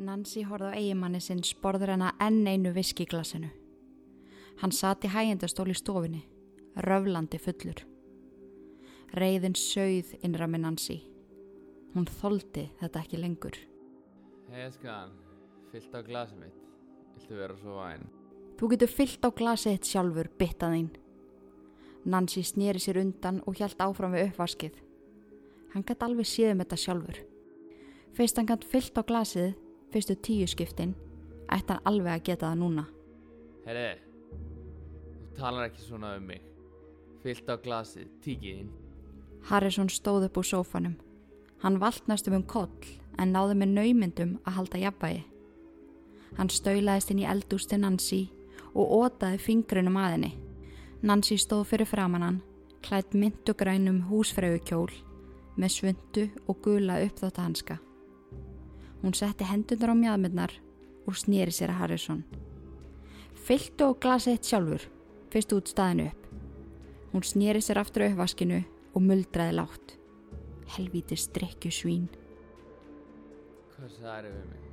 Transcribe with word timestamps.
Nancy 0.00 0.46
horfði 0.48 0.70
á 0.72 0.78
eigimanni 0.80 1.18
sinn 1.20 1.42
sporður 1.44 1.92
hana 1.92 2.14
enn 2.24 2.46
einu 2.48 2.70
viskiglasinu. 2.72 3.50
Hann 4.62 4.72
sati 4.72 5.10
hægjendastól 5.12 5.68
í 5.68 5.76
stofinni, 5.76 6.22
röflandi 6.86 7.40
fullur. 7.40 7.82
Reyðin 9.12 9.58
sögð 9.60 10.14
innra 10.24 10.48
með 10.48 10.64
Nancy. 10.64 10.98
Hún 11.92 12.08
þoldi 12.08 12.70
þetta 12.80 13.04
ekki 13.04 13.20
lengur. 13.20 13.60
Hei 14.54 14.72
skan, 14.72 15.12
fyllt 15.68 15.92
á 15.92 16.00
glasið 16.08 16.42
mitt. 16.46 16.66
Viltu 17.18 17.36
vera 17.36 17.60
svo 17.60 17.76
væn? 17.82 18.08
Þú 18.56 18.72
getur 18.72 18.94
fyllt 18.96 19.26
á 19.26 19.30
glasið 19.36 19.76
þitt 19.76 19.92
sjálfur, 19.92 20.34
byttaðinn. 20.40 20.92
Nancy 22.08 22.40
snýri 22.46 22.80
sér 22.80 23.02
undan 23.04 23.44
og 23.44 23.60
hjælt 23.60 23.82
áfram 23.84 24.16
við 24.16 24.30
uppvaskið. 24.30 24.80
Hann 25.74 25.84
gæti 25.84 26.06
alveg 26.06 26.28
séðum 26.28 26.64
þetta 26.64 26.84
sjálfur. 26.88 27.26
Fyrst 28.16 28.40
hann 28.40 28.48
gæti 28.48 28.70
fyllt 28.70 28.96
á 28.96 29.04
glasið, 29.04 29.52
fyrstu 29.92 30.16
tíu 30.16 30.46
skiptin, 30.50 30.94
ætti 31.50 31.74
hann 31.74 31.86
alveg 31.88 32.12
að 32.14 32.24
geta 32.28 32.50
það 32.50 32.60
núna. 32.62 32.86
Herri, 33.66 33.88
þú 35.30 35.40
talar 35.40 35.68
ekki 35.68 35.84
svona 35.84 36.14
um 36.18 36.28
mig. 36.30 36.42
Fyllt 37.20 37.50
á 37.52 37.56
glasið, 37.60 38.08
tíkiðinn. 38.24 38.70
Harrison 39.50 39.88
stóð 39.92 40.28
upp 40.28 40.38
úr 40.40 40.46
sófanum. 40.46 40.96
Hann 41.62 41.80
vald 41.80 42.06
næstum 42.08 42.38
um 42.38 42.46
koll 42.48 42.86
en 43.18 43.34
náði 43.34 43.56
með 43.60 43.74
naumyndum 43.76 44.38
að 44.46 44.56
halda 44.56 44.80
jafnvægi. 44.80 45.24
Hann 46.38 46.52
staulaðist 46.52 47.10
inn 47.12 47.20
í 47.24 47.28
eldús 47.28 47.66
til 47.68 47.80
Nancy 47.82 48.20
og 48.72 48.94
ótaði 49.02 49.40
fingrunum 49.42 49.98
að 50.00 50.14
henni. 50.14 50.32
Nancy 51.02 51.36
stóð 51.40 51.66
fyrir 51.72 51.88
framann 51.88 52.24
hann, 52.24 52.40
klætt 52.84 53.16
myndugrænum 53.16 54.04
húsfrögukjól 54.08 54.92
með 55.60 55.74
svundu 55.76 56.26
og 56.46 56.60
gula 56.64 57.00
uppþátt 57.04 57.40
hanska. 57.42 57.80
Hún 59.00 59.14
setti 59.16 59.46
hendunar 59.48 59.92
á 59.92 59.96
mjöðmyndnar 59.96 60.52
og 61.08 61.16
snýri 61.16 61.52
sér 61.54 61.72
að 61.72 61.80
Harrison. 61.80 62.24
Fylltu 63.34 63.86
og 63.88 64.00
glasið 64.02 64.36
eitt 64.36 64.48
sjálfur, 64.50 64.82
fyrst 65.32 65.54
út 65.56 65.70
staðinu 65.72 66.10
upp. 66.10 66.26
Hún 67.14 67.24
snýri 67.24 67.62
sér 67.64 67.80
aftur 67.80 68.04
á 68.04 68.10
uppvaskinu 68.12 68.60
og 68.94 69.02
muldraði 69.02 69.56
látt. 69.56 69.96
Helvíti 70.76 71.16
strekkju 71.18 71.72
svín. 71.74 72.08
Hvað 73.74 73.96
sagði 73.96 74.34
við 74.34 74.44
mig? 74.50 74.66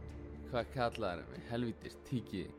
Hvað 0.52 0.72
kallaði 0.76 1.24
mig? 1.32 1.46
Helvítist, 1.50 2.00
tíkiðinn. 2.10 2.56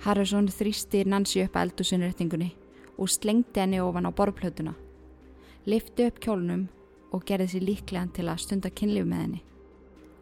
Harrison 0.00 0.48
þrýsti 0.48 1.04
Nancy 1.06 1.44
upp 1.44 1.56
að 1.56 1.68
eldúsinréttingunni 1.68 2.50
og 2.96 3.12
slengti 3.12 3.60
henni 3.60 3.80
ofan 3.84 4.08
á 4.08 4.10
borplötuna. 4.16 4.74
Lifti 5.68 6.08
upp 6.08 6.18
kjólnum 6.24 6.66
og 7.12 7.24
gerði 7.28 7.52
sér 7.52 7.66
líklegan 7.68 8.12
til 8.16 8.26
að 8.32 8.42
stunda 8.46 8.72
kynlíf 8.72 9.06
með 9.06 9.22
henni. 9.24 9.42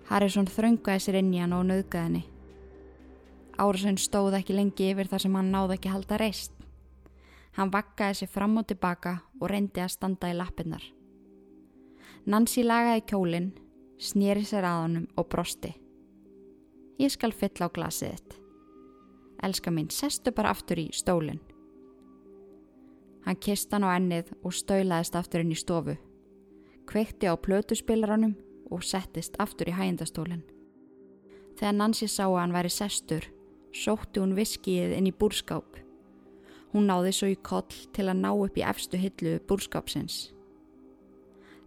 Harrison 0.09 0.49
þröngaði 0.49 1.05
sér 1.05 1.19
inn 1.21 1.35
í 1.35 1.41
hann 1.43 1.53
og 1.53 1.67
nöðgaði 1.69 2.05
henni. 2.07 2.25
Árasson 3.59 3.99
stóð 3.99 4.39
ekki 4.39 4.55
lengi 4.55 4.93
yfir 4.93 5.11
þar 5.11 5.25
sem 5.25 5.35
hann 5.37 5.51
náði 5.53 5.77
ekki 5.77 5.93
halda 5.93 6.19
reist. 6.21 6.55
Hann 7.59 7.73
vakkaði 7.75 8.21
sér 8.21 8.31
fram 8.31 8.57
og 8.61 8.69
tilbaka 8.71 9.19
og 9.41 9.51
reyndi 9.51 9.83
að 9.83 9.93
standa 9.97 10.31
í 10.31 10.37
lappinnar. 10.39 10.85
Nancy 12.25 12.63
lagaði 12.65 13.05
kjólinn, 13.11 13.53
snýri 13.99 14.47
sér 14.47 14.69
að 14.69 14.81
honum 14.85 15.07
og 15.19 15.29
brosti. 15.33 15.75
Ég 17.03 17.13
skal 17.13 17.35
fylla 17.35 17.69
á 17.69 17.75
glasið 17.75 18.15
þitt. 18.15 18.41
Elska 19.45 19.71
mín, 19.71 19.91
sestu 19.91 20.33
bara 20.35 20.55
aftur 20.55 20.81
í 20.81 20.89
stólinn. 20.95 21.43
Hann 23.27 23.39
kist 23.43 23.75
hann 23.75 23.85
á 23.87 23.93
ennið 23.93 24.33
og 24.41 24.55
staulaðist 24.55 25.19
aftur 25.19 25.45
inn 25.45 25.53
í 25.55 25.59
stofu. 25.59 25.99
Kveikti 26.89 27.29
á 27.29 27.35
plötuspilaranum 27.37 28.39
og 28.71 28.85
settist 28.85 29.37
aftur 29.43 29.71
í 29.71 29.75
hægindastólinn. 29.77 30.45
Þegar 31.59 31.75
Nancy 31.75 32.07
sá 32.07 32.25
að 32.29 32.39
hann 32.39 32.55
væri 32.55 32.71
sestur, 32.71 33.25
sótti 33.75 34.23
hún 34.23 34.37
viskið 34.39 34.95
inn 34.97 35.09
í 35.11 35.15
búrskáp. 35.15 35.81
Hún 36.73 36.87
náði 36.91 37.15
svo 37.17 37.31
í 37.33 37.39
koll 37.43 37.73
til 37.97 38.07
að 38.07 38.21
ná 38.21 38.31
upp 38.31 38.59
í 38.59 38.65
efstu 38.67 39.01
hillu 39.01 39.39
búrskapsins. 39.49 40.29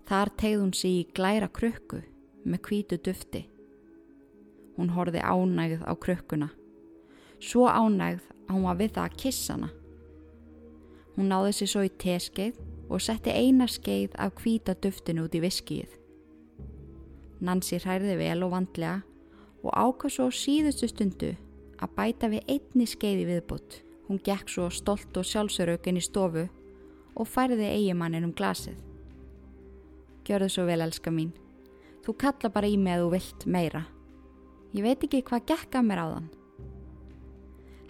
Þar 0.07 0.31
tegð 0.39 0.61
hún 0.61 0.73
sig 0.77 0.97
í 1.01 1.09
glæra 1.15 1.49
krukku 1.51 2.01
með 2.45 2.63
kvítu 2.67 2.97
dufti. 3.03 3.45
Hún 4.77 4.93
horfi 4.95 5.21
ánægð 5.21 5.85
á 5.87 5.93
krukkuna. 5.99 6.49
Svo 7.41 7.67
ánægð 7.67 8.25
að 8.47 8.55
hún 8.55 8.67
var 8.67 8.79
við 8.79 8.93
það 8.95 9.07
að 9.07 9.17
kissa 9.23 9.57
hana. 9.57 9.71
Hún 11.15 11.31
náði 11.31 11.55
sér 11.55 11.71
svo 11.73 11.83
í 11.85 11.91
teskeið 12.01 12.61
og 12.91 13.03
setti 13.03 13.33
eina 13.35 13.67
skeið 13.67 14.15
af 14.19 14.35
kvíta 14.39 14.75
duftinu 14.79 15.27
út 15.27 15.35
í 15.35 15.43
viskið. 15.43 16.00
Nancy 17.41 17.79
hræði 17.81 18.17
vel 18.19 18.43
og 18.45 18.53
vandlega 18.53 19.01
og 19.61 19.71
ákvað 19.73 20.13
svo 20.15 20.27
síðustu 20.33 20.89
stundu 20.89 21.31
að 21.81 21.93
bæta 21.97 22.29
við 22.29 22.45
einni 22.55 22.85
skeið 22.89 23.23
í 23.23 23.27
viðbútt. 23.29 23.77
Hún 24.07 24.21
gekk 24.21 24.49
svo 24.51 24.67
stolt 24.73 25.17
og 25.17 25.25
sjálfsörökinn 25.25 25.97
í 25.97 26.03
stofu 26.05 26.47
og 27.15 27.29
færði 27.29 27.69
eigimannin 27.69 28.27
um 28.27 28.35
glasið. 28.35 28.77
Gjörðu 30.27 30.49
svo 30.53 30.65
vel, 30.67 30.81
elska 30.85 31.13
mín. 31.13 31.31
Þú 32.05 32.15
kalla 32.21 32.51
bara 32.53 32.69
í 32.69 32.77
mig 32.77 32.97
að 32.97 33.05
þú 33.05 33.09
vilt 33.15 33.45
meira. 33.45 33.81
Ég 34.73 34.85
veit 34.85 35.05
ekki 35.05 35.23
hvað 35.25 35.47
gekk 35.51 35.77
að 35.79 35.87
mér 35.87 36.01
á 36.01 36.07
þann. 36.13 36.29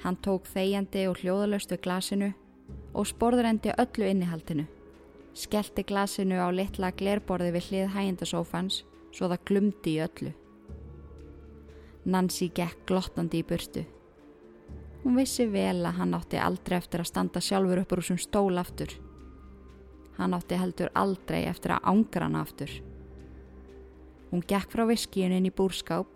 Hann 0.02 0.18
tók 0.26 0.48
þegjandi 0.50 1.04
og 1.10 1.20
hljóðalöst 1.22 1.74
við 1.76 1.84
glasinu 1.84 2.32
og 2.96 3.08
sporðurendi 3.08 3.76
öllu 3.76 4.08
innihaldinu. 4.08 4.66
Skellti 5.38 5.84
glasinu 5.88 6.40
á 6.42 6.48
litla 6.52 6.90
glerborði 6.96 7.52
við 7.56 7.68
hlið 7.70 7.94
hægindasófans 7.96 8.82
svo 9.12 9.30
það 9.32 9.46
glumdi 9.48 9.96
í 9.96 10.04
öllu. 10.06 10.32
Nancy 12.12 12.50
gekk 12.56 12.86
glottandi 12.90 13.42
í 13.42 13.46
burtu. 13.46 13.84
Hún 15.04 15.18
vissi 15.18 15.48
vel 15.50 15.82
að 15.86 15.98
hann 15.98 16.16
átti 16.18 16.38
aldrei 16.42 16.78
eftir 16.78 17.02
að 17.02 17.10
standa 17.10 17.42
sjálfur 17.42 17.82
uppur 17.84 18.02
úr 18.02 18.08
sem 18.12 18.20
stól 18.22 18.58
aftur. 18.62 18.94
Hann 20.18 20.36
átti 20.38 20.58
heldur 20.58 20.92
aldrei 20.98 21.44
eftir 21.50 21.76
að 21.76 21.88
ángra 21.94 22.28
hann 22.28 22.38
aftur. 22.38 22.74
Hún 24.32 24.46
gekk 24.48 24.72
frá 24.72 24.86
viskíun 24.88 25.34
inn 25.36 25.50
í 25.50 25.54
búrskáp, 25.54 26.08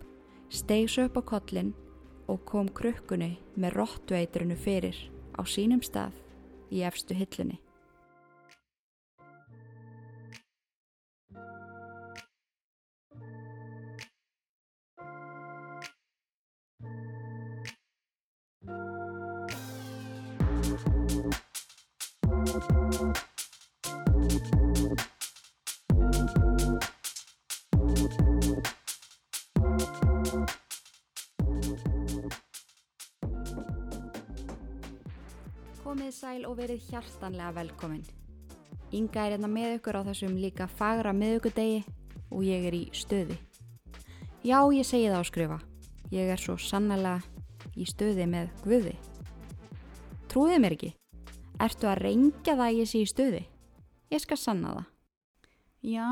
steig 0.48 0.88
svo 0.90 1.08
upp 1.08 1.18
á 1.20 1.22
kollin 1.34 1.74
og 2.30 2.42
kom 2.48 2.70
krukkunni 2.72 3.36
með 3.54 3.76
róttueitrunu 3.80 4.56
fyrir 4.58 4.98
á 5.36 5.42
sínum 5.44 5.82
stað 5.84 6.14
í 6.70 6.82
efstu 6.86 7.14
hillunni. 7.14 7.60
Komið 36.06 36.20
sæl 36.22 36.44
og 36.46 36.52
verið 36.54 36.84
hjartanlega 36.86 37.48
velkomin. 37.56 38.02
Inga 38.94 39.24
er 39.24 39.32
hérna 39.32 39.48
með 39.50 39.72
ykkur 39.80 39.96
á 39.98 40.06
þessum 40.06 40.36
líka 40.38 40.68
fagra 40.70 41.10
miðugudegi 41.10 41.80
og 42.30 42.44
ég 42.46 42.66
er 42.68 42.76
í 42.78 42.82
stöði. 42.94 43.34
Já, 44.46 44.60
ég 44.70 44.86
segi 44.86 45.08
það 45.10 45.18
á 45.18 45.24
skrifa. 45.26 45.56
Ég 46.14 46.30
er 46.30 46.38
svo 46.38 46.54
sannlega 46.62 47.16
í 47.74 47.88
stöði 47.90 48.28
með 48.30 48.52
guði. 48.62 48.92
Trúðið 50.30 50.62
mér 50.62 50.76
ekki? 50.76 50.92
Ertu 51.66 51.90
að 51.90 51.98
reyngja 52.04 52.54
það 52.54 52.66
að 52.68 52.78
ég 52.78 52.90
sé 52.92 53.02
í 53.02 53.10
stöði? 53.10 53.42
Ég 54.14 54.22
skal 54.22 54.38
sanna 54.38 54.76
það. 54.76 54.88
Já, 55.90 56.10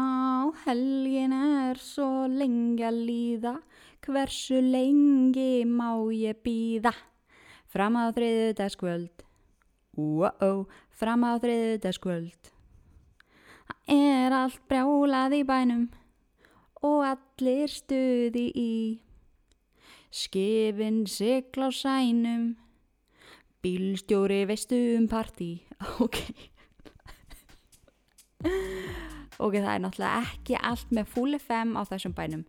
helgin 0.65 1.37
er 1.39 1.79
svo 1.79 2.09
lengi 2.27 2.83
að 2.83 2.99
líða, 3.13 3.55
hversu 4.03 4.59
lengi 4.59 5.63
má 5.71 5.93
ég 6.11 6.43
býða? 6.43 6.97
Fram 7.71 7.95
á 7.95 8.11
þriðu 8.11 8.57
dagskvöld, 8.59 9.24
Wow, 9.97 10.67
fram 10.91 11.23
á 11.23 11.39
þriðudagskvöld. 11.39 12.51
Það 13.65 13.95
er 13.95 14.35
allt 14.35 14.63
brjálað 14.69 15.37
í 15.39 15.43
bænum 15.47 15.85
og 16.85 17.05
allir 17.07 17.71
stuði 17.71 18.49
í. 18.59 18.73
Skifin 20.15 21.05
sigla 21.11 21.71
á 21.71 21.71
sænum, 21.75 22.55
bílstjóri 23.63 24.45
veistu 24.51 24.81
um 24.99 25.09
partí. 25.09 25.63
Ok. 26.05 26.19
ok, 29.41 29.55
það 29.57 29.71
er 29.73 29.81
náttúrulega 29.81 30.21
ekki 30.21 30.59
allt 30.61 30.91
með 30.93 31.09
full 31.15 31.39
FM 31.39 31.79
á 31.81 31.83
þessum 31.89 32.13
bænum. 32.17 32.45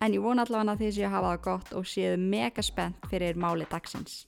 En 0.00 0.14
ég 0.14 0.24
vona 0.24 0.44
allavega 0.46 0.74
að 0.74 0.82
þið 0.82 0.94
séu 0.96 1.06
að 1.08 1.14
hafa 1.14 1.30
það 1.32 1.44
gott 1.46 1.72
og 1.78 1.88
séu 1.88 2.16
mega 2.18 2.64
spennt 2.64 3.10
fyrir 3.10 3.38
máli 3.38 3.68
dagsins. 3.70 4.24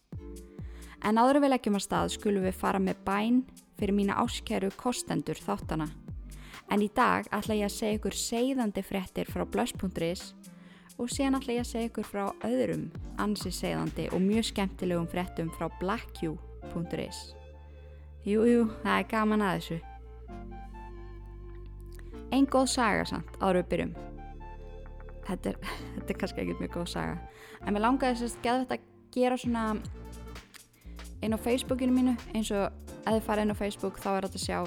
En 1.07 1.17
áður 1.17 1.41
við 1.45 1.55
leggjum 1.55 1.79
að 1.79 1.87
stað 1.87 2.13
skulum 2.17 2.45
við 2.45 2.59
fara 2.61 2.81
með 2.83 3.01
bæn 3.07 3.43
fyrir 3.81 3.97
mína 3.97 4.19
áskæru 4.21 4.69
kostendur 4.77 5.39
þáttana. 5.41 5.89
En 6.71 6.85
í 6.85 6.91
dag 6.95 7.27
ætla 7.35 7.57
ég 7.57 7.67
að 7.71 7.77
segja 7.79 7.99
ykkur 7.99 8.17
segðandi 8.17 8.85
frettir 8.85 9.31
frá 9.31 9.47
blöss.is 9.49 10.35
og 11.01 11.09
síðan 11.09 11.41
ætla 11.41 11.57
ég 11.57 11.65
að 11.65 11.71
segja 11.73 11.91
ykkur 11.91 12.07
frá 12.07 12.25
öðrum 12.47 12.91
ansi 13.19 13.53
segðandi 13.55 14.11
og 14.13 14.21
mjög 14.23 14.51
skemmtilegum 14.53 15.09
fréttum 15.11 15.49
frá 15.57 15.71
blackq.is 15.81 17.21
Jú, 18.21 18.45
jú, 18.45 18.65
það 18.83 18.99
er 18.99 19.07
gaman 19.09 19.43
að 19.43 19.55
þessu. 19.57 19.77
Einn 22.31 22.47
góð 22.53 22.67
saga 22.69 23.07
samt, 23.09 23.39
áður 23.41 23.63
við 23.63 23.71
byrjum. 23.71 23.95
Þetta 25.25 25.53
er, 25.55 25.57
þetta 25.95 26.13
er 26.13 26.19
kannski 26.21 26.43
ekkert 26.45 26.61
mjög 26.61 26.75
góð 26.77 26.91
saga. 26.93 27.17
En 27.65 27.73
mér 27.73 27.87
langaði 27.87 28.29
geða 28.45 28.67
þetta 28.67 28.77
að 28.77 28.85
gera 29.17 29.41
svona 29.41 29.65
inn 31.23 31.37
á 31.37 31.39
Facebookinu 31.41 31.95
mínu. 31.95 32.15
Eins 32.35 32.51
og 32.55 32.71
ef 33.05 33.13
þið 33.13 33.27
farið 33.27 33.47
inn 33.47 33.55
á 33.55 33.61
Facebook 33.61 34.01
þá 34.01 34.11
er 34.13 34.27
þetta 34.29 34.41
að 34.41 34.47
sjá 34.47 34.59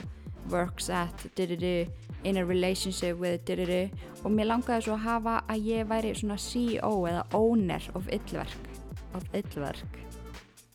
works 0.51 0.89
at 0.89 1.25
dididu, 1.38 1.89
in 2.23 2.38
a 2.38 2.45
relationship 2.45 3.17
with 3.19 3.44
dididu 3.47 3.89
og 4.23 4.31
mér 4.31 4.50
langaði 4.51 4.85
svo 4.85 4.97
að 4.97 5.05
hafa 5.07 5.35
að 5.51 5.67
ég 5.67 5.88
væri 5.88 6.13
svona 6.15 6.39
CEO 6.39 6.94
eða 7.09 7.23
owner 7.35 7.89
of 7.95 8.07
illverk 8.11 8.69
of 9.13 9.27
illverk. 9.35 10.00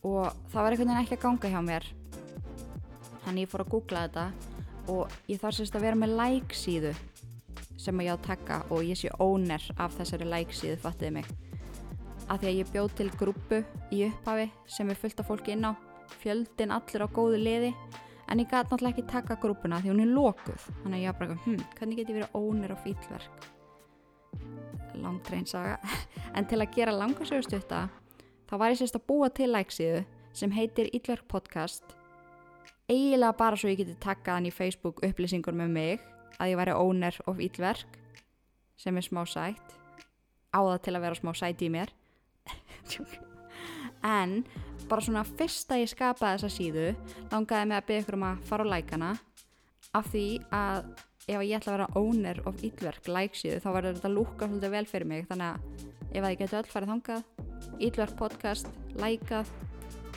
Og 0.05 0.31
það 0.51 0.61
var 0.63 0.71
einhvern 0.71 0.91
veginn 0.93 1.03
ekki 1.03 1.17
að 1.17 1.25
ganga 1.25 1.53
hjá 1.53 1.61
mér. 1.65 1.89
Þannig 3.25 3.45
ég 3.45 3.51
fór 3.51 3.65
að 3.65 3.73
googla 3.73 4.05
þetta 4.07 4.27
og 4.89 5.19
ég 5.29 5.41
þarf 5.41 5.59
sérst 5.59 5.75
að 5.77 5.85
vera 5.85 5.99
með 5.99 6.15
like 6.17 6.55
síðu 6.57 6.95
sem 7.79 8.01
ég 8.03 8.11
á 8.11 8.15
að 8.15 8.25
taka 8.25 8.63
og 8.69 8.83
ég 8.83 8.99
sé 8.99 9.11
owner 9.19 9.63
af 9.77 9.95
þessari 9.97 10.27
like 10.27 10.55
síðu 10.55 10.79
fattiði 10.81 11.19
mig 11.19 11.48
að 12.29 12.41
því 12.41 12.49
að 12.49 12.59
ég 12.59 12.71
bjóð 12.73 12.89
til 12.99 13.09
grúpu 13.19 13.61
í 13.91 14.03
upphafi 14.07 14.49
sem 14.69 14.89
er 14.89 14.99
fullt 15.01 15.21
af 15.21 15.29
fólki 15.29 15.55
inn 15.55 15.67
á. 15.69 15.73
Fjöldin 16.21 16.73
allir 16.73 17.05
á 17.05 17.07
góðu 17.09 17.39
liði. 17.41 17.71
En 18.29 18.41
ég 18.41 18.49
gæti 18.49 18.69
náttúrulega 18.69 18.93
ekki 18.93 19.07
taka 19.09 19.39
grúpuna 19.41 19.81
því 19.81 19.89
hún 19.89 20.03
er 20.03 20.11
lókuð 20.13 20.67
þannig 20.83 20.99
að 20.99 21.05
ég 21.07 21.17
bara, 21.17 21.39
hm, 21.45 21.63
hvernig 21.79 21.97
get 21.97 22.11
ég 22.11 22.19
verið 22.19 22.35
ónir 22.37 22.73
á 22.73 22.77
fýllverk 22.83 23.49
langtreinsaga 25.01 25.77
en 26.35 26.47
til 26.49 26.59
að 26.61 26.73
gera 26.75 26.95
langarsögustutta 26.95 27.87
þá 28.49 28.53
var 28.57 28.73
ég 28.73 28.81
sérst 28.81 28.97
að 28.99 29.07
búa 29.09 29.29
til 29.33 29.49
læksiðu 29.53 30.03
sem 30.33 30.53
heitir 30.53 30.89
Íllverk 30.93 31.25
podcast. 31.27 31.83
Eiginlega 32.89 33.37
bara 33.37 33.57
svo 33.57 33.69
ég 33.71 33.81
geti 33.81 33.95
takkað 34.01 34.37
hann 34.37 34.49
í 34.49 34.53
Facebook 34.53 35.01
upplýsingur 35.05 35.57
með 35.57 35.73
mig 35.73 36.05
að 36.39 36.53
ég 36.53 36.59
væri 36.59 36.75
ónir 36.77 37.17
of 37.29 37.41
Íllverk 37.41 37.97
sem 38.79 38.97
er 38.97 39.05
smá 39.05 39.25
sætt. 39.27 39.75
Á 40.53 40.59
það 40.61 40.81
til 40.85 40.95
að 40.95 41.03
vera 41.05 41.19
smá 41.19 41.33
sætt 41.37 41.61
í 41.65 41.69
mér 41.73 41.91
en 44.19 44.39
bara 44.89 45.05
svona 45.05 45.25
fyrst 45.27 45.71
að 45.71 45.83
ég 45.83 45.91
skapaði 45.91 46.39
þessa 46.39 46.55
síðu 46.55 46.87
langaði 47.29 47.69
mig 47.69 47.77
að 47.77 47.87
byggja 47.89 48.05
ykkur 48.05 48.17
um 48.17 48.27
að 48.29 48.41
fara 48.49 48.65
á 48.65 48.71
lækana 48.73 49.11
af 49.97 50.09
því 50.13 50.25
að 50.53 50.89
ef 51.29 51.43
ég 51.45 51.55
ætla 51.59 51.73
að 51.73 51.77
vera 51.77 51.99
owner 51.99 52.41
of 52.49 52.61
Ílverk 52.65 53.09
læksíðu 53.09 53.61
þá 53.61 53.69
verður 53.75 53.97
þetta 53.97 54.11
lúka 54.13 54.47
svolítið 54.47 54.73
vel 54.73 54.85
fyrir 54.89 55.09
mig. 55.09 55.25
Þannig 55.29 55.49
að 55.49 56.07
ef 56.09 56.23
að 56.23 56.31
ég 56.33 56.39
geti 56.41 56.57
öll 56.59 56.69
farið 56.73 56.93
þangað 56.93 57.83
Ílverk 57.85 58.15
podcast, 58.19 58.71
lækað 58.97 59.51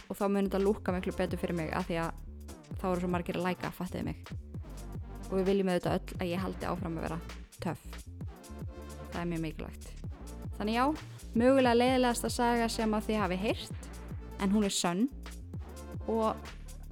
og 0.08 0.18
þá 0.18 0.24
munir 0.28 0.48
þetta 0.48 0.62
lúka 0.62 0.94
miklu 0.94 1.14
betur 1.16 1.40
fyrir 1.40 1.58
mig 1.58 1.72
af 1.76 1.88
því 1.88 2.00
að 2.04 2.12
þá 2.80 2.86
eru 2.90 3.02
svo 3.02 3.12
margir 3.12 3.40
að 3.40 3.48
læka 3.48 3.72
fattiði 3.76 4.06
mig. 4.08 4.32
Og 5.28 5.38
við 5.38 5.48
viljum 5.50 5.72
auðvitað 5.72 5.98
öll 5.98 6.20
að 6.20 6.32
ég 6.32 6.44
haldi 6.44 6.68
áfram 6.68 6.98
að 6.98 7.06
vera 7.08 7.20
töff. 7.62 7.84
Það 9.12 9.20
er 9.22 9.30
mjög 9.32 9.44
mikilvægt. 9.46 9.90
Þannig 10.58 10.78
já, 10.78 10.84
mögulega 11.38 11.78
leiðilegast 11.78 12.26
að 12.28 12.34
saga 12.36 12.68
sem 12.72 12.94
að 12.96 13.08
þið 13.08 13.20
hafi 13.22 13.38
heyrt 13.42 13.88
en 14.42 14.52
hún 14.54 14.66
er 14.66 14.74
sönn. 14.74 15.06
Og 16.10 16.34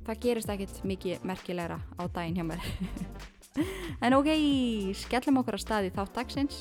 það 0.06 0.22
gerist 0.24 0.52
ekkit 0.52 0.80
mikið 0.86 1.26
merkilegra 1.26 1.80
á 1.98 2.02
daginn 2.08 2.38
hjá 2.38 2.46
mér. 2.46 2.64
En 4.00 4.14
ok, 4.14 4.28
skellum 4.94 5.40
okkur 5.40 5.56
að 5.58 5.64
staði 5.64 5.88
þátt 5.92 6.14
dagsins. 6.16 6.60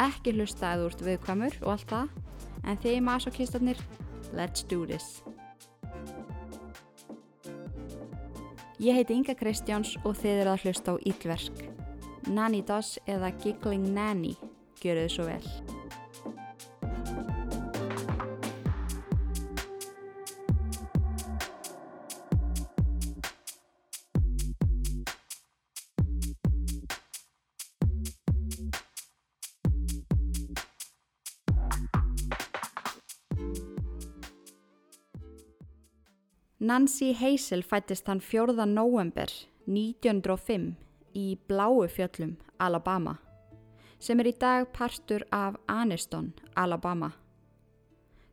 Ekki 0.00 0.36
hlusta 0.36 0.70
eða 0.70 0.86
úrt 0.86 1.02
viðkvæmur 1.02 1.56
og 1.64 1.72
allt 1.74 1.90
það 1.90 2.14
en 2.62 2.80
þið 2.80 3.00
masokistarnir 3.08 3.82
let's 4.32 4.64
do 4.70 4.86
this. 4.86 5.20
Ég 8.78 8.96
heiti 8.96 9.16
Inga 9.18 9.34
Kristjáns 9.36 9.96
og 10.04 10.18
þið 10.20 10.42
eru 10.42 10.54
að 10.54 10.66
hlusta 10.66 10.94
á 10.94 10.96
Ílverk 11.10 11.64
Nanny 12.28 12.62
Doss 12.66 12.98
eða 13.06 13.32
Giggling 13.42 13.90
Nanny, 13.94 14.36
gjöru 14.82 15.06
þið 15.06 15.16
svo 15.16 15.28
vel 15.30 15.75
Nancy 36.66 37.12
Hazel 37.14 37.62
fættist 37.62 38.08
hann 38.08 38.20
4. 38.20 38.66
november 38.66 39.30
1905 39.66 40.72
í 41.14 41.36
Bláu 41.46 41.84
fjöllum, 41.86 42.32
Alabama, 42.58 43.12
sem 44.02 44.18
er 44.18 44.32
í 44.32 44.34
dag 44.34 44.66
partur 44.74 45.22
af 45.30 45.60
Aniston, 45.70 46.32
Alabama. 46.58 47.12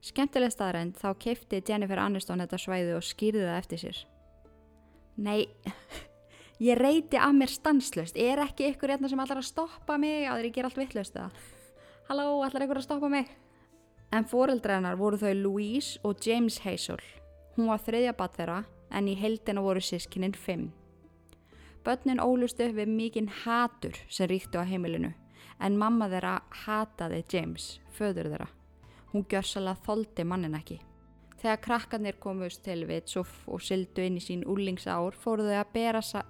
Skemmtileg 0.01 0.49
staðrænt 0.49 0.97
þá 0.97 1.11
kefti 1.21 1.61
Jennifer 1.67 2.01
Aniston 2.01 2.41
þetta 2.41 2.57
svæði 2.57 2.97
og 2.97 3.05
skýrði 3.05 3.45
það 3.45 3.61
eftir 3.61 3.83
sér. 3.83 4.03
Nei, 5.13 5.45
ég 6.71 6.81
reyti 6.81 7.21
að 7.21 7.37
mér 7.37 7.53
stanslust, 7.53 8.17
er 8.17 8.41
ekki 8.47 8.71
ykkur 8.71 8.95
hérna 8.95 9.11
sem 9.11 9.21
allar 9.21 9.43
að 9.43 9.51
stoppa 9.51 10.01
mig 10.01 10.25
að 10.25 10.41
þeir 10.41 10.55
gera 10.55 10.71
allt 10.71 10.81
vittlust 10.81 11.19
það? 11.19 11.43
Halló, 12.09 12.31
allar 12.41 12.65
ykkur 12.65 12.81
að 12.81 12.89
stoppa 12.89 13.13
mig? 13.13 13.29
En 14.09 14.25
foreldrænar 14.25 14.97
voru 14.97 15.21
þau 15.21 15.35
Louise 15.37 16.01
og 16.01 16.17
James 16.25 16.63
Hazel. 16.65 16.97
Hún 17.55 17.69
var 17.69 17.81
þriðja 17.85 18.15
bat 18.17 18.37
þeirra 18.37 18.63
en 18.93 19.09
í 19.09 19.17
heldina 19.17 19.61
voru 19.61 19.81
sískininn 19.81 20.33
fimm. 20.37 20.71
Bönnin 21.83 22.21
ólustu 22.23 22.69
við 22.73 22.89
mikinn 22.89 23.29
hatur 23.43 23.97
sem 24.09 24.29
ríktu 24.31 24.61
á 24.61 24.65
heimilinu 24.65 25.11
en 25.59 25.77
mamma 25.77 26.07
þeirra 26.11 26.39
hataði 26.63 27.23
James, 27.29 27.79
föður 27.97 28.31
þeirra. 28.31 28.49
Hún 29.11 29.25
gjörsalega 29.29 29.85
þóldi 29.85 30.25
mannin 30.25 30.57
ekki. 30.57 30.79
Þegar 31.43 31.61
krakkarnir 31.65 32.17
komust 32.23 32.63
til 32.63 32.85
vits 32.87 33.17
og 33.19 33.59
syldu 33.61 34.05
inn 34.05 34.17
í 34.17 34.23
sín 34.23 34.45
úlingsár 34.47 35.17
fóru 35.19 35.43
þau 35.43 35.59
að 35.59 35.73
bera, 35.75 36.01
sa 36.01 36.23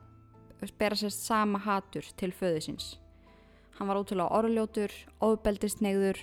bera 0.80 0.98
sér 0.98 1.14
sama 1.14 1.62
hatur 1.62 2.08
til 2.18 2.32
föðu 2.34 2.64
síns. 2.66 2.88
Hann 3.78 3.90
var 3.90 4.00
ótrúlega 4.02 4.34
orðljótur, 4.40 4.92
ofbeldistnegður 5.22 6.20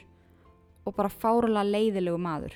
og 0.86 0.96
bara 0.96 1.12
fárulega 1.12 1.70
leiðilegu 1.70 2.18
maður. 2.18 2.54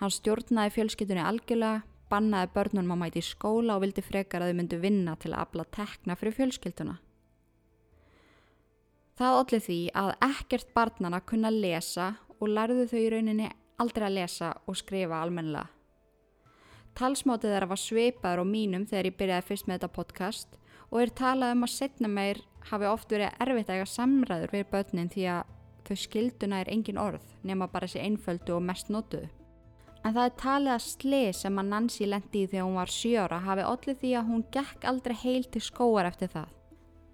Hann 0.00 0.12
stjórnaði 0.12 0.74
fjölskyttunni 0.74 1.22
algjörlega, 1.22 1.82
bannaði 2.10 2.50
börnunum 2.54 2.94
að 2.96 3.00
mæti 3.02 3.22
í 3.22 3.26
skóla 3.26 3.76
og 3.76 3.84
vildi 3.84 4.02
frekar 4.04 4.42
að 4.44 4.52
þau 4.52 4.58
myndu 4.60 4.78
vinna 4.82 5.16
til 5.20 5.32
að 5.32 5.42
abla 5.46 5.64
tekna 5.74 6.16
fyrir 6.18 6.36
fjölskylduna. 6.38 6.96
Það 9.14 9.38
allir 9.40 9.62
því 9.62 9.78
að 9.94 10.10
ekkert 10.26 10.74
barnana 10.74 11.20
kunna 11.22 11.50
lesa 11.54 12.14
og 12.40 12.50
lærðu 12.50 12.88
þau 12.90 12.98
í 12.98 13.10
rauninni 13.12 13.50
aldrei 13.78 14.08
að 14.08 14.16
lesa 14.18 14.50
og 14.66 14.78
skrifa 14.78 15.20
almennilega. 15.22 15.70
Talsmátið 16.94 17.54
þeirra 17.54 17.70
var 17.70 17.80
sveipaður 17.82 18.42
á 18.42 18.46
mínum 18.46 18.86
þegar 18.86 19.08
ég 19.08 19.16
byrjaði 19.18 19.46
fyrst 19.48 19.66
með 19.66 19.78
þetta 19.78 19.94
podcast 19.94 20.58
og 20.90 21.00
er 21.02 21.14
talað 21.18 21.54
um 21.56 21.66
að 21.66 21.72
setna 21.74 22.10
meir 22.10 22.42
hafi 22.70 22.86
oft 22.86 23.10
verið 23.10 23.40
erfitt 23.42 23.70
að 23.70 23.80
eiga 23.80 23.88
samræður 23.90 24.54
við 24.54 24.68
börnin 24.70 25.10
því 25.10 25.24
að 25.36 25.54
þau 25.88 25.96
skilduna 26.04 26.60
er 26.62 26.70
engin 26.70 27.00
orð 27.02 27.32
nema 27.42 27.70
bara 27.70 27.88
þessi 27.88 28.04
einföldu 28.04 28.54
og 28.54 28.62
mest 28.66 28.92
notuðu. 28.94 29.26
En 30.04 30.12
það 30.12 30.26
er 30.26 30.34
talið 30.36 30.72
að 30.74 30.84
slið 30.84 31.30
sem 31.38 31.58
að 31.60 31.68
Nancy 31.70 32.06
lendi 32.06 32.42
í 32.44 32.48
þegar 32.50 32.66
hún 32.66 32.76
var 32.76 32.90
sjóra 32.92 33.40
hafi 33.40 33.62
allir 33.64 33.96
því 34.02 34.10
að 34.18 34.26
hún 34.28 34.46
gekk 34.52 34.86
aldrei 34.90 35.14
heil 35.22 35.44
til 35.48 35.62
skóar 35.64 36.08
eftir 36.10 36.28
það. 36.34 36.50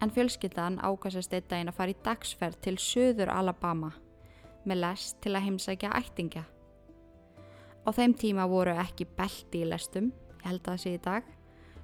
En 0.02 0.11
fjölskyldan 0.11 0.80
ákastast 0.82 1.35
eitt 1.37 1.47
daginn 1.50 1.70
að 1.70 1.76
fara 1.76 1.92
í 1.94 2.00
dagsferð 2.02 2.56
til 2.64 2.78
söður 2.82 3.30
Alabama 3.30 3.92
með 4.66 4.80
lest 4.82 5.20
til 5.23 5.37
að 5.37 5.47
heimsækja 5.47 5.92
ættingja. 5.97 6.42
Á 7.87 7.88
þeim 7.97 8.14
tíma 8.18 8.47
voru 8.50 8.75
ekki 8.76 9.06
belti 9.16 9.62
í 9.62 9.68
lestum, 9.68 10.11
ég 10.40 10.49
held 10.49 10.64
að 10.64 10.73
það 10.73 10.82
sé 10.82 10.94
í 10.94 11.02
dag, 11.04 11.28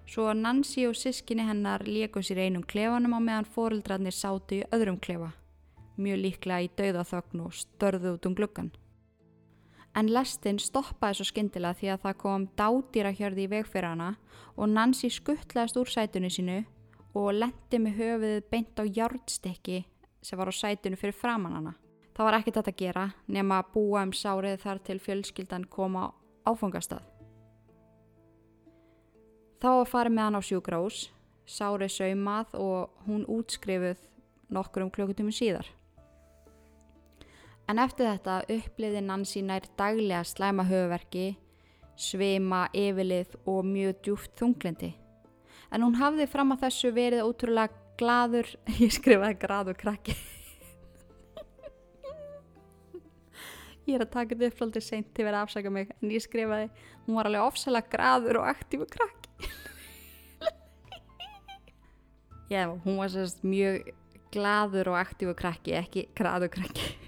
svo 0.06 0.32
Nancy 0.36 0.86
og 0.88 0.96
sískinni 0.98 1.46
hennar 1.46 1.86
líku 1.86 2.22
sér 2.22 2.42
einum 2.44 2.66
klefanum 2.66 3.16
á 3.16 3.20
meðan 3.20 3.48
fóreldrarnir 3.54 4.16
sátu 4.16 4.60
í 4.60 4.66
öðrum 4.74 4.98
klefa, 5.00 5.30
mjög 5.96 6.20
líklega 6.24 6.66
í 6.66 6.72
dauðaþögn 6.76 7.46
og 7.46 7.56
störðu 7.56 8.16
út 8.18 8.28
um 8.28 8.36
gluggan. 8.36 8.72
En 9.96 10.10
lestin 10.12 10.58
stoppaði 10.60 11.16
svo 11.16 11.24
skyndilega 11.30 11.78
því 11.78 11.88
að 11.94 12.02
það 12.02 12.16
kom 12.20 12.42
dádýrahjörði 12.58 13.44
í 13.46 13.50
veg 13.54 13.68
fyrir 13.70 13.88
hana 13.94 14.10
og 14.56 14.68
Nancy 14.68 15.08
skuttlaðist 15.12 15.78
úr 15.80 15.88
sætunu 15.88 16.28
sínu 16.32 16.58
og 17.16 17.32
lendi 17.32 17.80
með 17.80 17.96
höfuðið 18.02 18.48
beint 18.52 18.76
á 18.76 18.84
hjártstekki 18.84 19.78
sem 20.20 20.36
var 20.36 20.52
á 20.52 20.54
sætunu 20.54 21.00
fyrir 21.00 21.16
framann 21.16 21.56
hana. 21.56 21.72
Það 22.16 22.28
var 22.28 22.38
ekkert 22.38 22.60
að 22.60 22.76
gera 22.80 23.06
nema 23.28 23.62
að 23.62 23.72
búa 23.72 24.04
um 24.04 24.12
sárið 24.12 24.60
þar 24.64 24.82
til 24.84 24.98
fjölskyldan 25.00 25.66
koma 25.72 26.10
áfangastað. 26.48 27.04
Þá 29.60 29.68
var 29.80 29.88
farið 29.88 30.16
með 30.16 30.26
hann 30.26 30.36
á 30.36 30.42
sjúgrós, 30.44 31.00
sárið 31.48 31.92
saumað 31.96 32.52
og 32.60 33.08
hún 33.08 33.24
útskrifuð 33.32 34.04
nokkur 34.52 34.84
um 34.84 34.92
klukkutími 34.92 35.32
síðar. 35.32 35.68
En 37.66 37.80
eftir 37.82 38.06
þetta 38.06 38.44
uppliði 38.54 39.00
Nancy 39.02 39.40
nær 39.42 39.64
daglega 39.78 40.22
slæma 40.26 40.62
höfuverki, 40.68 41.32
svima, 41.98 42.68
yfirlið 42.76 43.34
og 43.48 43.66
mjög 43.66 43.98
djúft 44.06 44.36
þunglindi. 44.38 44.92
En 45.74 45.82
hún 45.82 45.96
hafði 45.98 46.28
fram 46.30 46.54
að 46.54 46.66
þessu 46.66 46.92
verið 46.94 47.26
ótrúlega 47.26 47.74
gladur, 47.98 48.46
ég 48.82 48.94
skrifaði 48.94 49.38
graður 49.42 49.78
krakki. 49.80 50.14
Ég 53.86 53.94
er 53.94 54.02
að 54.02 54.14
taka 54.14 54.34
þetta 54.34 54.50
upp 54.50 54.60
svolítið 54.60 54.82
seint 54.82 55.10
til 55.14 55.22
að 55.22 55.28
vera 55.28 55.40
að 55.40 55.46
afsaka 55.46 55.70
mig 55.70 55.90
en 55.94 56.10
ég 56.10 56.22
skrifaði, 56.22 56.70
hún 57.06 57.18
var 57.18 57.28
alveg 57.28 57.46
ofsalega 57.46 57.90
graður 57.92 58.40
og 58.40 58.48
aktífu 58.50 58.86
krakki. 58.90 59.50
Já, 62.50 62.66
hún 62.70 62.98
var 62.98 63.10
sérst 63.10 63.42
mjög 63.46 63.90
gladur 64.34 64.92
og 64.92 64.98
aktífu 64.98 65.34
krakki, 65.38 65.74
ekki 65.78 66.06
graður 66.18 66.50
krakki. 66.58 67.05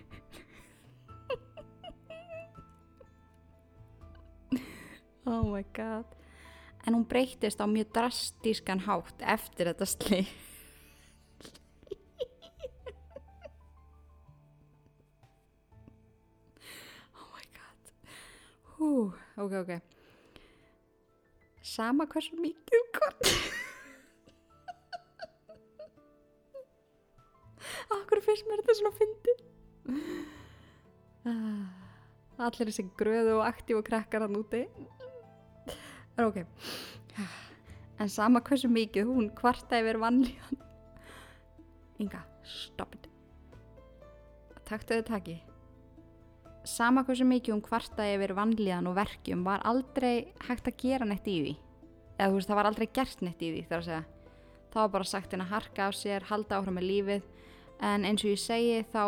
Oh 5.29 5.45
my 5.53 5.65
god. 5.77 6.19
En 6.87 6.97
hún 6.97 7.05
breytist 7.09 7.61
á 7.61 7.67
mjög 7.69 7.93
drastískan 7.93 8.87
hátt 8.89 9.21
eftir 9.21 9.69
þetta 9.71 9.89
slið. 9.89 10.37
Hú, 18.79 19.11
ok, 19.35 19.53
ok. 19.59 19.71
Sama 21.67 22.07
hversu 22.07 22.37
mikið 22.39 22.85
gott. 22.95 23.31
Akkur 27.97 28.23
finnst 28.23 28.47
mér 28.47 28.63
þetta 28.63 28.77
svona 28.79 28.95
fyndið. 29.01 29.43
Ah, 31.27 31.67
allir 32.47 32.71
þessi 32.71 32.87
gröðu 33.01 33.41
og 33.41 33.49
aktífu 33.49 33.83
krakkar 33.91 34.29
hann 34.29 34.39
úti. 34.39 34.63
En 36.19 36.29
ok. 36.29 36.43
En 37.99 38.11
sama 38.11 38.43
hversu 38.47 38.71
mikið 38.71 39.11
hún 39.11 39.31
kvarta 39.35 39.81
yfir 39.81 39.99
vannlíðan. 40.03 40.65
Inga, 42.03 42.23
stopp 42.47 42.95
it. 42.95 43.09
Takktu 44.69 44.99
þau 44.99 45.07
takið 45.15 45.49
sama 46.69 47.03
hversu 47.07 47.25
mikið 47.29 47.55
hún 47.55 47.65
kvartaði 47.65 48.17
yfir 48.19 48.35
vannlíðan 48.37 48.89
og 48.91 48.97
verkjum 48.99 49.45
var 49.47 49.65
aldrei 49.69 50.29
hægt 50.49 50.69
að 50.69 50.79
gera 50.83 51.09
neitt 51.09 51.29
í 51.31 51.37
því 51.41 51.55
eða 52.19 52.29
þú 52.29 52.39
veist 52.39 52.51
það 52.51 52.59
var 52.59 52.69
aldrei 52.71 52.89
gert 52.99 53.23
neitt 53.25 53.43
í 53.43 53.51
því 53.55 53.63
þar 53.71 53.79
að 53.79 53.87
segja 53.89 54.03
það 54.73 54.81
var 54.81 54.93
bara 54.97 55.11
sagt 55.13 55.35
henn 55.35 55.45
að 55.45 55.53
harka 55.55 55.89
á 55.89 55.91
sér 55.97 56.27
halda 56.29 56.59
áhrá 56.59 56.75
með 56.75 56.89
lífið 56.91 57.29
en 57.89 58.05
eins 58.09 58.25
og 58.25 58.33
ég 58.35 58.43
segi 58.43 58.83
þá 58.93 59.05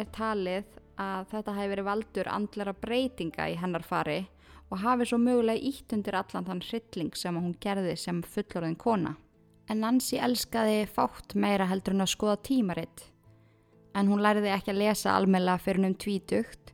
er 0.00 0.08
talið 0.16 0.78
að 1.02 1.28
þetta 1.32 1.56
hefði 1.58 1.72
verið 1.74 1.88
valdur 1.90 2.32
andlara 2.32 2.76
breytinga 2.84 3.48
í 3.52 3.58
hennar 3.60 3.84
fari 3.84 4.20
og 4.72 4.80
hafi 4.80 5.06
svo 5.10 5.20
mögulega 5.20 5.60
ítt 5.70 5.92
undir 5.92 6.16
allan 6.16 6.48
þann 6.48 6.64
hrylling 6.64 7.12
sem 7.18 7.36
hún 7.36 7.54
gerði 7.60 7.94
sem 8.00 8.24
fullorðin 8.24 8.78
kona 8.80 9.16
en 9.68 9.84
Nancy 9.84 10.18
elskaði 10.18 10.86
fátt 10.88 11.36
meira 11.36 11.68
heldur 11.68 11.94
en 11.96 12.06
að 12.06 12.14
skoða 12.16 12.40
tímaritt 12.48 13.06
en 13.92 14.08
hún 14.08 14.24
læriði 14.24 14.54
ekki 14.56 14.72
að 14.72 14.82
lesa 14.86 15.12
almela 15.12 15.58
fyrir 15.60 15.84
um 15.86 15.94
tvítugt 15.94 16.72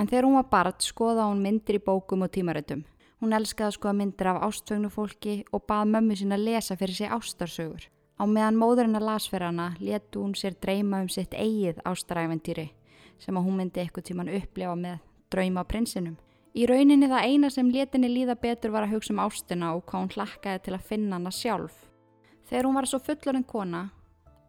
En 0.00 0.08
þegar 0.08 0.24
hún 0.24 0.38
var 0.38 0.48
barn 0.48 0.78
skoða 0.80 1.26
hún 1.28 1.42
myndir 1.44 1.76
í 1.76 1.84
bókum 1.84 2.22
og 2.24 2.30
tímarættum. 2.32 2.86
Hún 3.20 3.34
elskaði 3.36 3.68
að 3.68 3.74
skoða 3.76 3.96
myndir 3.98 4.28
af 4.30 4.38
ástfögnu 4.46 4.88
fólki 4.88 5.34
og 5.52 5.66
bað 5.68 5.90
mömmu 5.92 6.16
sín 6.16 6.32
að 6.32 6.46
lesa 6.46 6.76
fyrir 6.80 6.96
sig 6.96 7.12
ástarsögur. 7.12 7.82
Á 8.16 8.24
meðan 8.24 8.56
móðurinn 8.56 8.96
að 8.96 9.04
las 9.10 9.28
fyrir 9.28 9.50
hana 9.50 9.74
letu 9.76 10.22
hún 10.22 10.32
sér 10.32 10.56
dreyma 10.56 11.02
um 11.04 11.08
sitt 11.12 11.36
eigið 11.36 11.82
ástaræventýri 11.84 12.70
sem 13.20 13.36
að 13.36 13.44
hún 13.44 13.60
myndi 13.60 13.82
eitthvað 13.82 14.06
tíman 14.08 14.32
upplefa 14.32 14.76
með 14.76 14.98
drauma 15.32 15.64
prinsinum. 15.68 16.16
Í 16.50 16.66
rauninni 16.66 17.06
það 17.06 17.26
eina 17.30 17.50
sem 17.54 17.68
letinni 17.70 18.08
líða 18.10 18.34
betur 18.40 18.72
var 18.74 18.86
að 18.86 18.96
hugsa 18.96 19.12
um 19.14 19.22
ástina 19.22 19.74
og 19.76 19.84
hvað 19.86 20.02
hún 20.02 20.14
hlakkaði 20.16 20.62
til 20.64 20.74
að 20.74 20.88
finna 20.88 21.18
hana 21.20 21.30
sjálf. 21.30 21.76
Þegar 22.50 22.66
hún 22.66 22.78
var 22.80 22.88
svo 22.90 22.98
fullorinn 23.06 23.46
kona 23.46 23.84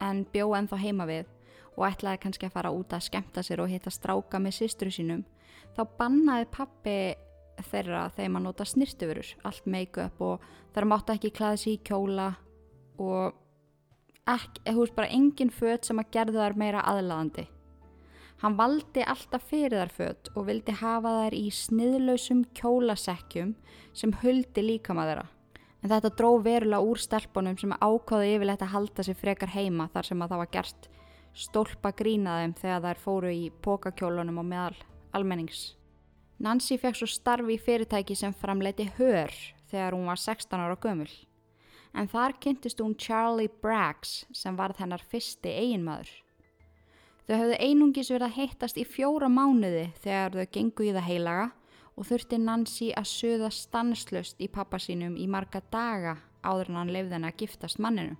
en 0.01 0.24
bjóð 0.34 0.55
ennþá 0.58 0.79
heima 0.81 1.05
við 1.05 1.29
og 1.77 1.86
ætlaði 1.88 2.24
kannski 2.24 2.48
að 2.48 2.55
fara 2.55 2.72
út 2.74 2.96
að 2.96 3.05
skemta 3.05 3.43
sér 3.46 3.62
og 3.62 3.70
hitta 3.70 3.93
stráka 3.93 4.41
með 4.41 4.58
systru 4.58 4.89
sínum 4.93 5.22
þá 5.75 5.84
bannaði 6.00 6.50
pappi 6.51 6.96
þeirra 7.62 8.08
þegar 8.15 8.31
maður 8.34 8.46
nota 8.48 8.65
snirtifurur, 8.65 9.29
allt 9.46 9.67
make-up 9.70 10.22
og 10.25 10.46
þeirra 10.74 10.89
mátta 10.89 11.15
ekki 11.17 11.34
klæða 11.38 11.62
sér 11.62 11.75
í 11.75 11.81
kjóla 11.86 12.27
og 13.01 13.38
ekki, 14.31 14.63
þú 14.65 14.79
veist 14.79 14.98
bara 14.98 15.13
engin 15.13 15.53
född 15.53 15.86
sem 15.86 16.01
að 16.01 16.12
gerða 16.15 16.48
þær 16.48 16.58
meira 16.58 16.86
aðlaðandi. 16.89 17.46
Hann 18.41 18.55
valdi 18.57 19.03
alltaf 19.05 19.43
fyrir 19.51 19.77
þær 19.77 19.91
född 19.93 20.31
og 20.33 20.48
vildi 20.48 20.74
hafa 20.79 21.12
þær 21.19 21.36
í 21.38 21.43
sniðlausum 21.53 22.45
kjólasekkjum 22.57 23.51
sem 23.93 24.15
huldi 24.24 24.63
líka 24.65 24.95
maður 24.98 25.21
þeirra. 25.21 25.27
En 25.81 25.91
þetta 25.91 26.12
dró 26.17 26.31
verulega 26.41 26.86
úr 26.86 27.01
stelpunum 27.01 27.57
sem 27.57 27.75
ákváði 27.77 28.36
yfirlegt 28.36 28.65
að 28.65 28.74
halda 28.74 29.05
sér 29.05 29.17
frekar 29.17 29.53
heima 29.53 29.88
þar 29.93 30.10
sem 30.10 30.21
að 30.21 30.33
það 30.33 30.41
var 30.41 30.51
gert 30.55 30.89
stólpa 31.38 31.91
grínaðum 31.95 32.55
þegar 32.57 32.81
þær 32.86 33.03
fóru 33.03 33.31
í 33.33 33.45
pókakjólunum 33.63 34.41
og 34.41 34.48
meðal 34.50 34.81
almennings. 35.15 35.75
Nancy 36.41 36.79
fekk 36.81 36.98
svo 36.98 37.10
starfi 37.10 37.55
í 37.55 37.62
fyrirtæki 37.62 38.17
sem 38.17 38.33
framleiti 38.33 38.88
hör 38.98 39.29
þegar 39.69 39.93
hún 39.93 40.10
var 40.10 40.17
16 40.17 40.57
ára 40.57 40.79
gömul. 40.81 41.12
En 41.93 42.10
þar 42.10 42.38
kynntist 42.41 42.81
hún 42.81 42.98
Charlie 42.98 43.51
Braggs 43.62 44.24
sem 44.33 44.57
varð 44.57 44.81
hennar 44.81 45.03
fyrsti 45.12 45.51
eiginmaður. 45.51 46.10
Þau 47.27 47.35
höfðu 47.37 47.57
einungis 47.61 48.09
verið 48.11 48.27
að 48.27 48.37
heittast 48.39 48.79
í 48.81 48.85
fjóra 48.87 49.29
mánuði 49.29 49.91
þegar 50.01 50.37
þau 50.39 50.53
gengu 50.57 50.87
í 50.87 50.93
það 50.95 51.07
heilaga 51.07 51.47
og 51.95 52.07
þurfti 52.09 52.39
Nancy 52.41 52.89
að 52.97 53.07
söða 53.11 53.51
stanslust 53.53 54.41
í 54.41 54.49
pappa 54.49 54.79
sínum 54.81 55.17
í 55.19 55.27
marga 55.29 55.61
daga 55.71 56.17
áður 56.41 56.71
en 56.71 56.79
hann 56.81 56.93
lefði 56.95 57.17
henni 57.17 57.29
að 57.29 57.41
giftast 57.43 57.81
manninu. 57.83 58.17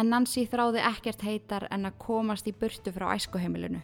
En 0.00 0.08
Nancy 0.08 0.46
þráði 0.48 0.80
ekkert 0.88 1.24
heitar 1.26 1.66
en 1.70 1.84
að 1.84 1.98
komast 2.00 2.48
í 2.48 2.54
burtu 2.56 2.94
frá 2.96 3.10
æskuheimilinu. 3.12 3.82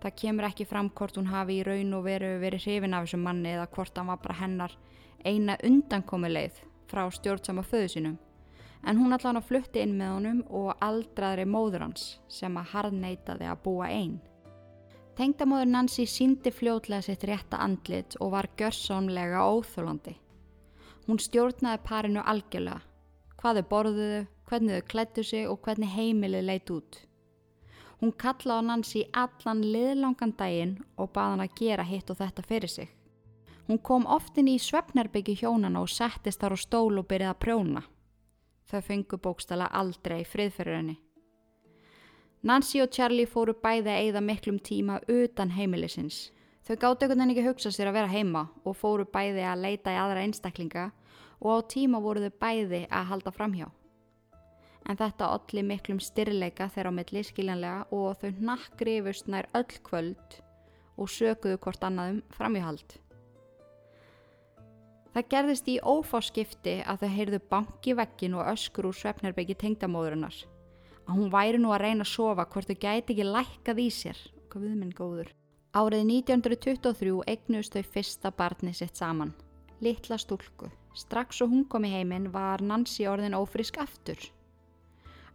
Það 0.00 0.16
kemur 0.16 0.48
ekki 0.48 0.66
fram 0.68 0.90
hvort 0.96 1.16
hún 1.16 1.28
hafi 1.32 1.58
í 1.60 1.64
raun 1.64 1.94
og 1.96 2.04
veru 2.04 2.34
verið 2.40 2.66
hrifin 2.66 2.96
af 2.96 3.06
þessum 3.06 3.24
manni 3.24 3.54
eða 3.54 3.68
hvort 3.72 3.96
hann 3.96 4.12
var 4.12 4.20
bara 4.20 4.38
hennar 4.40 4.76
eina 5.24 5.56
undankomi 5.64 6.30
leið 6.32 6.60
frá 6.88 7.06
stjórnsama 7.12 7.64
föðu 7.64 7.88
sínum. 7.94 8.18
En 8.86 8.96
hún 8.96 9.12
allan 9.12 9.36
að 9.40 9.48
flutti 9.50 9.82
inn 9.84 9.98
með 9.98 10.14
honum 10.14 10.40
og 10.48 10.72
aldraðri 10.80 11.44
móður 11.44 11.84
hans 11.84 12.04
sem 12.32 12.56
að 12.56 12.70
harðneitaði 12.74 13.48
að 13.50 13.62
búa 13.64 13.90
einn. 13.92 14.18
Tengdamóður 15.20 15.68
Nancy 15.68 16.06
síndi 16.08 16.52
fljótlega 16.54 17.04
sitt 17.04 17.26
rétta 17.28 17.58
andlit 17.60 18.16
og 18.20 18.32
var 18.32 18.48
görsónlega 18.56 19.42
óþólandi. 19.44 20.14
Hún 21.04 21.20
stjórnaði 21.20 21.82
parinu 21.84 22.22
algjörlega, 22.24 22.80
hvað 23.36 23.60
þau 23.60 23.68
borðuðu, 23.74 24.22
hvernig 24.48 24.78
þau 24.78 24.88
klættu 24.94 25.24
sig 25.26 25.48
og 25.50 25.60
hvernig 25.66 25.92
heimilið 25.92 26.46
leitt 26.48 26.72
út. 26.72 27.00
Hún 28.00 28.14
kallaði 28.16 28.66
Nancy 28.66 29.04
allan 29.12 29.60
liðlangan 29.60 30.32
daginn 30.38 30.78
og 30.96 31.12
baði 31.12 31.34
hann 31.34 31.44
að 31.44 31.56
gera 31.60 31.84
hitt 31.84 32.10
og 32.10 32.16
þetta 32.22 32.44
fyrir 32.48 32.72
sig. 32.72 32.88
Hún 33.68 33.78
kom 33.84 34.06
oftin 34.08 34.48
í 34.48 34.56
svefnarbyggi 34.58 35.36
hjónana 35.42 35.82
og 35.84 35.92
settist 35.92 36.40
þar 36.40 36.56
á 36.56 36.58
stól 36.64 36.96
og 36.96 37.10
byrjaði 37.10 37.34
að 37.34 37.42
prjóna. 37.44 37.82
Þau 38.70 38.80
fengu 38.86 39.18
bókstala 39.18 39.66
aldrei 39.74 40.22
frið 40.24 40.52
fyrir 40.54 40.78
henni. 40.78 40.96
Nancy 42.46 42.80
og 42.80 42.92
Charlie 42.94 43.28
fóru 43.28 43.56
bæði 43.58 43.90
að 43.90 44.04
eigða 44.04 44.22
miklum 44.24 44.60
tíma 44.62 45.00
utan 45.10 45.50
heimilisins. 45.56 46.30
Þau 46.64 46.76
gátt 46.76 47.02
ekkert 47.04 47.18
en 47.18 47.34
ekki 47.34 47.44
hugsa 47.48 47.72
sér 47.74 47.90
að 47.90 47.98
vera 47.98 48.14
heima 48.14 48.46
og 48.64 48.78
fóru 48.78 49.04
bæði 49.04 49.44
að 49.44 49.66
leita 49.66 49.92
í 49.92 50.00
aðra 50.00 50.22
einstaklinga 50.24 50.86
og 51.40 51.50
á 51.50 51.58
tíma 51.74 52.00
voru 52.00 52.22
þau 52.24 52.40
bæði 52.46 52.86
að 52.86 53.10
halda 53.10 53.34
framhjá 53.34 53.68
en 54.88 54.98
þetta 54.98 55.28
olli 55.36 55.62
miklum 55.66 56.00
styrleika 56.02 56.68
þeirra 56.74 56.90
á 56.90 56.98
milli 56.98 57.22
skiljanlega 57.26 57.84
og 57.94 58.16
þau 58.20 58.30
nakkrifust 58.48 59.28
nær 59.30 59.48
öll 59.54 59.76
kvöld 59.86 60.40
og 61.00 61.08
sökuðu 61.08 61.60
hvort 61.62 61.84
annaðum 61.86 62.20
framíhald. 62.34 62.98
Það 65.10 65.28
gerðist 65.32 65.68
í 65.68 65.80
ófáskipti 65.82 66.76
að 66.86 67.02
þau 67.02 67.10
heyrðu 67.16 67.40
banki 67.50 67.94
vekkin 67.98 68.36
og 68.38 68.50
öskur 68.52 68.86
úr 68.90 68.94
svefnerbyggi 68.94 69.56
tengdamóðurinnar. 69.58 70.36
Að 71.08 71.16
hún 71.16 71.32
væri 71.32 71.58
nú 71.58 71.72
að 71.74 71.82
reyna 71.82 72.06
að 72.06 72.12
sofa 72.12 72.46
hvort 72.46 72.70
þau 72.70 72.78
gæti 72.78 73.16
ekki 73.16 73.26
lækkað 73.26 73.80
í 73.82 73.88
sér. 73.90 74.20
Hvað 74.50 74.66
við 74.68 74.76
minn 74.78 74.94
góður. 74.94 75.32
Árið 75.74 76.04
1923 76.06 77.16
eignust 77.30 77.74
þau 77.74 77.90
fyrsta 77.94 78.30
barni 78.30 78.74
sitt 78.74 78.98
saman. 78.98 79.34
Littla 79.82 80.18
stúlku. 80.18 80.70
Strax 80.94 81.42
og 81.42 81.50
hún 81.50 81.66
kom 81.70 81.86
í 81.86 81.90
heiminn 81.90 82.30
var 82.34 82.62
Nancy 82.62 83.06
orðin 83.10 83.34
ófrisk 83.38 83.78
aftur. 83.82 84.18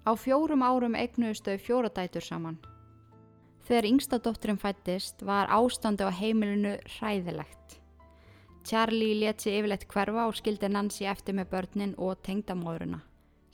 Á 0.08 0.12
fjórum 0.16 0.64
árum 0.64 0.96
eignuðust 0.96 1.48
þau 1.48 1.60
fjóradætur 1.60 2.24
saman. 2.24 2.60
Þegar 3.68 3.88
yngsta 3.90 4.20
dótturinn 4.22 4.62
fættist 4.62 5.24
var 5.26 5.50
ástandi 5.52 6.06
á 6.06 6.12
heimilinu 6.14 6.76
hræðilegt. 6.98 7.80
Charlie 8.66 9.20
let 9.20 9.44
sér 9.44 9.60
yfirleitt 9.60 9.86
hverfa 9.92 10.26
og 10.26 10.38
skildi 10.40 10.70
Nancy 10.74 11.06
eftir 11.06 11.36
með 11.38 11.52
börnin 11.52 11.92
og 12.02 12.18
tengdamóðurina 12.26 13.04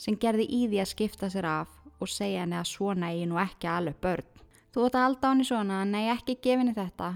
sem 0.02 0.16
gerði 0.18 0.46
í 0.50 0.62
því 0.70 0.80
að 0.82 0.90
skipta 0.90 1.30
sér 1.30 1.48
af 1.50 1.74
og 2.02 2.10
segja 2.10 2.46
henni 2.46 2.58
að 2.58 2.70
svona 2.72 3.12
eigi 3.12 3.28
nú 3.30 3.38
ekki 3.42 3.70
alveg 3.70 4.00
börn. 4.02 4.30
Þú 4.72 4.88
að 4.88 4.98
halda 4.98 5.28
á 5.28 5.32
henni 5.32 5.46
svona, 5.46 5.82
nei 5.86 6.08
ekki 6.10 6.38
gefinni 6.42 6.74
þetta. 6.74 7.12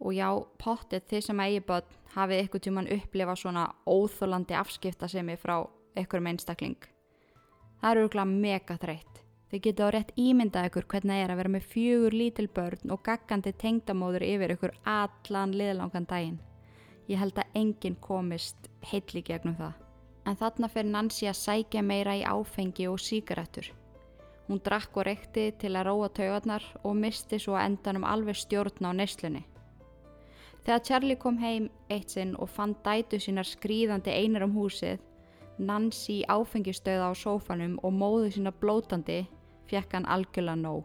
Og 0.00 0.14
já, 0.16 0.28
pottið 0.62 1.06
þið 1.10 1.24
sem 1.26 1.44
eigi 1.44 1.62
börn 1.68 1.94
hafið 2.14 2.42
ykkur 2.46 2.64
tíman 2.64 2.90
upplifa 2.96 3.36
svona 3.36 3.68
óþólandi 3.86 4.56
afskipta 4.58 5.10
sem 5.10 5.28
er 5.28 5.38
frá 5.38 5.60
ykkur 5.98 6.24
með 6.24 6.38
einstakling. 6.38 6.80
Það 7.78 7.90
eru 7.92 8.08
ykkurlega 8.08 8.42
mega 8.48 8.80
þreytt. 8.80 9.22
Þið 9.48 9.64
getið 9.68 9.84
á 9.84 9.88
rétt 9.94 10.12
ímyndað 10.18 10.68
ykkur 10.68 10.90
hvernig 10.90 11.14
það 11.14 11.24
er 11.24 11.32
að 11.32 11.40
vera 11.42 11.54
með 11.54 11.70
fjögur 11.72 12.18
lítil 12.24 12.50
börn 12.56 12.92
og 12.92 13.04
gaggandi 13.06 13.54
tengdamóður 13.62 14.26
yfir 14.26 14.56
ykkur 14.56 14.76
allan 14.84 15.54
liðlangan 15.56 16.08
daginn. 16.08 16.38
Ég 17.08 17.16
held 17.16 17.38
að 17.40 17.54
enginn 17.56 17.96
komist 18.04 18.68
heilli 18.90 19.22
gegnum 19.24 19.56
það. 19.56 19.74
En 20.28 20.36
þarna 20.36 20.68
fyrir 20.68 20.90
Nancy 20.92 21.28
að 21.30 21.38
sækja 21.40 21.82
meira 21.82 22.16
í 22.18 22.24
áfengi 22.28 22.88
og 22.90 23.00
síkaretur. 23.00 23.70
Hún 24.48 24.60
drakk 24.64 24.96
og 24.96 25.06
reykti 25.08 25.50
til 25.60 25.74
að 25.76 25.88
róa 25.88 26.08
taugarnar 26.12 26.64
og 26.82 26.96
misti 26.96 27.38
svo 27.40 27.56
endanum 27.60 28.04
alveg 28.04 28.36
stjórn 28.36 28.88
á 28.88 28.92
neslunni. 28.92 29.44
Þegar 30.64 30.84
Charlie 30.84 31.16
kom 31.16 31.38
heim 31.40 31.70
eitt 31.88 32.12
sinn 32.12 32.34
og 32.36 32.50
fann 32.52 32.74
dætu 32.84 33.16
sínar 33.20 33.48
skrýðandi 33.48 34.12
einar 34.12 34.44
um 34.44 34.52
húsið, 34.56 35.00
Nancy 35.58 36.20
áfengistöða 36.28 37.08
á 37.08 37.12
sófanum 37.16 37.78
og 37.82 37.92
móðu 37.96 38.28
sína 38.36 38.52
blótandi, 38.52 39.24
fekk 39.66 39.96
hann 39.96 40.06
algjörlega 40.06 40.60
nóg. 40.60 40.84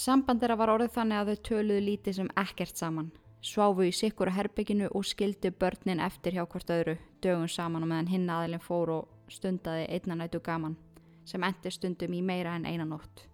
Sambandira 0.00 0.54
var 0.56 0.70
orðið 0.72 0.94
þannig 0.94 1.18
að 1.20 1.30
þau 1.30 1.40
töluðu 1.46 1.80
lítið 1.84 2.14
sem 2.16 2.28
ekkert 2.40 2.78
saman. 2.78 3.08
Sváfu 3.44 3.84
í 3.84 3.92
sikkur 3.92 4.30
á 4.32 4.36
herbygginu 4.38 4.86
og 4.96 5.04
skildu 5.04 5.50
börnin 5.52 6.00
eftir 6.00 6.36
hjá 6.36 6.46
hvort 6.46 6.70
öðru, 6.72 6.94
dögun 7.20 7.50
saman 7.52 7.84
og 7.84 7.90
meðan 7.90 8.08
hinn 8.08 8.30
aðilin 8.32 8.62
fór 8.64 8.92
og 8.94 9.32
stundaði 9.32 9.82
einnanætu 9.92 10.40
gaman 10.40 10.78
sem 11.28 11.44
endi 11.44 11.72
stundum 11.72 12.14
í 12.16 12.20
meira 12.24 12.54
en 12.56 12.64
einanótt. 12.64 13.26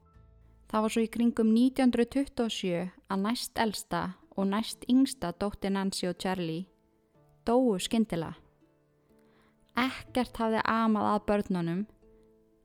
Það 0.67 0.83
var 0.83 0.95
svo 0.95 1.05
í 1.05 1.11
kringum 1.15 1.53
1927 1.55 2.81
að 3.15 3.23
næst 3.23 3.61
elsta 3.63 4.01
og 4.35 4.49
næst 4.51 4.83
yngsta 4.91 5.31
dótti 5.39 5.71
Nancy 5.71 6.09
og 6.11 6.19
Charlie 6.19 6.67
dóu 7.47 7.77
skindila. 7.79 8.33
Ekkert 9.79 10.43
hafði 10.43 10.65
amað 10.67 11.13
að 11.13 11.23
börnunum 11.31 11.87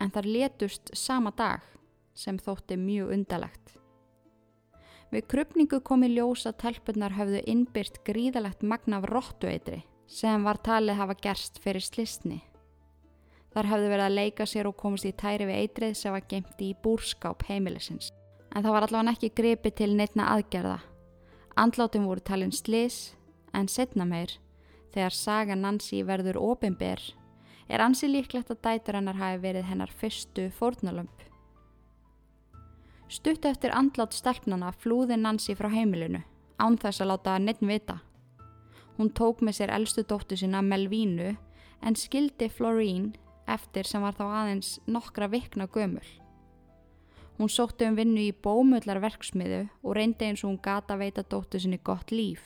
en 0.01 0.15
þar 0.15 0.31
letust 0.37 0.89
sama 0.97 1.35
dag 1.37 1.61
sem 2.17 2.41
þótti 2.41 2.79
mjög 2.81 3.13
undalegt. 3.19 3.77
Við 5.11 5.25
krupningu 5.27 5.81
kom 5.83 6.05
í 6.07 6.09
ljós 6.13 6.45
að 6.47 6.61
telpunar 6.63 7.17
höfðu 7.17 7.41
innbyrt 7.51 7.97
gríðalegt 8.07 8.61
magna 8.63 9.01
af 9.01 9.09
róttueitri 9.11 9.81
sem 10.07 10.43
var 10.43 10.59
talið 10.63 10.99
hafa 11.01 11.15
gerst 11.19 11.59
fyrir 11.63 11.83
slisni. 11.83 12.37
Þar 13.51 13.67
hafði 13.67 13.89
verið 13.91 14.05
að 14.05 14.15
leika 14.15 14.45
sér 14.47 14.69
og 14.69 14.77
komist 14.79 15.07
í 15.07 15.11
tæri 15.11 15.47
við 15.49 15.59
eitrið 15.65 15.97
sem 15.99 16.15
var 16.15 16.23
gemt 16.31 16.63
í 16.63 16.69
búrskáp 16.83 17.43
heimilisins. 17.49 18.11
En 18.55 18.63
það 18.63 18.75
var 18.75 18.87
allavega 18.87 19.15
ekki 19.17 19.31
gripi 19.35 19.71
til 19.75 19.89
neittna 19.95 20.29
aðgerða. 20.31 20.77
Andlátum 21.59 22.07
voru 22.07 22.23
talin 22.23 22.53
slis, 22.55 23.11
en 23.51 23.67
setna 23.67 24.07
meir, 24.07 24.37
þegar 24.95 25.15
saga 25.15 25.57
Nancy 25.59 25.99
verður 26.07 26.39
ofinber, 26.39 27.03
er 27.67 27.83
ansi 27.83 28.07
líklegt 28.07 28.51
að 28.51 28.63
dætur 28.63 28.99
hennar 28.99 29.19
hafi 29.19 29.43
verið 29.43 29.67
hennar 29.67 29.91
fyrstu 29.91 30.47
fórnalömp. 30.55 31.30
Stutt 33.11 33.43
eftir 33.43 33.73
andlát 33.75 34.13
stelpnana 34.15 34.69
flúði 34.71 35.17
Nancy 35.19 35.51
frá 35.59 35.67
heimilinu, 35.73 36.21
án 36.55 36.77
þess 36.79 37.03
að 37.03 37.09
láta 37.09 37.33
neitt 37.43 37.59
vita. 37.59 37.97
Hún 38.95 39.09
tók 39.11 39.41
með 39.43 39.57
sér 39.57 39.73
eldstu 39.75 40.05
dóttu 40.07 40.37
sína 40.39 40.61
Melvínu 40.63 41.33
en 41.83 41.97
skildi 41.99 42.47
Florine 42.47 43.11
eftir 43.51 43.89
sem 43.89 43.99
var 44.05 44.15
þá 44.15 44.23
aðeins 44.29 44.77
nokkra 44.87 45.27
vikna 45.27 45.67
gömul. 45.67 46.07
Hún 47.35 47.51
sótti 47.51 47.89
um 47.89 47.97
vinnu 47.99 48.29
í 48.29 48.31
bómullar 48.31 49.01
verksmiðu 49.03 49.65
og 49.83 49.97
reyndi 49.97 50.29
eins 50.29 50.45
og 50.45 50.53
hún 50.53 50.61
gata 50.63 50.95
veita 50.95 51.25
dóttu 51.27 51.59
sinni 51.59 51.81
gott 51.83 52.13
líf. 52.15 52.45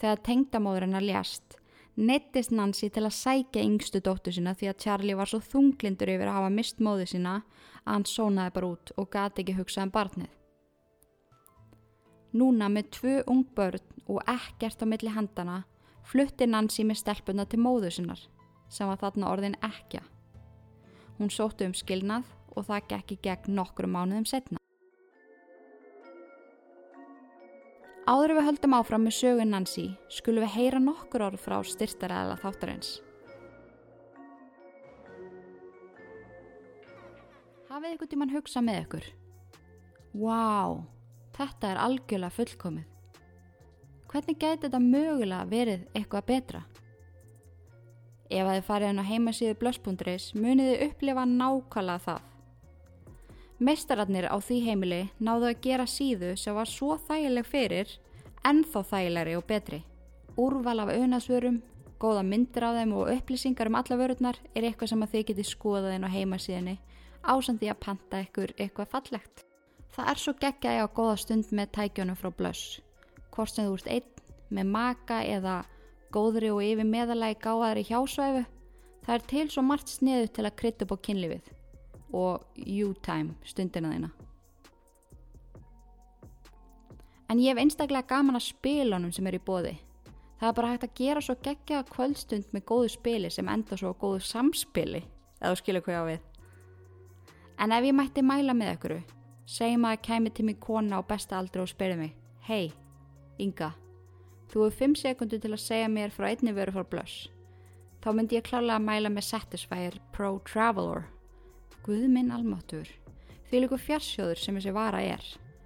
Þegar 0.00 0.24
tengdamóður 0.26 0.88
hennar 0.88 1.06
ljast, 1.06 1.60
neittist 1.94 2.50
Nancy 2.50 2.90
til 2.90 3.04
að 3.06 3.14
sækja 3.14 3.62
yngstu 3.62 4.02
dóttu 4.02 4.34
sinna 4.34 4.56
því 4.58 4.72
að 4.72 4.80
Charlie 4.88 5.14
var 5.14 5.30
svo 5.30 5.38
þunglindur 5.38 6.16
yfir 6.16 6.32
að 6.32 6.40
hafa 6.40 6.50
mist 6.50 6.82
móðu 6.82 7.06
sína 7.12 7.44
að 7.84 7.92
hann 7.92 8.08
sónaði 8.08 8.54
bara 8.56 8.70
út 8.74 8.92
og 8.96 9.10
gati 9.12 9.44
ekki 9.44 9.58
hugsað 9.58 9.88
um 9.88 9.94
barnið. 9.94 10.32
Núna 12.34 12.68
með 12.72 12.90
tvö 12.96 13.14
ung 13.30 13.44
börn 13.54 13.84
og 14.10 14.24
ekkert 14.26 14.82
á 14.82 14.86
milli 14.90 15.12
handana 15.14 15.62
flutti 16.04 16.48
Nancy 16.48 16.84
með 16.84 17.00
stelpuna 17.04 17.46
til 17.46 17.60
móðu 17.62 17.92
sinnar 17.94 18.20
sem 18.72 18.88
var 18.88 18.98
þarna 19.00 19.30
orðin 19.30 19.56
ekkja. 19.62 20.02
Hún 21.18 21.30
sóttu 21.30 21.68
um 21.68 21.76
skilnað 21.76 22.26
og 22.56 22.66
það 22.66 22.90
gekk 22.90 23.14
í 23.14 23.20
gegn 23.28 23.56
nokkru 23.58 23.86
mánuðum 23.90 24.26
setna. 24.26 24.58
Áður 28.04 28.34
við 28.36 28.46
höldum 28.50 28.74
áfram 28.76 29.06
með 29.06 29.16
sögun 29.16 29.54
Nancy 29.54 29.86
skulum 30.12 30.44
við 30.44 30.56
heyra 30.58 30.80
nokkur 30.82 31.24
orð 31.30 31.40
frá 31.40 31.60
styrtaræðala 31.64 32.36
þáttarins. 32.42 32.98
Hafið 37.84 37.98
ykkur 37.98 38.08
tíman 38.08 38.30
hugsað 38.32 38.62
með 38.64 38.76
ykkur? 38.80 39.06
Vá, 40.16 40.20
wow, 40.24 40.76
þetta 41.36 41.68
er 41.68 41.80
algjörlega 41.82 42.32
fullkomið. 42.32 43.18
Hvernig 44.08 44.38
gæti 44.40 44.62
þetta 44.62 44.78
mögulega 44.80 45.48
verið 45.50 45.82
eitthvað 45.92 46.24
betra? 46.30 46.62
Ef 48.30 48.40
að 48.40 48.54
þið 48.54 48.64
farið 48.70 48.88
hann 48.88 49.02
á 49.04 49.10
heimasíðu 49.10 49.58
blöss.is 49.60 50.30
munið 50.32 50.70
þið 50.70 50.86
upplifa 50.86 51.26
nákvæmlega 51.34 52.04
það. 52.06 52.24
Meistararnir 53.68 54.30
á 54.32 54.36
því 54.40 54.62
heimili 54.70 55.02
náðu 55.20 55.50
að 55.50 55.60
gera 55.68 55.84
síðu 55.84 56.32
sem 56.40 56.56
var 56.56 56.72
svo 56.72 56.96
þægileg 57.04 57.52
fyrir, 57.52 57.94
ennþá 58.48 58.84
þægilegri 58.94 59.36
og 59.36 59.46
betri. 59.52 59.82
Úrval 60.40 60.78
af 60.86 60.94
auðnarsvörum, 60.96 61.60
góða 62.00 62.24
myndir 62.32 62.64
á 62.64 62.80
þeim 62.80 62.96
og 62.96 63.12
upplýsingar 63.18 63.68
um 63.68 63.76
alla 63.76 64.00
vörurnar 64.00 64.40
er 64.54 64.70
eitthvað 64.70 64.94
sem 64.94 65.04
að 65.04 65.18
þið 65.18 65.30
geti 65.34 65.48
skoðað 65.52 65.98
inn 65.98 66.08
á 66.08 66.16
heimasíðinni 66.16 66.78
ásandi 67.24 67.70
að 67.72 67.80
panta 67.84 68.22
ykkur 68.24 68.54
eitthvað 68.58 68.90
fallegt. 68.92 69.44
Það 69.94 70.10
er 70.10 70.20
svo 70.20 70.34
geggjaði 70.40 70.82
á 70.82 70.88
góða 70.90 71.16
stund 71.22 71.52
með 71.54 71.70
tækjónum 71.76 72.18
frá 72.18 72.30
blöss. 72.34 72.80
Hvort 73.34 73.54
sem 73.54 73.68
þú 73.68 73.78
ert 73.78 73.90
einn 73.94 74.58
með 74.58 74.70
maka 74.74 75.20
eða 75.26 75.60
góðri 76.14 76.50
og 76.54 76.62
yfir 76.62 76.86
meðalagi 76.88 77.38
gáðari 77.42 77.86
hjásvæfu, 77.88 78.44
það 79.06 79.14
er 79.14 79.24
til 79.30 79.46
svo 79.50 79.64
margt 79.66 79.90
sniðu 79.90 80.28
til 80.34 80.44
að 80.46 80.56
krytta 80.60 80.86
upp 80.86 80.94
á 80.94 81.04
kynlífið 81.06 81.48
og 82.14 82.44
you-time 82.54 83.34
stundina 83.46 83.90
þeina. 83.94 84.10
En 87.30 87.40
ég 87.40 87.50
hef 87.50 87.62
einstaklega 87.62 88.06
gaman 88.06 88.38
að 88.38 88.50
spilunum 88.50 89.12
sem 89.14 89.26
er 89.26 89.38
í 89.38 89.42
bóði. 89.42 89.74
Það 90.38 90.48
er 90.50 90.56
bara 90.58 90.70
hægt 90.74 90.86
að 90.86 90.96
gera 90.98 91.22
svo 91.24 91.34
geggja 91.42 91.80
kvöldstund 91.88 92.52
með 92.52 92.66
góðu 92.68 92.92
spili 92.92 93.30
sem 93.32 93.48
enda 93.48 93.78
svo 93.80 93.94
góðu 93.98 94.20
samspili, 94.26 95.00
eða 95.40 95.58
skilja 95.58 95.82
hvað 95.82 95.94
ég 95.94 96.02
á 96.04 96.10
við. 96.10 96.33
En 97.58 97.72
ef 97.72 97.84
ég 97.84 97.94
mætti 97.94 98.22
mæla 98.22 98.56
með 98.56 98.74
ykkur, 98.74 98.98
segjum 99.46 99.86
að 99.88 100.02
kemi 100.02 100.34
til 100.34 100.48
mig 100.48 100.60
kona 100.60 100.98
á 100.98 101.02
besta 101.06 101.38
aldri 101.38 101.62
og 101.62 101.70
spyrja 101.70 101.96
mig, 102.00 102.14
hei, 102.48 102.72
Inga, 103.38 103.72
Þú 104.54 104.68
hefur 104.68 104.76
5 104.78 104.92
sekundur 105.00 105.40
til 105.42 105.50
að 105.50 105.62
segja 105.64 105.86
mér 105.90 106.12
frá 106.14 106.28
einni 106.28 106.52
vöru 106.54 106.70
frá 106.76 106.84
Blush. 106.86 107.30
Þá 108.04 108.08
myndi 108.14 108.36
ég 108.36 108.44
klálega 108.46 108.76
að 108.78 108.84
mæla 108.86 109.10
með 109.10 109.26
Satisfyer 109.26 109.96
Pro 110.14 110.36
Traveler. 110.46 111.08
Guð 111.82 112.04
minn 112.12 112.30
almáttur. 112.30 112.86
Því 113.48 113.64
líku 113.64 113.78
fjarsjóður 113.80 114.38
sem 114.38 114.60
þessi 114.60 114.74
vara 114.76 115.00
er. 115.02 115.24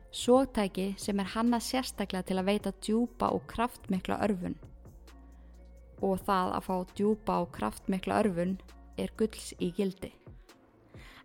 Sótæki 0.08 0.94
sem 0.96 1.20
er 1.20 1.28
hannað 1.34 1.66
sérstaklega 1.66 2.30
til 2.30 2.38
að 2.40 2.48
veita 2.48 2.72
djúpa 2.80 3.28
og 3.36 3.44
kraftmikla 3.50 4.22
örfun. 4.24 4.56
Og 6.00 6.22
það 6.24 6.54
að 6.56 6.66
fá 6.70 6.74
djúpa 6.94 7.40
og 7.42 7.52
kraftmikla 7.58 8.22
örfun 8.22 8.56
er 8.96 9.12
gulls 9.20 9.52
í 9.60 9.68
gildi. 9.76 10.14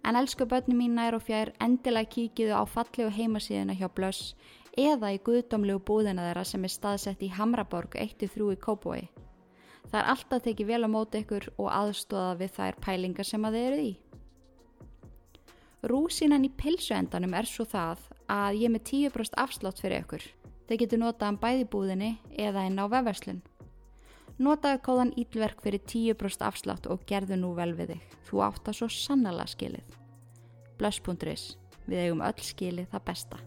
En 0.03 0.17
elsku 0.19 0.45
börnum 0.45 0.81
mína 0.81 1.07
er 1.07 1.15
og 1.15 1.23
fjær 1.23 1.53
endilega 1.63 2.11
kíkiðu 2.11 2.55
á 2.59 2.63
falli 2.67 3.05
og 3.05 3.13
heimasíðuna 3.15 3.75
hjá 3.79 3.87
Blush 3.87 4.35
eða 4.75 5.13
í 5.15 5.19
guðdómlegu 5.23 5.79
búðina 5.87 6.25
þeirra 6.27 6.43
sem 6.47 6.65
er 6.67 6.73
staðsett 6.73 7.23
í 7.23 7.29
Hamraborg 7.31 7.95
1-3 7.95 8.49
í 8.51 8.59
Kópói. 8.59 9.07
Það 9.87 9.99
er 10.01 10.09
alltaf 10.11 10.43
tekið 10.43 10.71
vel 10.73 10.81
á 10.83 10.89
móti 10.91 11.21
ykkur 11.23 11.47
og 11.55 11.69
aðstóða 11.71 12.33
við 12.41 12.55
þær 12.57 12.79
pælingar 12.83 13.29
sem 13.29 13.47
að 13.47 13.57
þeir 13.57 13.67
eru 13.69 13.83
í. 13.85 13.93
Rúsinan 15.83 16.47
í 16.47 16.51
pilsuendanum 16.57 17.35
er 17.37 17.47
svo 17.47 17.63
það 17.67 18.03
að 18.31 18.59
ég 18.63 18.71
með 18.73 18.85
10% 18.89 19.39
afslátt 19.39 19.81
fyrir 19.83 20.03
ykkur. 20.03 20.27
Þeir 20.67 20.79
getur 20.83 21.01
notaðan 21.01 21.39
bæði 21.39 21.65
búðinni 21.69 22.11
eða 22.39 22.63
inn 22.67 22.79
á 22.79 22.87
vefverslun. 22.91 23.41
Notaðu 24.41 24.79
kóðan 24.81 25.11
ílverk 25.13 25.59
fyrir 25.61 25.83
10% 25.85 26.41
afslátt 26.47 26.87
og 26.89 27.03
gerðu 27.05 27.37
nú 27.37 27.51
vel 27.53 27.75
við 27.77 27.93
þig. 27.93 28.15
Þú 28.25 28.39
átt 28.47 28.71
að 28.71 28.79
svo 28.79 28.87
sannlega 28.89 29.45
skilið. 29.51 29.99
Blöss.is. 30.79 31.43
Við 31.85 31.99
eigum 32.07 32.23
öll 32.25 32.41
skilið 32.41 32.89
það 32.89 33.05
besta. 33.11 33.37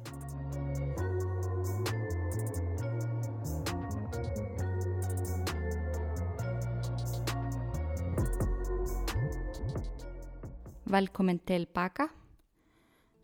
Velkomin 10.86 11.42
til 11.42 11.66
baka. 11.74 12.06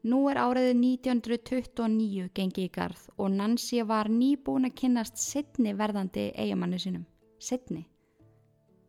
Nú 0.03 0.25
er 0.33 0.41
áriðið 0.43 0.75
1929 0.83 2.27
gengi 2.35 2.67
í 2.67 2.75
garð 2.75 3.07
og 3.23 3.31
Nancy 3.31 3.85
var 3.87 4.11
nýbúin 4.11 4.67
að 4.67 4.75
kynnast 4.83 5.23
sittni 5.23 5.77
verðandi 5.79 6.33
eigamannu 6.35 6.83
sinum. 6.83 7.07
Sittni. 7.43 7.89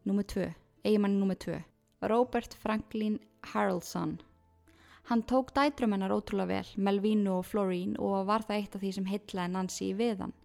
Númer 0.05 0.23
2. 0.23 0.53
Eigamannu 0.85 1.19
númer 1.19 1.35
2. 1.35 1.63
Robert 2.01 2.53
Franklin 2.53 3.19
Harrelson. 3.41 4.19
Hann 5.09 5.23
tók 5.23 5.49
dætrum 5.55 5.91
hennar 5.91 6.13
ótrúlega 6.13 6.47
vel, 6.47 6.67
Melvinu 6.77 7.39
og 7.39 7.47
Florine 7.49 7.97
og 7.97 8.27
var 8.27 8.45
það 8.45 8.59
eitt 8.59 8.75
af 8.75 8.83
því 8.83 8.91
sem 8.97 9.09
heitlaði 9.09 9.53
Nancy 9.55 9.87
við 9.97 10.21
hann. 10.21 10.35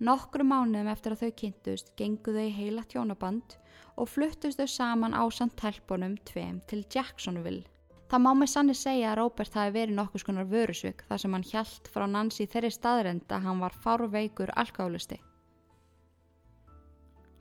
Nokkru 0.00 0.46
mánuðum 0.48 0.88
eftir 0.94 1.12
að 1.12 1.26
þau 1.26 1.36
kynntust 1.42 1.92
gengu 2.00 2.32
þau 2.32 2.48
heila 2.56 2.86
tjónaband 2.88 3.58
og 4.00 4.08
fluttust 4.14 4.62
þau 4.62 4.70
saman 4.78 5.12
á 5.12 5.28
samt 5.28 5.58
telpunum 5.60 6.16
tveim 6.24 6.64
til 6.64 6.80
Jacksonville 6.88 7.68
Það 8.08 8.24
má 8.24 8.30
með 8.38 8.50
sanni 8.54 8.74
segja 8.78 9.12
að 9.12 9.16
Róbert 9.20 9.60
hafi 9.60 9.76
verið 9.76 9.96
nokkus 9.98 10.24
konar 10.24 10.48
vörusvik 10.48 11.04
þar 11.08 11.20
sem 11.20 11.32
hann 11.36 11.46
hjælt 11.52 11.92
frá 11.92 12.08
Nancy 12.08 12.48
þeirri 12.48 12.72
staðrend 12.72 13.32
að 13.32 13.48
hann 13.48 13.62
var 13.64 13.80
fárveikur 13.84 14.52
alkálusti. 14.64 15.20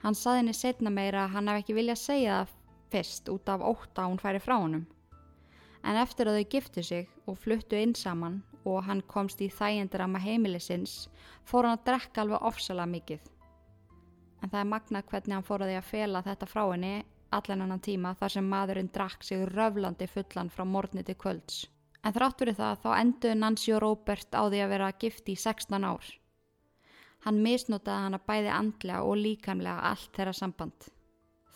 Hann 0.03 0.17
saði 0.19 0.41
henni 0.41 0.53
setna 0.57 0.91
meira 0.91 1.25
að 1.25 1.35
hann 1.37 1.47
hef 1.47 1.61
ekki 1.63 1.77
viljað 1.77 2.01
segja 2.01 2.39
það 2.41 2.55
fyrst 2.93 3.29
út 3.31 3.49
af 3.49 3.61
óta 3.63 4.07
hún 4.09 4.19
færi 4.21 4.41
frá 4.43 4.57
honum. 4.59 4.83
En 5.83 5.99
eftir 5.99 6.27
að 6.27 6.39
þau 6.39 6.49
giftu 6.55 6.83
sig 6.83 7.07
og 7.27 7.39
fluttu 7.39 7.79
inn 7.79 7.95
saman 7.95 8.41
og 8.63 8.83
hann 8.87 9.01
komst 9.07 9.41
í 9.41 9.49
maður 9.49 10.19
heimilisins 10.19 11.09
fór 11.43 11.65
hann 11.65 11.77
að 11.77 11.85
drekka 11.85 12.21
alveg 12.21 12.41
ofsalega 12.41 12.85
mikið. 12.91 13.21
En 14.43 14.49
það 14.49 14.59
er 14.59 14.71
magnað 14.73 15.09
hvernig 15.09 15.35
hann 15.35 15.47
fór 15.47 15.61
að 15.63 15.71
því 15.71 15.77
að 15.79 15.91
fela 15.91 16.21
þetta 16.21 16.45
frá 16.45 16.63
henni 16.71 16.95
allan 17.31 17.61
annan 17.61 17.79
tíma 17.79 18.15
þar 18.19 18.35
sem 18.35 18.49
maðurinn 18.49 18.91
drakk 18.93 19.23
sig 19.23 19.45
röflandi 19.47 20.07
fullan 20.07 20.51
frá 20.53 20.65
morgni 20.65 21.03
til 21.03 21.15
kvölds. 21.15 21.67
En 22.03 22.13
þrátt 22.13 22.39
fyrir 22.39 22.57
það 22.59 22.81
þá 22.83 22.89
enduði 22.99 23.35
Nancy 23.39 23.73
og 23.73 23.81
Robert 23.81 24.35
á 24.35 24.43
því 24.51 24.59
að 24.65 24.73
vera 24.75 24.91
gifti 24.99 25.33
í 25.33 25.39
16 25.39 25.87
ár. 25.87 26.22
Hann 27.23 27.39
misnotaði 27.43 28.07
hana 28.07 28.19
bæði 28.27 28.51
andlega 28.51 29.03
og 29.07 29.17
líkamlega 29.17 29.89
allt 29.91 30.12
þeirra 30.15 30.36
samband. 30.36 30.89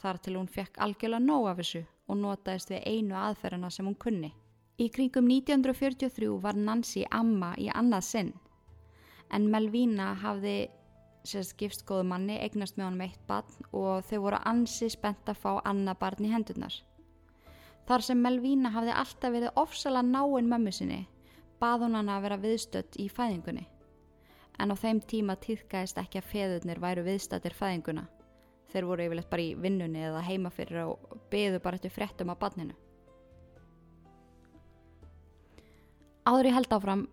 Þar 0.01 0.19
til 0.23 0.35
hún 0.37 0.47
fekk 0.47 0.79
algjörlega 0.79 1.25
nóg 1.25 1.47
af 1.51 1.61
þessu 1.61 1.85
og 2.07 2.19
notaðist 2.21 2.71
við 2.71 2.85
einu 2.87 3.17
aðferðina 3.19 3.71
sem 3.73 3.87
hún 3.89 3.99
kunni. 3.99 4.33
Í 4.79 4.87
kringum 4.93 5.27
1943 5.27 6.35
var 6.41 6.55
Nancy 6.55 7.03
amma 7.11 7.55
í 7.57 7.67
annað 7.73 8.05
sinn 8.11 8.35
en 9.33 9.47
Melvína 9.51 10.13
hafði 10.21 10.57
sérst 11.27 11.57
gifst 11.59 11.83
góðu 11.87 12.05
manni, 12.07 12.37
eignast 12.39 12.77
með 12.77 12.87
honum 12.87 13.03
eitt 13.03 13.23
barn 13.27 13.71
og 13.75 14.05
þau 14.07 14.19
voru 14.23 14.39
ansi 14.47 14.87
spennt 14.91 15.27
að 15.27 15.41
fá 15.41 15.49
annað 15.67 15.99
barn 16.03 16.27
í 16.27 16.31
hendurnar. 16.31 16.75
Þar 17.87 18.03
sem 18.03 18.21
Melvína 18.23 18.71
hafði 18.75 18.93
alltaf 18.95 19.33
verið 19.33 19.59
ofsala 19.59 20.03
náinn 20.03 20.47
mömmu 20.51 20.71
sinni, 20.75 21.01
bað 21.59 21.85
hún 21.85 21.99
hana 21.99 22.17
að 22.17 22.27
vera 22.27 22.39
viðstött 22.43 22.99
í 22.99 23.09
fæðingunni. 23.11 23.65
En 24.57 24.73
á 24.73 24.75
þeim 24.75 24.99
tíma 25.05 25.35
týðgæðist 25.37 25.99
ekki 26.01 26.21
að 26.21 26.29
feðurnir 26.31 26.81
væru 26.81 27.05
viðstættir 27.05 27.55
fæðinguna. 27.57 28.07
Þeir 28.71 28.87
voru 28.89 29.05
yfirleitt 29.05 29.29
bara 29.31 29.45
í 29.45 29.55
vinnunni 29.55 30.03
eða 30.09 30.23
heimafyrir 30.27 30.83
og 30.83 31.17
beðu 31.31 31.61
bara 31.63 31.79
eftir 31.79 31.93
frettum 31.93 32.33
af 32.33 32.39
barninu. 32.41 32.75
Áður 36.27 36.49
ég 36.49 36.57
held 36.57 36.73
áfram, 36.75 37.03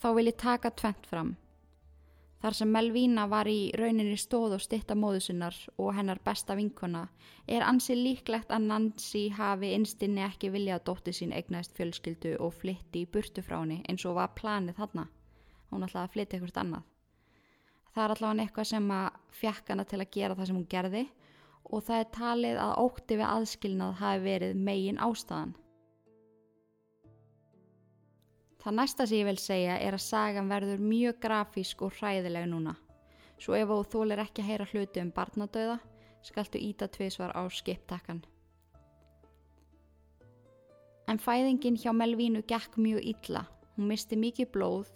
þá 0.00 0.08
vil 0.16 0.26
ég 0.26 0.40
taka 0.42 0.72
tvent 0.74 1.04
fram. 1.06 1.36
Þar 2.42 2.56
sem 2.58 2.72
Melvína 2.72 3.24
var 3.30 3.48
í 3.48 3.70
rauninni 3.78 4.16
stóð 4.20 4.56
og 4.58 4.62
stitta 4.64 4.96
móðusinnar 4.98 5.56
og 5.80 5.94
hennar 5.96 6.18
besta 6.24 6.56
vinkona 6.58 7.06
er 7.48 7.64
ansi 7.64 7.96
líklegt 7.96 8.52
að 8.52 8.66
Nancy 8.68 9.22
hafi 9.32 9.72
einstinni 9.74 10.24
ekki 10.26 10.50
viljað 10.52 10.84
dótti 10.90 11.14
sín 11.16 11.32
egnaðist 11.34 11.76
fjölskyldu 11.78 12.34
og 12.44 12.52
flytti 12.58 13.02
í 13.06 13.08
burtu 13.08 13.42
frá 13.46 13.56
henni 13.62 13.80
eins 13.88 14.04
og 14.04 14.18
var 14.18 14.34
planið 14.36 14.82
þarna. 14.82 15.06
Hún 15.70 15.86
ætlaði 15.86 16.04
að 16.04 16.14
flytta 16.14 16.36
eitthvað 16.36 16.62
annað. 16.62 16.88
Það 17.96 18.04
er 18.04 18.12
allavega 18.14 18.44
eitthvað 18.44 18.68
sem 18.70 18.90
að 18.92 19.20
fjekk 19.40 19.70
hana 19.72 19.84
til 19.88 20.00
að 20.02 20.10
gera 20.16 20.34
það 20.36 20.48
sem 20.48 20.58
hún 20.58 20.72
gerði 20.72 21.04
og 21.66 21.84
það 21.86 22.00
er 22.02 22.10
talið 22.14 22.58
að 22.62 22.74
ótti 22.82 23.16
við 23.16 23.28
aðskilnað 23.28 23.94
hafi 24.00 24.20
verið 24.26 24.58
megin 24.68 25.00
ástæðan. 25.02 25.54
Það 28.66 28.76
næsta 28.80 29.06
sem 29.06 29.20
ég 29.20 29.28
vil 29.30 29.38
segja 29.38 29.78
er 29.78 29.94
að 29.94 30.02
sagan 30.02 30.50
verður 30.50 30.82
mjög 30.82 31.18
grafísk 31.22 31.82
og 31.86 31.94
hræðileg 31.96 32.48
núna. 32.50 32.76
Svo 33.38 33.54
ef 33.54 33.68
þú 33.70 33.82
þólir 33.92 34.22
ekki 34.24 34.42
að 34.42 34.48
heyra 34.50 34.66
hluti 34.72 35.02
um 35.02 35.12
barnadauða, 35.14 35.76
skaltu 36.26 36.58
íta 36.58 36.88
tviðsvar 36.90 37.34
á 37.36 37.46
skiptakkan. 37.52 38.24
En 41.06 41.22
fæðingin 41.22 41.78
hjá 41.78 41.92
Melvínu 41.94 42.42
gekk 42.50 42.74
mjög 42.82 43.04
illa. 43.14 43.44
Hún 43.76 43.92
misti 43.92 44.18
mikið 44.18 44.50
blóð 44.56 44.90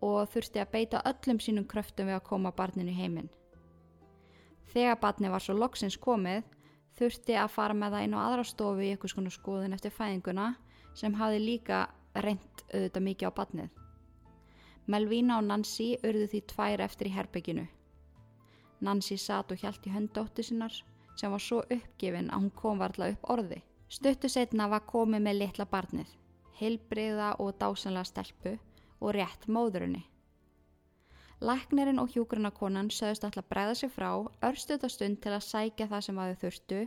og 0.00 0.30
þurfti 0.32 0.62
að 0.62 0.72
beita 0.72 1.02
öllum 1.10 1.40
sínum 1.42 1.66
kröftum 1.68 2.08
við 2.08 2.18
að 2.18 2.26
koma 2.28 2.52
barninu 2.56 2.94
heiminn. 2.96 3.30
Þegar 4.72 5.00
barni 5.02 5.30
var 5.30 5.42
svo 5.42 5.56
loksins 5.58 5.98
komið, 5.98 6.44
þurfti 6.98 7.36
að 7.36 7.52
fara 7.54 7.74
með 7.74 7.96
það 7.96 8.06
inn 8.06 8.16
á 8.16 8.20
aðra 8.22 8.44
stofu 8.46 8.84
í 8.84 8.90
eitthvað 8.92 9.14
skonu 9.14 9.32
skoðin 9.34 9.74
eftir 9.76 9.94
fæðinguna 9.94 10.46
sem 10.94 11.16
hafi 11.18 11.40
líka 11.42 11.82
reynd 12.14 12.64
auðvitað 12.70 13.06
mikið 13.08 13.30
á 13.30 13.32
badnið. 13.38 13.70
Melvína 14.90 15.38
og 15.38 15.44
Nancy 15.46 15.92
urðu 16.02 16.30
því 16.30 16.40
tvær 16.50 16.84
eftir 16.86 17.10
í 17.10 17.14
herbygginu. 17.14 17.66
Nancy 18.80 19.18
satt 19.20 19.52
og 19.52 19.60
hjælt 19.60 19.86
í 19.86 19.92
höndóttu 19.94 20.42
sinnar 20.46 20.72
sem 21.18 21.30
var 21.30 21.42
svo 21.44 21.60
uppgifin 21.66 22.30
að 22.30 22.46
hún 22.46 22.54
kom 22.56 22.80
varðla 22.80 23.10
upp 23.12 23.28
orði. 23.34 23.60
Stuttu 23.90 24.30
setna 24.30 24.68
var 24.70 24.86
komið 24.86 25.22
með 25.26 25.38
litla 25.42 25.66
barnið, 25.66 26.10
heilbriða 26.60 27.34
og 27.42 27.56
dásanlega 27.58 28.06
stelpu 28.06 28.56
og 29.00 29.14
rétt 29.16 29.48
móðurinni. 29.48 30.04
Læknirinn 31.40 31.98
og 32.02 32.10
hjúgrunakonan 32.12 32.90
sögðust 32.92 33.24
alltaf 33.24 33.46
bregða 33.48 33.74
sig 33.74 33.92
frá 33.94 34.10
örstutastund 34.44 35.22
til 35.24 35.32
að 35.32 35.46
sækja 35.46 35.86
það 35.88 36.02
sem 36.06 36.18
að 36.20 36.32
þau 36.32 36.40
þurftu 36.42 36.80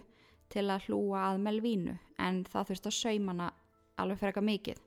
til 0.54 0.66
að 0.70 0.86
hlúa 0.88 1.24
að 1.32 1.40
Melvínu 1.48 1.96
en 2.22 2.44
það 2.46 2.68
þurfti 2.70 2.92
að 2.92 2.98
saumana 3.00 3.48
alveg 3.98 4.20
fyrir 4.20 4.30
eitthvað 4.30 4.50
mikið. 4.52 4.84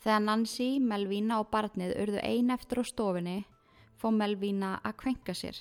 Þegar 0.00 0.24
Nancy, 0.24 0.70
Melvína 0.80 1.42
og 1.42 1.50
barnið 1.52 1.92
urðu 2.00 2.24
ein 2.24 2.54
eftir 2.56 2.80
á 2.80 2.84
stofinni 2.88 3.36
fóð 4.00 4.16
Melvína 4.22 4.72
að 4.80 4.96
kvenka 5.04 5.36
sér. 5.36 5.60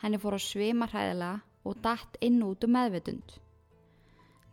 Henni 0.00 0.16
fór 0.16 0.38
að 0.38 0.46
svima 0.46 0.88
hræðilega 0.88 1.44
og 1.68 1.84
dætt 1.84 2.16
inn 2.24 2.40
út 2.40 2.64
um 2.64 2.72
meðvitund. 2.72 3.36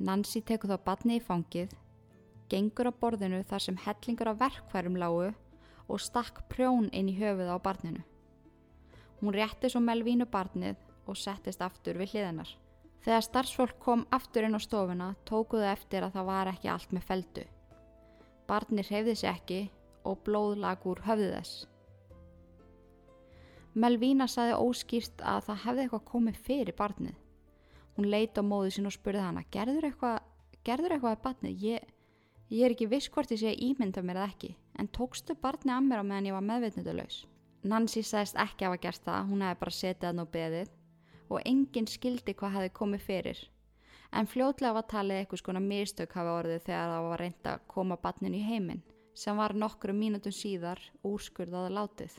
Nancy 0.04 0.44
tekur 0.44 0.76
þá 0.76 0.84
barnið 0.84 1.22
í 1.22 1.24
fangið, 1.24 1.72
gengur 2.52 2.92
á 2.92 3.00
borðinu 3.00 3.40
þar 3.48 3.64
sem 3.64 3.84
hellingur 3.88 4.36
af 4.36 4.42
verkværum 4.44 5.00
lágu 5.00 5.32
og 5.88 6.02
stakk 6.04 6.44
prjón 6.52 6.90
inn 6.92 7.10
í 7.12 7.18
höfuð 7.18 7.50
á 7.52 7.58
barninu. 7.64 8.04
Hún 9.22 9.34
rétti 9.34 9.70
svo 9.72 9.82
Melvínu 9.82 10.28
barnið 10.30 10.78
og 11.08 11.18
settist 11.18 11.62
aftur 11.64 11.98
við 11.98 12.14
hliðinar. 12.14 12.50
Þegar 13.06 13.24
starfsfólk 13.24 13.80
kom 13.80 14.04
aftur 14.12 14.46
inn 14.48 14.58
á 14.58 14.62
stofuna 14.62 15.14
tókuðu 15.26 15.68
eftir 15.72 16.04
að 16.04 16.18
það 16.18 16.30
var 16.30 16.52
ekki 16.52 16.70
allt 16.74 16.94
með 16.94 17.08
feldu. 17.08 17.46
Barni 18.48 18.84
hreyfði 18.84 19.16
sér 19.16 19.34
ekki 19.34 19.62
og 20.08 20.22
blóð 20.28 20.58
lag 20.64 20.86
úr 20.88 21.02
höfðu 21.06 21.32
þess. 21.34 21.66
Melvína 23.78 24.26
saði 24.28 24.58
óskýrt 24.58 25.22
að 25.22 25.44
það 25.48 25.64
hefði 25.64 25.84
eitthvað 25.84 26.08
komið 26.12 26.38
fyrir 26.48 26.78
barnið. 26.78 27.18
Hún 27.98 28.10
leita 28.10 28.42
á 28.42 28.50
móðu 28.50 28.72
sín 28.74 28.90
og 28.90 28.96
spurði 28.96 29.22
hana, 29.22 29.44
gerður 29.54 29.90
eitthvað, 29.90 30.18
gerður 30.66 30.96
eitthvað 30.96 31.16
að 31.16 31.24
barnið? 31.26 31.64
Ég, 31.66 31.92
ég 32.50 32.64
er 32.66 32.76
ekki 32.76 32.88
viss 32.92 33.12
hvort 33.12 33.32
ég 33.32 33.42
sé 33.42 33.54
ímynda 33.54 34.04
mér 34.04 34.22
eða 34.22 34.32
ekki, 34.32 34.54
en 34.80 34.88
tókstu 34.88 35.36
barnið 35.42 35.76
að 35.76 35.90
mér 35.90 36.02
á 36.02 36.10
meðan 36.10 36.30
ég 36.30 36.38
var 36.38 36.48
meðveitnudalaus? 36.52 37.20
Nancy 37.68 38.04
sagðist 38.06 38.40
ekki 38.40 38.66
að 38.66 38.74
hafa 38.74 38.84
gert 38.86 39.04
það, 39.04 39.30
hún 39.32 39.44
hefði 39.44 39.62
bara 39.66 39.78
setið 39.82 40.10
hann 40.10 40.24
á 40.24 40.26
beðið 40.38 40.74
og 41.28 41.46
enginn 41.46 41.90
skildi 41.92 42.36
hvað 42.38 42.58
hefði 42.58 42.74
komið 42.80 43.08
fyrir 43.08 43.48
en 44.12 44.30
fljótlega 44.30 44.76
var 44.78 44.88
talið 44.88 45.22
eitthvað 45.22 45.42
skona 45.42 45.64
mistök 45.64 46.14
hafa 46.16 46.38
orðið 46.42 46.64
þegar 46.68 46.94
það 46.94 47.10
var 47.10 47.22
reynd 47.24 47.50
að 47.52 47.66
koma 47.74 47.98
batnin 48.04 48.38
í 48.38 48.46
heiminn 48.46 48.84
sem 49.18 49.38
var 49.38 49.56
nokkru 49.58 49.96
mínutum 49.98 50.34
síðar 50.36 50.80
úrskurðaða 51.06 51.74
látið. 51.74 52.16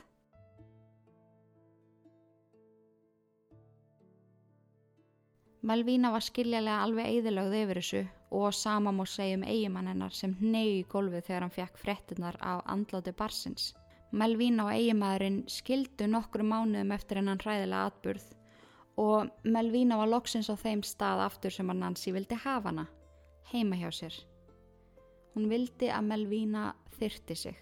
Malvína 5.63 6.11
var 6.11 6.23
skiljalega 6.23 6.83
alveg 6.85 7.07
eðilögð 7.17 7.55
yfir 7.61 7.79
þessu 7.81 8.03
og 8.31 8.53
sama 8.53 8.91
mór 8.93 9.09
segjum 9.09 9.43
eigimann 9.43 9.89
hennar 9.89 10.13
sem 10.13 10.35
neyju 10.39 10.81
í 10.81 10.87
gólfið 10.89 11.25
þegar 11.27 11.45
hann 11.45 11.55
fekk 11.55 11.79
frettinnar 11.83 12.37
af 12.41 12.61
andláti 12.65 13.13
barsins. 13.17 13.73
Malvína 14.11 14.65
og 14.65 14.73
eigimaðurinn 14.73 15.43
skildu 15.49 16.07
nokkru 16.09 16.45
mánuðum 16.45 16.93
eftir 16.95 17.19
hennan 17.21 17.41
hræðilega 17.41 17.89
atburð 17.89 18.27
og 18.99 19.29
Melvína 19.43 19.97
var 19.99 20.09
loksins 20.11 20.49
á 20.51 20.55
þeim 20.59 20.81
stað 20.83 21.23
aftur 21.23 21.53
sem 21.55 21.69
að 21.71 21.79
Nancy 21.79 22.11
vildi 22.11 22.35
hafa 22.35 22.67
hana, 22.67 22.85
heima 23.53 23.77
hjá 23.79 23.89
sér. 23.95 24.15
Hún 25.35 25.47
vildi 25.51 25.87
að 25.93 26.07
Melvína 26.09 26.73
þyrti 26.97 27.37
sig. 27.37 27.59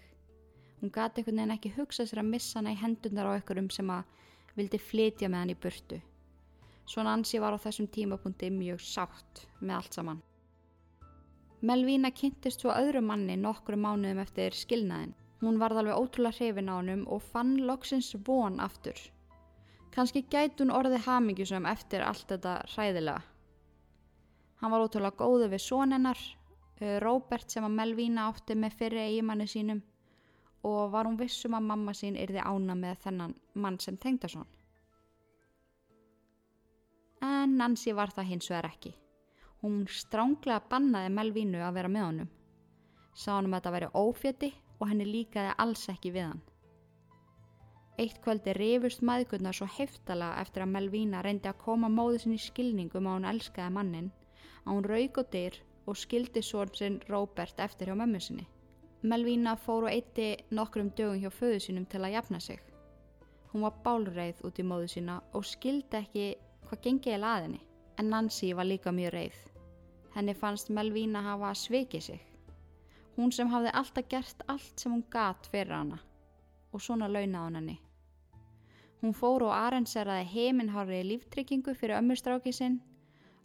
Hún 0.80 0.90
gati 0.94 1.20
einhvern 1.20 1.42
veginn 1.42 1.54
ekki 1.54 1.74
hugsa 1.76 2.06
sér 2.06 2.24
að 2.24 2.32
missa 2.32 2.58
hana 2.58 2.74
í 2.74 2.80
hendunar 2.80 3.30
á 3.30 3.36
einhverjum 3.36 3.70
sem 3.70 3.90
að 3.94 4.08
vildi 4.58 4.80
flytja 4.82 5.30
með 5.30 5.44
hann 5.44 5.54
í 5.54 5.58
burtu. 5.62 6.00
Svo 6.88 7.04
Nancy 7.06 7.38
var 7.38 7.54
á 7.54 7.58
þessum 7.62 7.86
tímapunkti 7.92 8.50
mjög 8.50 8.82
sátt 8.82 9.44
með 9.60 9.76
allt 9.76 9.98
saman. 9.98 10.22
Melvína 11.60 12.12
kynntist 12.14 12.62
svo 12.62 12.70
öðru 12.70 13.00
manni 13.02 13.34
nokkru 13.36 13.76
mánuðum 13.76 14.20
eftir 14.22 14.54
skilnaðin. 14.54 15.14
Hún 15.42 15.58
varð 15.58 15.80
alveg 15.80 15.98
ótrúlega 15.98 16.36
hrifin 16.38 16.70
á 16.70 16.74
honum 16.78 17.04
og 17.10 17.22
fann 17.22 17.56
loksins 17.66 18.12
von 18.26 18.60
aftur. 18.62 18.98
Kanski 19.94 20.22
gæti 20.30 20.62
hún 20.62 20.74
orðið 20.74 21.06
hamingjusum 21.06 21.66
eftir 21.66 22.04
allt 22.06 22.28
þetta 22.30 22.54
hræðilega. 22.74 23.22
Hann 24.60 24.74
var 24.74 24.84
ótrúlega 24.86 25.18
góðu 25.18 25.48
við 25.50 25.64
sónennar, 25.66 26.18
Róbert 26.78 27.50
sem 27.50 27.64
að 27.66 27.74
Melvína 27.74 28.28
átti 28.30 28.54
með 28.54 28.76
fyrir 28.78 29.00
eigimanni 29.08 29.48
sínum 29.50 29.80
og 30.62 30.92
var 30.92 31.08
hún 31.08 31.18
vissum 31.18 31.56
að 31.58 31.66
mamma 31.72 31.94
sín 31.94 32.14
yrði 32.14 32.38
ána 32.38 32.76
með 32.78 33.00
þennan 33.02 33.34
mann 33.54 33.80
sem 33.82 33.98
tengda 33.98 34.30
svon. 34.30 34.46
En 37.22 37.56
Nancy 37.58 37.94
var 37.98 38.14
það 38.14 38.30
hins 38.30 38.50
vegar 38.50 38.70
ekki. 38.70 38.94
Hún 39.62 39.86
stránglega 39.90 40.60
bannaði 40.70 41.10
Melvínu 41.14 41.62
að 41.66 41.78
vera 41.80 41.90
með 41.90 42.04
honum. 42.06 42.28
Sá 43.14 43.32
hann 43.34 43.48
um 43.48 43.56
að 43.56 43.60
þetta 43.60 43.74
væri 43.74 43.88
ófjöti 43.98 44.50
og 44.78 44.84
henni 44.90 45.06
líkaði 45.08 45.54
alls 45.64 45.88
ekki 45.90 46.12
við 46.14 46.28
hann. 46.28 46.42
Eitt 47.98 48.20
kvöldi 48.22 48.52
rifust 48.54 49.02
maðgurnar 49.02 49.56
svo 49.58 49.66
heftala 49.74 50.28
eftir 50.42 50.62
að 50.62 50.70
Melvína 50.76 51.22
reyndi 51.26 51.50
að 51.50 51.58
koma 51.64 51.90
móðu 51.90 52.20
sinni 52.22 52.38
skilningum 52.38 53.08
á 53.10 53.12
hún 53.16 53.26
elskaði 53.26 53.74
mannin, 53.74 54.12
að 54.62 54.76
hún 54.76 54.86
rauk 54.92 55.18
og 55.18 55.32
dyr 55.32 55.58
og 55.90 55.98
skildi 55.98 56.44
svon 56.46 56.70
sinn 56.78 57.00
Róbert 57.08 57.58
eftir 57.64 57.90
hjá 57.90 57.96
mömmu 57.98 58.20
sinni. 58.22 58.46
Melvína 59.02 59.56
fór 59.58 59.88
og 59.88 59.90
eitti 59.90 60.36
nokkrum 60.54 60.92
dögum 60.94 61.18
hjá 61.24 61.34
föðu 61.34 61.58
sínum 61.64 61.86
til 61.90 62.04
að 62.04 62.14
jafna 62.14 62.40
sig. 62.40 62.62
Hún 63.50 63.66
var 63.66 63.82
bálreið 63.82 64.44
út 64.46 64.58
í 64.58 64.66
móðu 64.70 64.92
sína 64.94 65.18
og 65.34 65.46
skildi 65.46 65.98
ekki 65.98 66.28
hvað 66.68 66.82
gengið 66.86 67.16
í 67.16 67.20
laðinni. 67.24 67.60
En 67.98 68.10
Nancy 68.10 68.52
var 68.54 68.64
líka 68.64 68.92
mjög 68.94 69.12
reið. 69.12 69.38
Henni 70.14 70.34
fannst 70.34 70.70
Melvína 70.70 71.22
hafa 71.22 71.50
svikið 71.54 72.02
sig. 72.02 72.20
Hún 73.16 73.32
sem 73.34 73.48
hafði 73.50 73.72
alltaf 73.74 74.06
gert 74.08 74.44
allt 74.46 74.78
sem 74.78 74.92
hún 74.94 75.02
gat 75.10 75.48
fyrir 75.50 75.74
hana 75.74 75.98
og 76.72 76.82
svona 76.84 77.08
launaði 77.08 77.44
hann 77.44 77.58
henni. 77.58 77.76
Hún 79.02 79.14
fór 79.14 79.48
og 79.48 79.54
arenseraði 79.54 80.28
heiminhári 80.30 81.00
líftryggingu 81.06 81.74
fyrir 81.74 81.98
ömmustrákið 81.98 82.54
sinn 82.54 82.78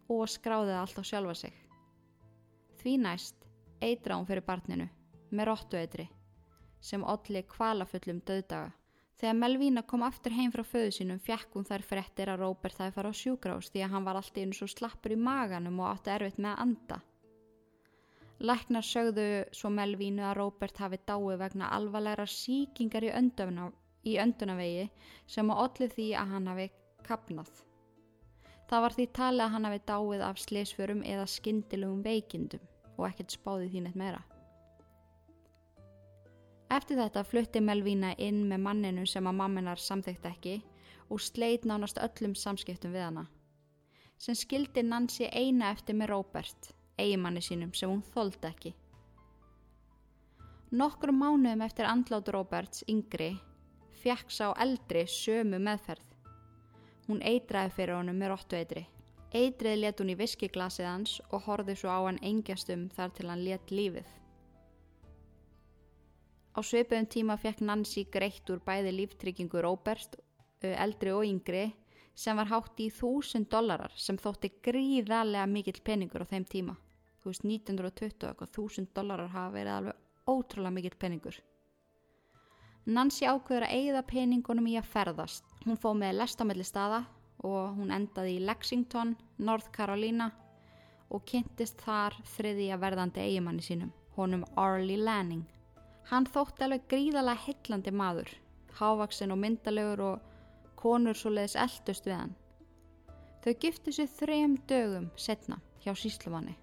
og 0.09 0.29
skráði 0.29 0.77
allt 0.77 1.01
á 1.01 1.03
sjálfa 1.05 1.35
sig. 1.41 1.53
Því 2.81 2.97
næst 3.07 3.47
eitra 3.81 4.19
hún 4.19 4.29
fyrir 4.29 4.45
barninu 4.45 4.89
með 5.31 5.49
róttueitri 5.49 6.07
sem 6.81 7.03
olli 7.03 7.41
kvalafullum 7.49 8.21
döðdaga. 8.27 8.73
Þegar 9.21 9.35
Melvína 9.37 9.83
kom 9.85 10.03
aftur 10.03 10.33
heim 10.33 10.51
frá 10.51 10.63
föðu 10.65 10.93
sínum 10.95 11.19
fjekk 11.21 11.53
hún 11.55 11.67
þær 11.67 11.83
frettir 11.85 12.31
að 12.33 12.41
Róbert 12.41 12.79
það 12.79 12.95
fara 12.95 13.11
á 13.13 13.19
sjúgrás 13.19 13.69
því 13.69 13.83
að 13.85 13.91
hann 13.93 14.07
var 14.07 14.19
alltaf 14.19 14.41
einu 14.41 14.57
svo 14.57 14.67
slappur 14.71 15.13
í 15.13 15.17
maganum 15.19 15.81
og 15.83 15.89
átti 15.91 16.13
erfitt 16.15 16.39
með 16.41 16.53
að 16.53 16.63
anda. 16.65 16.97
Læknar 18.43 18.83
sögðu 18.83 19.27
svo 19.55 19.69
Melvínu 19.71 20.25
að 20.25 20.37
Róbert 20.39 20.81
hafi 20.81 20.99
dái 21.05 21.37
vegna 21.39 21.69
alvarlegra 21.77 22.25
síkingar 22.27 23.05
í, 23.05 23.13
önduna, 23.13 23.69
í 24.03 24.17
öndunavegi 24.19 24.89
sem 25.29 25.53
á 25.53 25.55
olli 25.55 25.87
því 25.93 26.09
að 26.19 26.33
hann 26.33 26.51
hafi 26.51 26.67
kapnað. 27.07 27.53
Það 28.67 28.85
var 28.87 28.97
því 28.97 29.07
talið 29.13 29.45
að 29.45 29.53
hann 29.53 29.69
hafi 29.69 29.81
dáið 29.93 30.27
af 30.27 30.41
slesförum 30.41 31.05
eða 31.05 31.29
skindilegum 31.29 32.03
veikindum 32.03 32.69
og 32.97 33.07
ekkert 33.11 33.37
spáði 33.37 33.69
þín 33.69 33.91
eitt 33.91 33.99
meira. 33.99 34.23
Eftir 36.73 36.97
þetta 36.97 37.21
flutti 37.27 37.61
Melvína 37.61 38.15
inn 38.17 38.47
með 38.49 38.63
manninu 38.65 39.03
sem 39.05 39.27
að 39.29 39.35
mamminar 39.37 39.81
samþykti 39.81 40.29
ekki 40.29 40.53
og 41.13 41.21
sleit 41.21 41.67
nánast 41.69 41.99
öllum 42.01 42.33
samskiptum 42.33 42.95
við 42.95 43.03
hana. 43.05 43.25
Sem 44.17 44.37
skildi 44.37 44.81
Nancy 44.87 45.27
eina 45.29 45.69
eftir 45.73 45.97
með 45.99 46.09
Robert, 46.13 46.71
eigimanni 46.97 47.43
sínum 47.45 47.73
sem 47.77 47.91
hún 47.91 48.01
þóldi 48.15 48.49
ekki. 48.49 48.71
Nokkru 50.73 51.13
mánuðum 51.13 51.61
eftir 51.61 51.85
andlát 51.85 52.31
Roberts 52.33 52.81
yngri 52.89 53.35
fjekk 54.01 54.33
sá 54.33 54.47
eldri 54.65 55.05
sömu 55.07 55.61
meðferð. 55.61 56.09
Hún 57.05 57.21
eitraði 57.21 57.75
fyrir 57.77 57.99
honum 57.99 58.17
með 58.17 58.33
róttu 58.33 58.57
eitri. 58.57 58.87
Eitrið 59.33 59.79
let 59.83 60.01
hún 60.01 60.11
í 60.15 60.17
viskiglasið 60.17 60.89
hans 60.89 61.19
og 61.29 61.45
horði 61.45 61.77
svo 61.77 61.93
á 61.93 61.99
hann 62.07 62.21
engjastum 62.25 62.89
þar 62.97 63.13
til 63.13 63.29
hann 63.29 63.45
let 63.45 63.71
lífið. 63.71 64.22
Á 66.53 66.61
sveipuðum 66.61 67.07
tíma 67.09 67.37
fekk 67.41 67.63
Nancy 67.65 68.03
greitt 68.13 68.49
úr 68.53 68.59
bæði 68.61 68.91
líftryggingu 68.93 69.61
Robert, 69.65 70.19
eldri 70.61 71.13
og 71.13 71.25
yngri, 71.25 71.63
sem 72.13 72.37
var 72.37 72.51
hátt 72.51 72.77
í 72.77 72.91
þúsund 72.93 73.49
dollarar 73.49 73.93
sem 73.97 74.19
þótti 74.21 74.51
gríðarlega 74.61 75.47
mikill 75.49 75.81
peningur 75.81 76.21
á 76.21 76.29
þeim 76.29 76.45
tíma. 76.45 76.75
Þú 77.23 77.31
veist, 77.31 77.47
1920 77.47 78.43
og 78.43 78.51
þúsund 78.53 78.91
dollarar 78.93 79.31
hafa 79.33 79.55
verið 79.55 79.73
alveg 79.77 80.29
ótrúlega 80.29 80.75
mikill 80.75 80.99
peningur. 80.99 81.39
Nancy 82.85 83.25
ákveður 83.25 83.65
að 83.65 83.73
eigða 83.79 84.03
peningunum 84.05 84.67
í 84.67 84.77
að 84.77 84.89
ferðast. 84.91 85.45
Hún 85.63 85.79
fóð 85.79 85.97
með 86.03 86.17
lestamelli 86.19 86.65
staða 86.67 87.05
og 87.47 87.77
hún 87.79 87.93
endaði 87.95 88.37
í 88.37 88.43
Lexington, 88.43 89.15
North 89.39 89.71
Carolina 89.73 90.29
og 91.09 91.25
kynntist 91.29 91.81
þar 91.81 92.15
þriði 92.35 92.69
að 92.75 92.83
verðandi 92.83 93.25
eigimanni 93.25 93.65
sínum, 93.65 93.93
honum 94.17 94.45
Arlie 94.59 94.99
Lanning. 94.99 95.47
Hann 96.11 96.27
þótti 96.27 96.65
alveg 96.65 96.87
gríðalega 96.91 97.45
hillandi 97.45 97.91
maður, 97.95 98.29
hávaksin 98.79 99.31
og 99.31 99.39
myndalegur 99.39 100.01
og 100.09 100.31
konur 100.79 101.15
svo 101.15 101.31
leiðis 101.31 101.55
eldust 101.63 102.09
við 102.09 102.17
hann. 102.19 102.33
Þau 103.43 103.53
giftu 103.59 103.93
sér 103.95 104.11
þrejum 104.11 104.57
dögum 104.67 105.07
setna 105.19 105.59
hjá 105.83 105.93
síslumanni. 105.99 106.57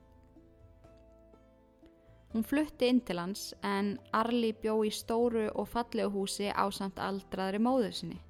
Hún 2.30 2.44
flutti 2.46 2.86
inn 2.86 3.00
til 3.02 3.18
hans 3.18 3.48
en 3.66 3.96
Arli 4.14 4.52
bjó 4.54 4.76
í 4.86 4.92
stóru 4.94 5.48
og 5.50 5.66
fallegu 5.68 6.12
húsi 6.14 6.46
á 6.46 6.62
samt 6.70 7.00
aldraðri 7.02 7.58
móður 7.58 7.96
sinni. 7.96 8.20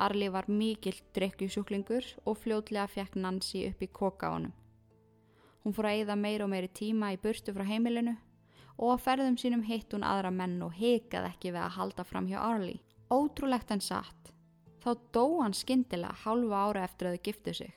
Arli 0.00 0.30
var 0.32 0.46
mikill 0.48 1.00
drekkjusjúklingur 1.16 2.06
og 2.24 2.38
fljótlega 2.38 2.86
fekk 2.88 3.18
Nancy 3.20 3.66
upp 3.68 3.82
í 3.82 3.90
koka 3.90 4.30
á 4.30 4.34
honum. 4.36 4.54
Hún 5.64 5.74
fór 5.76 5.90
að 5.90 5.98
eigða 5.98 6.16
meir 6.16 6.44
og 6.44 6.52
meiri 6.52 6.70
tíma 6.72 7.10
í 7.12 7.20
burtu 7.20 7.52
frá 7.52 7.66
heimilinu 7.68 8.14
og 8.80 8.94
að 8.94 9.02
ferðum 9.04 9.36
sínum 9.36 9.62
hitt 9.68 9.92
hún 9.92 10.06
aðra 10.06 10.30
menn 10.32 10.56
og 10.64 10.72
heikað 10.72 11.28
ekki 11.28 11.52
við 11.52 11.60
að 11.66 11.74
halda 11.76 12.04
fram 12.08 12.28
hjá 12.30 12.38
Arlie. 12.40 12.80
Ótrúlegt 13.12 13.72
en 13.74 13.82
satt, 13.84 14.30
þá 14.80 14.90
dó 15.12 15.24
hann 15.42 15.56
skindilega 15.56 16.16
hálfa 16.22 16.62
ára 16.64 16.84
eftir 16.86 17.10
að 17.10 17.16
þau 17.16 17.24
giftu 17.28 17.54
sig. 17.58 17.74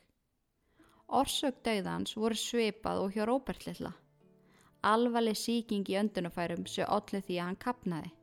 Orsök 1.13 1.59
döiðans 1.65 2.15
voru 2.15 2.37
svipað 2.39 3.03
og 3.03 3.17
hjá 3.17 3.25
Róbert 3.27 3.67
Lilla. 3.67 3.91
Alvarleg 4.83 5.37
síking 5.39 5.83
í 5.91 5.97
öndunafærum 5.99 6.63
sem 6.67 6.87
allir 6.87 7.23
því 7.23 7.39
að 7.39 7.47
hann 7.49 7.59
kapnaði. 7.59 8.13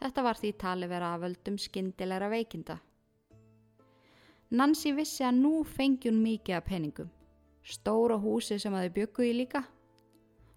Þetta 0.00 0.24
var 0.24 0.40
því 0.40 0.54
tali 0.60 0.88
vera 0.88 1.12
að 1.14 1.26
völdum 1.26 1.60
skindilegra 1.60 2.30
veikinda. 2.32 2.78
Nancy 4.54 4.92
vissi 4.96 5.24
að 5.24 5.40
nú 5.42 5.52
fengi 5.66 6.10
hún 6.10 6.24
mikið 6.24 6.58
af 6.58 6.66
peningum. 6.68 7.12
Stóra 7.64 8.16
húsi 8.20 8.58
sem 8.60 8.74
að 8.74 8.88
þau 8.88 8.96
byggu 8.98 9.28
í 9.28 9.32
líka 9.42 9.64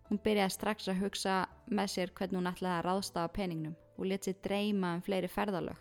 Hún 0.07 0.21
byrjaði 0.23 0.53
strax 0.55 0.87
að 0.87 1.01
hugsa 1.03 1.37
með 1.67 1.91
sér 1.93 2.13
hvernig 2.15 2.39
hún 2.39 2.49
ætlaði 2.51 2.75
að 2.77 2.85
ráðstafa 2.87 3.33
peningnum 3.35 3.75
og 3.97 4.05
let 4.07 4.27
sér 4.27 4.37
dreyma 4.45 4.93
um 4.95 5.03
fleiri 5.03 5.29
ferðalög. 5.31 5.79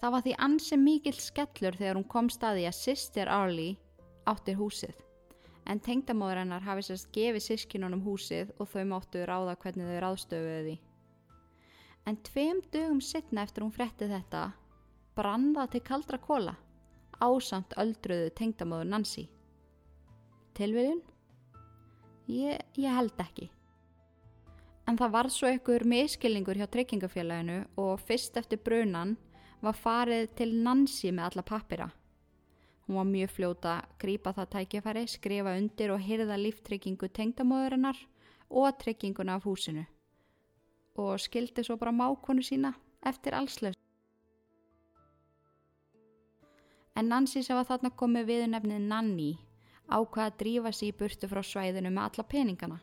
Það 0.00 0.12
var 0.14 0.24
því 0.24 0.34
ansi 0.46 0.78
mikill 0.80 1.18
skellur 1.20 1.76
þegar 1.76 1.98
hún 1.98 2.08
kom 2.08 2.30
staði 2.32 2.66
að 2.68 2.78
sýstir 2.78 3.30
Arlie 3.32 3.76
áttir 4.28 4.58
húsið. 4.58 4.94
En 5.66 5.80
tengdamóður 5.82 6.44
hennar 6.44 6.62
hafi 6.62 6.84
sérst 6.86 7.08
gefið 7.14 7.42
sískinunum 7.42 8.04
húsið 8.04 8.52
og 8.60 8.68
þau 8.70 8.84
máttu 8.92 9.24
ráða 9.26 9.56
hvernig 9.62 9.88
þau 9.90 10.02
ráðstöfuði 10.04 10.60
því. 10.66 10.76
En 12.06 12.20
tveim 12.28 12.60
dögum 12.70 13.00
setna 13.02 13.42
eftir 13.42 13.64
hún 13.66 13.74
fretti 13.74 14.06
þetta 14.08 14.44
brann 15.18 15.50
það 15.56 15.72
til 15.72 15.82
kaldra 15.88 16.20
kóla 16.22 16.54
ásamt 17.24 17.74
öldruðu 17.80 18.30
tengdamóður 18.36 18.90
Nancy. 18.92 19.26
Tilviljun? 20.56 21.02
Ég, 22.28 22.60
ég 22.76 22.96
held 22.96 23.20
ekki. 23.22 23.50
En 24.86 24.98
það 24.98 25.14
var 25.16 25.28
svo 25.34 25.50
ykkur 25.50 25.82
miskilningur 25.88 26.58
hjá 26.60 26.68
trekkingafélaginu 26.70 27.62
og 27.82 27.98
fyrst 28.06 28.36
eftir 28.38 28.60
brunan 28.62 29.16
var 29.60 29.74
farið 29.74 30.28
til 30.38 30.52
Nancy 30.62 31.10
með 31.10 31.30
alla 31.30 31.42
pappira. 31.42 31.88
Hún 32.86 33.00
var 33.00 33.08
mjög 33.10 33.32
fljóta, 33.34 33.72
grípa 33.98 34.30
það 34.36 34.52
tækifæri, 34.52 35.06
skrifa 35.10 35.56
undir 35.58 35.90
og 35.90 36.04
hyrða 36.06 36.36
líftryggingu 36.38 37.08
tengdamóðurinnar 37.10 37.98
og 38.50 38.78
trygginguna 38.78 39.40
af 39.40 39.44
húsinu. 39.48 39.82
Og 40.94 41.18
skildi 41.18 41.64
svo 41.66 41.76
bara 41.76 41.90
mákonu 41.90 42.46
sína 42.46 42.76
eftir 43.02 43.34
allslaus. 43.34 43.74
En 46.96 47.10
Nancy 47.10 47.42
sem 47.42 47.58
var 47.58 47.66
þarna 47.66 47.90
komið 47.90 48.30
við 48.30 48.46
nefnið 48.54 48.86
Nanny 48.86 49.32
ákvaða 49.90 50.30
að 50.30 50.38
drífa 50.38 50.72
sér 50.72 50.94
í 50.94 50.96
burtu 50.96 51.28
frá 51.28 51.42
svæðinu 51.42 51.90
með 51.90 52.06
alla 52.06 52.24
peningana. 52.30 52.78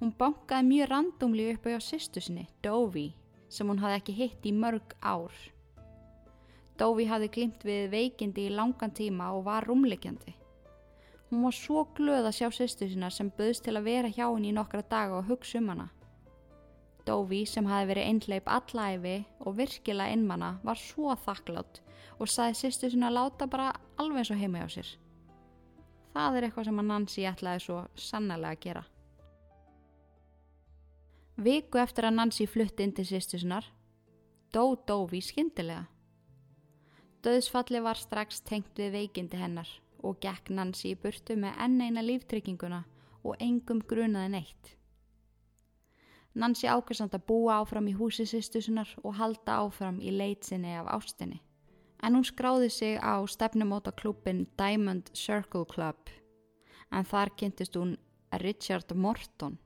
Hún 0.00 0.12
bankaði 0.18 0.68
mjög 0.68 0.88
randumli 0.90 1.50
upp 1.54 1.66
á 1.70 1.78
sýstu 1.80 2.20
sinni, 2.20 2.48
Dóvi, 2.62 3.12
sem 3.48 3.68
hún 3.68 3.78
hafði 3.82 4.00
ekki 4.00 4.14
hitt 4.18 4.46
í 4.48 4.52
mörg 4.52 4.96
ár. 5.00 5.34
Dóvi 6.78 7.06
hafði 7.06 7.28
glimt 7.36 7.62
við 7.62 7.92
veikindi 7.92 8.48
í 8.48 8.54
langan 8.54 8.90
tíma 8.90 9.30
og 9.36 9.44
var 9.46 9.66
rúmleikjandi. 9.68 10.34
Hún 11.30 11.44
var 11.46 11.54
svo 11.54 11.84
glöð 11.94 12.28
að 12.28 12.36
sjá 12.40 12.48
sýstu 12.54 12.88
sína 12.90 13.10
sem 13.14 13.30
böðst 13.38 13.64
til 13.66 13.76
að 13.78 13.86
vera 13.88 14.10
hjá 14.10 14.26
henni 14.26 14.50
í 14.50 14.56
nokkra 14.56 14.82
daga 14.90 15.20
og 15.20 15.30
hugsa 15.30 15.60
um 15.60 15.70
hana. 15.70 15.86
Dóvi 17.06 17.44
sem 17.46 17.66
hafi 17.68 17.88
verið 17.92 18.08
einleip 18.08 18.46
allæfi 18.48 19.16
og 19.44 19.56
virkilega 19.58 20.16
innmanna 20.16 20.54
var 20.64 20.80
svo 20.80 21.14
þakklátt 21.26 21.82
og 22.18 22.30
saði 22.30 22.58
sýstu 22.58 22.90
sína 22.90 23.10
að 23.10 23.18
láta 23.18 23.48
bara 23.50 23.72
alveg 24.00 24.24
eins 24.24 24.32
og 24.34 24.40
heima 24.40 24.64
hjá 24.64 24.74
sér. 24.76 24.90
Það 26.14 26.38
er 26.38 26.46
eitthvað 26.48 26.68
sem 26.70 26.80
að 26.80 26.90
Nancy 26.90 27.26
ætlaði 27.28 27.64
svo 27.64 27.78
sannlega 27.98 28.54
að 28.54 28.62
gera. 28.66 28.84
Viku 31.34 31.80
eftir 31.82 32.06
að 32.06 32.14
Nancy 32.14 32.44
flutti 32.46 32.84
inn 32.86 32.92
til 32.94 33.08
sýstu 33.08 33.40
sínar, 33.42 33.64
dó 34.54 34.76
Dóvi 34.86 35.18
skyndilega. 35.18 35.88
Döðsfalli 37.26 37.80
var 37.82 37.98
strax 37.98 38.38
tengt 38.46 38.78
við 38.78 38.92
veikindi 38.94 39.40
hennar 39.40 39.66
og 40.04 40.20
gekk 40.22 40.52
Nancy 40.54 40.92
í 40.92 40.98
burtu 41.00 41.34
með 41.34 41.58
enn 41.64 41.80
eina 41.80 42.04
líftrygginguna 42.04 42.84
og 43.24 43.42
engum 43.42 43.80
grunaði 43.82 44.30
neitt. 44.36 44.70
Nancy 46.38 46.70
ákvæmst 46.70 47.18
að 47.18 47.26
búa 47.26 47.58
áfram 47.64 47.90
í 47.90 47.96
húsi 47.98 48.28
sýstusunar 48.30 48.94
og 49.02 49.18
halda 49.18 49.58
áfram 49.64 49.98
í 49.98 50.14
leitsinni 50.14 50.76
af 50.78 50.92
ástinni. 51.00 51.40
En 51.98 52.14
hún 52.14 52.26
skráði 52.26 52.70
sig 52.70 52.98
á 53.02 53.18
stefnumóta 53.26 53.90
klubin 53.90 54.46
Diamond 54.58 55.10
Circle 55.14 55.66
Club 55.66 56.14
en 56.92 57.02
þar 57.02 57.34
kynntist 57.34 57.74
hún 57.74 57.96
Richard 58.38 58.94
Morton. 58.94 59.58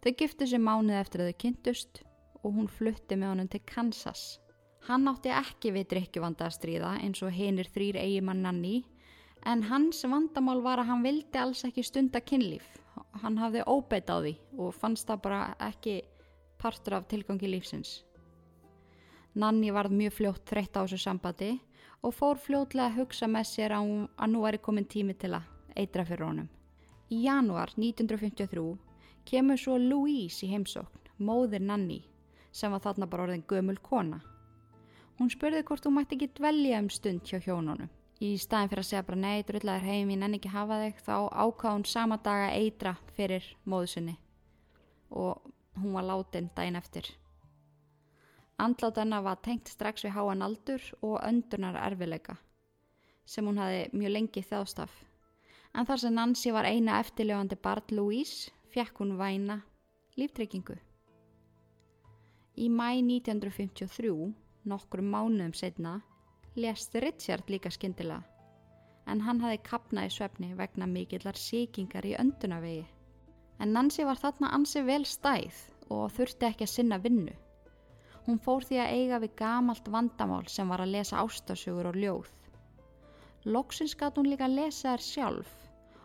Þau 0.00 0.12
giftu 0.16 0.46
sér 0.48 0.62
mánuð 0.64 0.96
eftir 0.96 1.20
að 1.20 1.30
þau 1.30 1.40
kynntust 1.42 1.98
og 2.40 2.54
hún 2.56 2.68
flutti 2.72 3.18
með 3.20 3.34
honum 3.34 3.48
til 3.52 3.60
Kansas. 3.68 4.38
Hann 4.88 5.08
átti 5.10 5.28
ekki 5.28 5.74
við 5.74 5.90
drikkjuvanda 5.90 6.46
að 6.46 6.56
stríða 6.56 6.94
eins 7.04 7.20
og 7.20 7.34
hinir 7.36 7.68
þrýr 7.68 7.98
eigimann 8.00 8.40
Nanni 8.40 8.78
en 9.44 9.66
hans 9.68 10.00
vandamál 10.08 10.62
var 10.64 10.80
að 10.80 10.88
hann 10.88 11.04
vildi 11.04 11.40
alls 11.40 11.66
ekki 11.68 11.84
stunda 11.84 12.24
kynlíf. 12.24 12.64
Hann 13.20 13.36
hafði 13.40 13.66
óbeitt 13.68 14.08
á 14.08 14.16
því 14.24 14.34
og 14.56 14.76
fannst 14.80 15.08
það 15.08 15.22
bara 15.26 15.42
ekki 15.68 16.00
partur 16.60 16.96
af 16.96 17.08
tilgangi 17.12 17.52
lífsins. 17.52 18.00
Nanni 19.36 19.68
varð 19.70 19.92
mjög 19.94 20.16
fljótt 20.16 20.48
þreytt 20.48 20.80
á 20.80 20.82
þessu 20.82 21.04
sambandi 21.04 21.54
og 22.00 22.16
fór 22.16 22.40
fljótlega 22.40 22.88
að 22.88 23.02
hugsa 23.02 23.28
með 23.28 23.50
sér 23.52 23.76
að 23.76 24.30
nú 24.32 24.46
er 24.48 24.58
komin 24.64 24.88
tími 24.88 25.12
til 25.12 25.36
að 25.36 25.44
eitra 25.76 26.08
fyrir 26.08 26.24
honum. 26.24 26.48
Í 27.12 27.26
januar 27.28 27.76
1953 27.76 28.89
kemur 29.28 29.58
svo 29.60 29.76
Louise 29.78 30.46
í 30.46 30.50
heimsókn, 30.52 31.10
móðir 31.18 31.62
Nanni, 31.64 32.02
sem 32.52 32.72
var 32.72 32.82
þarna 32.84 33.08
bara 33.10 33.28
orðin 33.28 33.46
gömul 33.48 33.78
kona. 33.82 34.20
Hún 35.18 35.30
spurði 35.32 35.62
hvort 35.68 35.84
þú 35.84 35.92
mætti 35.94 36.16
ekki 36.16 36.30
dvelja 36.38 36.80
um 36.80 36.90
stund 36.90 37.26
hjá 37.28 37.40
hjónunum. 37.44 37.90
Í 38.20 38.34
staðin 38.40 38.68
fyrir 38.68 38.84
að 38.84 38.88
segja 38.90 39.06
bara 39.08 39.20
nei, 39.20 39.42
drullar 39.48 39.84
heim, 39.84 40.10
ég 40.12 40.20
nenni 40.20 40.36
ekki 40.40 40.52
hafa 40.52 40.76
þig, 40.82 40.98
þá 41.06 41.14
ákvað 41.32 41.76
hún 41.76 41.86
sama 41.88 42.18
daga 42.20 42.50
eitra 42.52 42.96
fyrir 43.16 43.46
móðusunni 43.64 44.18
og 45.10 45.40
hún 45.80 45.96
var 45.96 46.04
látin 46.06 46.50
daginn 46.54 46.78
eftir. 46.78 47.08
Andlátt 48.60 49.00
hennar 49.00 49.24
var 49.24 49.40
tengt 49.40 49.72
strax 49.72 50.04
við 50.04 50.14
háan 50.14 50.44
aldur 50.44 50.84
og 51.00 51.20
öndunar 51.24 51.78
erfileika 51.80 52.36
sem 53.24 53.46
hún 53.46 53.60
hafi 53.62 53.86
mjög 53.94 54.12
lengi 54.12 54.42
þjástaf. 54.42 54.90
En 55.74 55.86
þar 55.86 56.02
sem 56.02 56.14
Nancy 56.14 56.52
var 56.52 56.66
eina 56.66 56.98
eftirljóðandi 57.00 57.56
Bart 57.62 57.92
Louise 57.94 58.50
fekk 58.70 59.02
hún 59.02 59.16
væna 59.18 59.60
líftryggingu. 60.18 60.76
Í 62.60 62.66
mæ 62.68 62.88
1953 63.00 64.10
nokkrum 64.70 65.10
mánuðum 65.14 65.54
setna, 65.56 66.00
lést 66.56 66.94
Richard 67.02 67.50
líka 67.50 67.70
skindilega, 67.72 68.22
en 69.06 69.22
hann 69.26 69.40
hafi 69.42 69.60
kapnað 69.66 70.10
í 70.10 70.14
svefni 70.16 70.50
vegna 70.58 70.86
mikillar 70.86 71.38
síkingar 71.38 72.06
í 72.06 72.16
öndunavegi. 72.20 72.84
En 73.60 73.72
Nancy 73.76 74.04
var 74.08 74.20
þarna 74.20 74.52
ansi 74.56 74.82
vel 74.86 75.04
stæð 75.04 75.56
og 75.90 76.12
þurfti 76.16 76.48
ekki 76.48 76.66
að 76.66 76.74
sinna 76.74 76.98
vinnu. 76.98 77.34
Hún 78.26 78.38
fór 78.44 78.64
því 78.68 78.82
að 78.82 78.92
eiga 78.98 79.22
við 79.24 79.34
gamalt 79.40 79.88
vandamál 79.88 80.46
sem 80.48 80.68
var 80.68 80.84
að 80.84 80.94
lesa 80.96 81.24
ástasögur 81.24 81.90
og 81.90 81.98
ljóð. 81.98 82.30
Loksins 83.44 83.96
gatt 83.96 84.20
hún 84.20 84.28
líka 84.30 84.46
að 84.46 84.58
lesa 84.60 84.94
þær 84.94 85.06
sjálf 85.06 85.59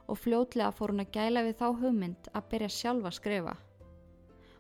og 0.08 0.20
fljótlega 0.22 0.72
fór 0.76 0.94
hún 0.94 1.04
að 1.04 1.13
gæla 1.18 1.44
við 1.46 1.58
þá 1.60 1.68
hugmynd 1.82 2.30
að 2.34 2.50
byrja 2.52 2.70
sjálf 2.76 3.08
að 3.10 3.18
skrifa. 3.18 3.56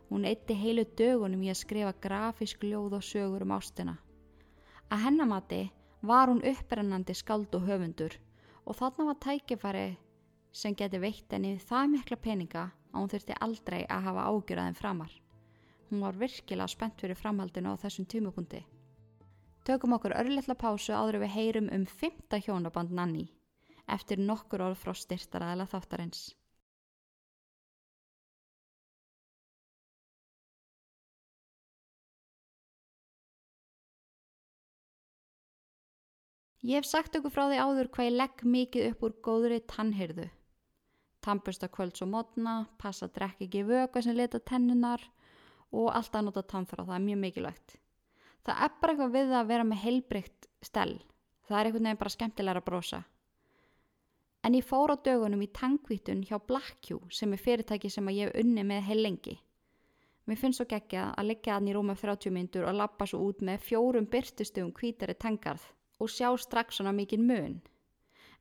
Hún 0.09 0.25
eitti 0.29 0.55
heilu 0.57 0.85
dögunum 0.97 1.43
í 1.45 1.51
að 1.51 1.61
skrifa 1.61 1.93
grafísk 2.01 2.63
ljóð 2.65 2.97
og 2.99 3.05
sögur 3.05 3.45
um 3.45 3.53
ástina. 3.55 3.95
Að 4.89 5.03
hennamati 5.05 5.61
var 6.05 6.29
hún 6.29 6.43
upprennandi 6.45 7.15
skald 7.17 7.53
og 7.57 7.65
höfundur 7.69 8.17
og 8.65 8.77
þarna 8.79 9.09
var 9.09 9.21
tækifæri 9.25 9.87
sem 10.55 10.75
geti 10.77 11.01
veitt 11.01 11.33
henni 11.33 11.55
það 11.59 11.91
mikla 11.93 12.17
peninga 12.21 12.65
að 12.93 12.99
hún 12.99 13.11
þurfti 13.13 13.39
aldrei 13.47 13.81
að 13.85 14.05
hafa 14.09 14.27
ágjörðaðin 14.31 14.79
framar. 14.79 15.11
Hún 15.89 16.01
var 16.01 16.17
virkilega 16.17 16.67
spennt 16.71 17.01
fyrir 17.01 17.17
framhaldinu 17.19 17.73
á 17.73 17.81
þessum 17.81 18.07
tímupunkti. 18.09 18.63
Tökum 19.65 19.97
okkur 19.97 20.13
örlittla 20.17 20.55
pásu 20.57 20.93
áður 20.93 21.23
við 21.25 21.33
heyrum 21.35 21.71
um 21.73 21.85
fymta 21.89 22.37
hjónaband 22.37 22.93
Nanni 22.93 23.25
eftir 23.87 24.21
nokkur 24.21 24.63
orð 24.65 24.81
frá 24.81 24.93
styrtaræðila 24.97 25.67
þáttarins. 25.69 26.31
Ég 36.65 36.81
hef 36.81 36.87
sagt 36.89 37.13
okkur 37.13 37.29
frá 37.29 37.43
því 37.45 37.57
áður 37.61 37.89
hvað 37.93 38.07
ég 38.07 38.15
legg 38.15 38.39
mikið 38.49 38.85
upp 38.89 39.03
úr 39.05 39.11
góðri 39.27 39.59
tannhyrðu. 39.69 40.25
Tampust 41.21 41.61
að 41.61 41.75
kvölds 41.77 42.01
og 42.01 42.09
mótna, 42.09 42.55
passa 42.81 43.05
að 43.05 43.13
drekka 43.19 43.45
ekki 43.45 43.61
vöku 43.67 44.01
sem 44.01 44.17
leta 44.17 44.41
tennunar 44.41 45.03
og 45.69 45.91
alltaf 45.93 46.25
nota 46.25 46.41
tannfrá, 46.41 46.81
það 46.81 46.97
er 46.97 47.03
mjög 47.05 47.19
mikilvægt. 47.21 47.75
Það 48.45 48.63
er 48.65 48.73
bara 48.81 48.95
eitthvað 48.95 49.13
við 49.13 49.35
að 49.37 49.51
vera 49.51 49.67
með 49.69 49.81
heilbrygt 49.83 50.49
stell. 50.65 50.95
Það 51.45 51.59
er 51.59 51.69
eitthvað 51.69 51.85
nefn 51.85 52.01
bara 52.01 52.15
skemmtilega 52.15 52.61
að 52.63 52.67
brosa. 52.71 53.03
En 54.45 54.53
ég 54.53 54.65
fór 54.65 54.93
á 54.93 54.97
dögunum 55.01 55.41
í 55.41 55.49
tankvítun 55.49 56.21
hjá 56.21 56.37
Blackjú 56.37 56.99
sem 57.09 57.31
er 57.33 57.41
fyrirtæki 57.41 57.89
sem 57.89 58.09
ég 58.13 58.27
hef 58.27 58.43
unni 58.43 58.61
með 58.61 58.83
heil 58.89 59.01
lengi. 59.01 59.39
Mér 60.29 60.37
finnst 60.37 60.61
svo 60.61 60.67
geggjað 60.69 61.15
að 61.17 61.27
leggja 61.31 61.55
hann 61.55 61.69
í 61.69 61.73
rúma 61.73 61.95
30 61.97 62.33
myndur 62.33 62.67
og 62.69 62.77
lappa 62.77 63.07
svo 63.09 63.23
út 63.25 63.41
með 63.41 63.63
fjórum 63.65 64.05
byrtustugum 64.09 64.69
hvítari 64.77 65.15
tangarð 65.17 65.65
og 65.97 66.11
sjá 66.13 66.29
strax 66.37 66.77
svona 66.77 66.93
mikinn 66.93 67.25
mun. 67.25 67.55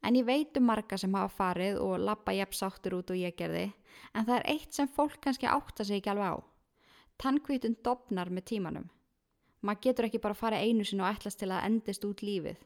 En 0.04 0.16
ég 0.16 0.28
veit 0.28 0.56
um 0.60 0.66
marga 0.68 0.98
sem 1.00 1.16
hafa 1.16 1.32
farið 1.38 1.80
og 1.80 2.04
lappa 2.04 2.36
jæfn 2.36 2.58
sáttur 2.58 2.98
út 2.98 3.12
og 3.14 3.20
ég 3.20 3.36
gerði, 3.38 3.70
en 4.12 4.28
það 4.28 4.36
er 4.36 4.46
eitt 4.52 4.76
sem 4.76 4.88
fólk 4.88 5.16
kannski 5.24 5.48
átta 5.48 5.84
sig 5.84 6.02
ekki 6.02 6.12
alveg 6.12 6.36
á. 6.36 6.38
Tannkvítun 7.16 7.80
dopnar 7.80 8.28
með 8.28 8.48
tímanum. 8.52 8.90
Maður 9.64 9.84
getur 9.88 10.10
ekki 10.10 10.20
bara 10.20 10.36
að 10.36 10.42
fara 10.42 10.60
einu 10.60 10.84
sinu 10.84 11.06
og 11.06 11.16
ætlast 11.16 11.40
til 11.40 11.48
að 11.48 11.64
endist 11.70 12.04
út 12.04 12.20
lífið. 12.20 12.60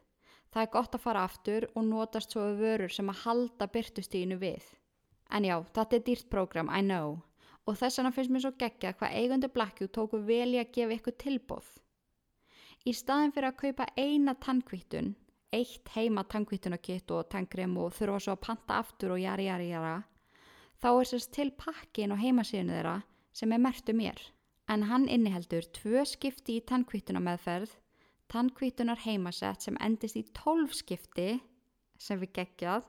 Það 0.49 0.63
er 0.63 0.71
gott 0.73 0.95
að 0.97 1.03
fara 1.03 1.23
aftur 1.27 1.67
og 1.75 1.83
notast 1.85 2.33
svo 2.33 2.47
við 2.47 2.61
vörur 2.63 2.93
sem 2.93 3.09
að 3.11 3.23
halda 3.23 3.67
byrtustíginu 3.69 4.39
við. 4.41 4.63
En 5.29 5.45
já, 5.45 5.59
þetta 5.75 5.97
er 5.97 6.05
dýrt 6.07 6.29
program, 6.29 6.71
I 6.73 6.81
know. 6.81 7.19
Og 7.69 7.77
þess 7.77 7.99
vegna 7.99 8.11
finnst 8.15 8.33
mér 8.33 8.43
svo 8.47 8.55
geggja 8.57 8.95
hvað 8.97 9.17
eigundu 9.19 9.49
Blackjú 9.53 9.87
tóku 9.93 10.21
vel 10.25 10.55
í 10.55 10.61
að 10.61 10.71
gefa 10.73 10.95
ykkur 10.95 11.17
tilbóð. 11.21 11.67
Í 12.89 12.95
staðin 12.97 13.33
fyrir 13.35 13.51
að 13.51 13.59
kaupa 13.59 13.85
eina 13.99 14.33
tannkvittun, 14.41 15.11
eitt 15.53 15.91
heima 15.93 16.23
tannkvittunakitt 16.31 17.11
og 17.13 17.27
tannkrem 17.29 17.75
og 17.77 17.93
þurfa 17.93 18.23
svo 18.23 18.35
að 18.37 18.43
panta 18.47 18.79
aftur 18.81 19.13
og 19.13 19.21
jari 19.21 19.45
jari 19.49 19.69
jara, 19.69 19.99
þá 20.81 20.89
er 20.95 21.09
sérst 21.11 21.33
til 21.35 21.51
pakkin 21.59 22.15
og 22.15 22.21
heimasíðinu 22.23 22.73
þeirra 22.73 22.95
sem 23.35 23.53
er 23.53 23.61
mertu 23.61 23.93
mér. 23.93 24.17
En 24.69 24.87
hann 24.89 25.05
inniheldur 25.09 25.67
tvö 25.75 26.05
skipti 26.07 26.57
í 26.57 26.65
tannkvittuna 26.65 27.21
meðferð, 28.29 28.35
tannkvittunar 28.35 28.99
heimasett 29.05 29.61
sem 29.61 29.77
endist 29.81 30.15
í 30.15 30.23
tólf 30.33 30.73
skipti 30.73 31.39
sem 31.97 32.19
við 32.19 32.31
geggjað, 32.33 32.85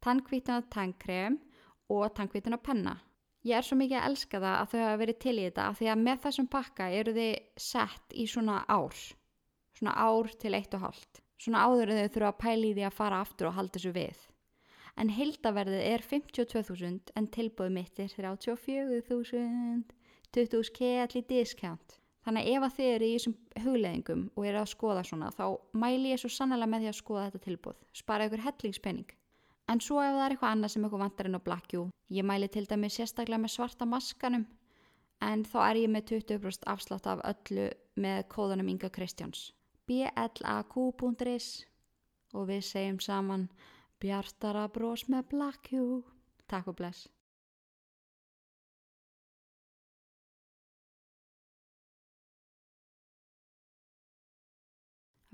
tannkvittunar 0.00 0.64
tannkrem 0.70 1.40
og 1.90 2.14
tannkvittunar 2.14 2.62
penna. 2.62 3.02
Ég 3.42 3.56
er 3.58 3.62
svo 3.62 3.76
mikið 3.76 3.98
að 3.98 4.08
elska 4.10 4.40
það 4.40 4.60
að 4.60 4.70
þau 4.70 4.80
hafa 4.80 5.00
verið 5.02 5.18
til 5.18 5.38
í 5.38 5.44
þetta 5.44 5.66
af 5.66 5.78
því 5.78 5.86
að 5.90 6.02
með 6.02 6.22
þessum 6.22 6.48
pakka 6.48 6.90
eru 6.90 7.12
þið 7.14 7.34
sett 7.56 8.14
í 8.14 8.26
svona 8.26 8.64
ár 8.66 8.94
svona 9.76 9.92
ár 9.92 10.30
til 10.40 10.54
eitt 10.54 10.74
og 10.74 10.80
hálft. 10.80 11.20
Svona 11.36 11.66
áður 11.68 11.92
en 11.92 12.00
þau 12.00 12.12
þurfa 12.14 12.30
að 12.32 12.40
pæli 12.40 12.72
því 12.72 12.84
að 12.86 12.96
fara 12.96 13.20
aftur 13.20 13.50
og 13.50 13.56
halda 13.58 13.76
þessu 13.76 13.92
við. 13.92 14.22
En 14.96 15.10
hildaverðið 15.12 15.82
er 15.84 16.00
52.000 16.00 17.12
en 17.14 17.26
tilbúið 17.28 17.74
mitt 17.74 17.98
er 18.00 18.08
34.000, 18.08 19.84
20.000 20.32 20.72
kell 20.72 21.20
í 21.20 21.24
discount. 21.28 21.98
Þannig 22.26 22.42
að 22.42 22.56
ef 22.56 22.66
að 22.66 22.76
þið 22.76 22.92
eru 22.92 23.06
í 23.06 23.14
þessum 23.14 23.36
hugleðingum 23.62 24.22
og 24.34 24.46
eru 24.50 24.60
að 24.60 24.72
skoða 24.72 25.04
svona 25.06 25.30
þá 25.36 25.44
mæli 25.78 26.10
ég 26.10 26.22
svo 26.22 26.30
sannlega 26.34 26.70
með 26.72 26.82
því 26.82 26.90
að 26.90 26.98
skoða 27.00 27.26
þetta 27.28 27.42
tilbúð. 27.44 27.76
Spara 27.94 28.26
ykkur 28.26 28.44
hellingspenning. 28.48 29.12
En 29.70 29.82
svo 29.82 30.00
ef 30.02 30.14
það 30.14 30.24
er 30.24 30.34
eitthvað 30.34 30.54
annað 30.56 30.72
sem 30.74 30.86
ykkur 30.88 31.02
vantar 31.04 31.28
inn 31.30 31.38
á 31.38 31.46
Blackjú, 31.46 31.84
ég 32.18 32.26
mæli 32.26 32.48
til 32.50 32.66
dæmi 32.66 32.90
sérstaklega 32.90 33.42
með 33.42 33.54
svarta 33.54 33.86
maskanum 33.86 34.46
en 35.22 35.44
þá 35.46 35.58
er 35.70 35.82
ég 35.84 35.92
með 35.92 36.10
20% 36.12 36.66
afslátt 36.70 37.06
af 37.10 37.22
öllu 37.30 37.70
með 37.96 38.26
kóðanum 38.34 38.74
Inga 38.74 38.90
Kristjáns 38.92 39.48
blaq.is 39.86 41.48
og 42.34 42.48
við 42.50 42.62
segjum 42.66 42.98
saman 43.00 43.48
Bjartara 44.02 44.66
brós 44.68 45.06
með 45.08 45.28
Black 45.30 45.70
Hugh. 45.72 46.04
Takk 46.50 46.68
og 46.68 46.76
bless. 46.76 47.06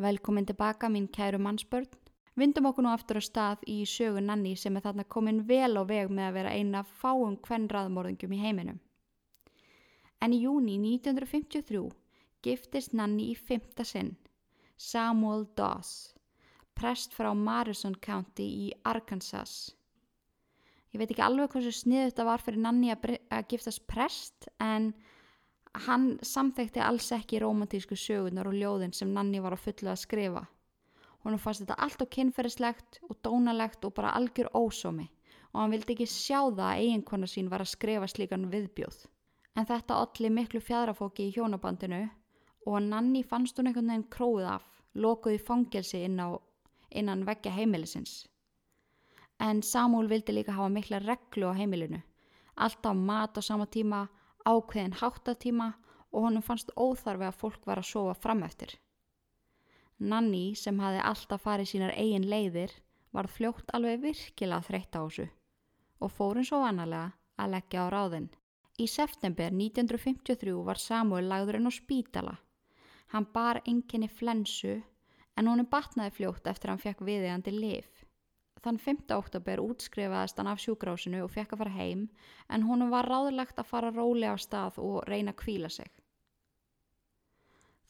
Velkomin 0.01 0.47
tilbaka 0.47 0.88
mín 0.88 1.09
kæru 1.09 1.38
mannsbörn. 1.38 1.88
Vindum 2.36 2.64
okkur 2.70 2.86
nú 2.86 2.88
aftur 2.88 3.20
á 3.20 3.22
stað 3.22 3.64
í 3.68 3.82
sögu 3.84 4.22
Nanni 4.24 4.55
sem 4.57 4.76
er 4.76 4.84
þarna 4.86 5.05
komin 5.05 5.43
vel 5.45 5.76
á 5.76 5.84
veg 5.84 6.09
með 6.09 6.28
að 6.28 6.36
vera 6.38 6.55
eina 6.57 6.80
fáum 6.82 7.36
kvennraðmorðingum 7.36 8.32
í 8.32 8.40
heiminum. 8.40 8.78
En 10.24 10.32
í 10.32 10.40
júni 10.40 10.78
1953 10.80 11.82
giftist 12.43 12.97
Nanni 12.97 13.28
í 13.32 13.36
fymta 13.36 13.84
sinn, 13.84 14.16
Samuel 14.76 15.45
Dawes, 15.57 16.14
prest 16.74 17.12
frá 17.12 17.34
Morrison 17.36 17.95
County 17.95 18.49
í 18.64 18.72
Arkansas. 18.88 19.74
Ég 20.93 21.01
veit 21.01 21.12
ekki 21.12 21.24
alveg 21.24 21.53
hversu 21.53 21.72
snið 21.72 22.09
þetta 22.09 22.28
var 22.30 22.40
fyrir 22.40 22.64
Nanni 22.64 22.95
að 22.97 23.47
giftast 23.53 23.84
prest 23.88 24.49
en 24.57 24.95
hann 25.75 26.18
samþekti 26.23 26.81
alls 26.85 27.09
ekki 27.16 27.41
romantísku 27.41 27.97
sögunar 27.97 28.49
og 28.49 28.57
ljóðin 28.59 28.93
sem 28.93 29.12
Nanni 29.12 29.41
var 29.41 29.57
á 29.57 29.59
fullu 29.59 29.89
að 29.93 30.03
skrifa. 30.03 30.45
Hún 31.23 31.39
fannst 31.39 31.62
þetta 31.62 31.79
allt 31.79 32.03
og 32.03 32.11
kynferðislegt 32.12 32.99
og 33.09 33.18
dónalegt 33.25 33.85
og 33.85 33.95
bara 33.95 34.12
algjör 34.18 34.51
ósómi 34.53 35.09
og 35.53 35.61
hann 35.61 35.73
vildi 35.75 35.95
ekki 35.95 36.09
sjá 36.09 36.41
það 36.51 36.66
að 36.66 36.83
eiginkona 36.83 37.29
sín 37.29 37.51
var 37.53 37.62
að 37.62 37.73
skrifa 37.73 38.09
slíkan 38.09 38.49
viðbjóð. 38.53 38.99
En 39.57 39.68
þetta 39.68 40.01
olli 40.01 40.31
miklu 40.33 40.61
fjadrafóki 40.64 41.29
í 41.29 41.33
hjónabandinu 41.35 42.03
og 42.66 42.77
að 42.79 42.89
Nanni 42.89 43.23
fannst 43.23 43.59
hún 43.59 43.68
einhvern 43.68 43.91
veginn 43.93 44.09
króið 44.12 44.49
af, 44.55 44.64
lokuð 44.95 45.37
í 45.37 45.43
fangelsi 45.43 46.05
inn 46.07 46.20
á, 46.20 46.37
innan 46.91 47.27
veggja 47.29 47.53
heimilisins. 47.53 48.27
En 49.41 49.62
Samúl 49.62 50.09
vildi 50.09 50.33
líka 50.33 50.55
hafa 50.57 50.70
mikla 50.73 51.03
reglu 51.03 51.51
á 51.51 51.59
heimilinu, 51.59 52.01
alltaf 52.57 52.97
mat 52.97 53.37
á 53.37 53.41
sama 53.43 53.66
tíma, 53.66 54.07
ákveðin 54.45 54.99
háttatíma 55.01 55.72
og 56.12 56.26
honum 56.26 56.45
fannst 56.45 56.72
óþarfi 56.76 57.28
að 57.28 57.38
fólk 57.40 57.66
var 57.68 57.80
að 57.80 57.90
sofa 57.90 58.14
fram 58.18 58.43
eftir. 58.47 58.74
Nanni 59.99 60.55
sem 60.59 60.78
hafi 60.82 61.01
alltaf 61.07 61.45
farið 61.47 61.70
sínar 61.72 61.95
eigin 61.97 62.28
leiðir 62.28 62.74
var 63.14 63.28
fljótt 63.30 63.70
alveg 63.76 64.01
virkilega 64.03 64.66
þreytt 64.68 64.99
á 64.99 65.03
þessu 65.03 65.28
og 66.03 66.11
fór 66.11 66.40
eins 66.40 66.51
og 66.53 66.64
vanalega 66.64 67.12
að 67.38 67.53
leggja 67.55 67.84
á 67.86 67.93
ráðin. 67.95 68.30
Í 68.82 68.86
september 68.90 69.53
1953 69.55 70.55
var 70.66 70.80
Samuel 70.80 71.28
lagður 71.30 71.61
inn 71.61 71.70
á 71.70 71.72
spítala. 71.72 72.34
Hann 73.12 73.28
bar 73.34 73.61
enginni 73.68 74.09
flensu 74.09 74.80
en 75.36 75.49
honum 75.49 75.68
batnaði 75.70 76.16
fljótt 76.16 76.49
eftir 76.51 76.70
að 76.70 76.74
hann 76.74 76.84
fekk 76.86 77.05
viðeigandi 77.07 77.55
lif. 77.55 78.02
Þann 78.63 78.79
5. 78.79 79.09
oktober 79.17 79.59
útskrifaðist 79.59 80.39
hann 80.39 80.51
af 80.53 80.61
sjúkrásinu 80.63 81.25
og 81.25 81.33
fekk 81.35 81.57
að 81.57 81.63
fara 81.65 81.75
heim 81.75 82.05
en 82.49 82.67
honum 82.69 82.93
var 82.95 83.09
ráðlegt 83.11 83.59
að 83.59 83.71
fara 83.73 83.91
rólega 83.91 84.37
á 84.37 84.39
stað 84.39 84.79
og 84.79 85.03
reyna 85.09 85.35
að 85.35 85.41
kvíla 85.43 85.71
sig. 85.73 85.91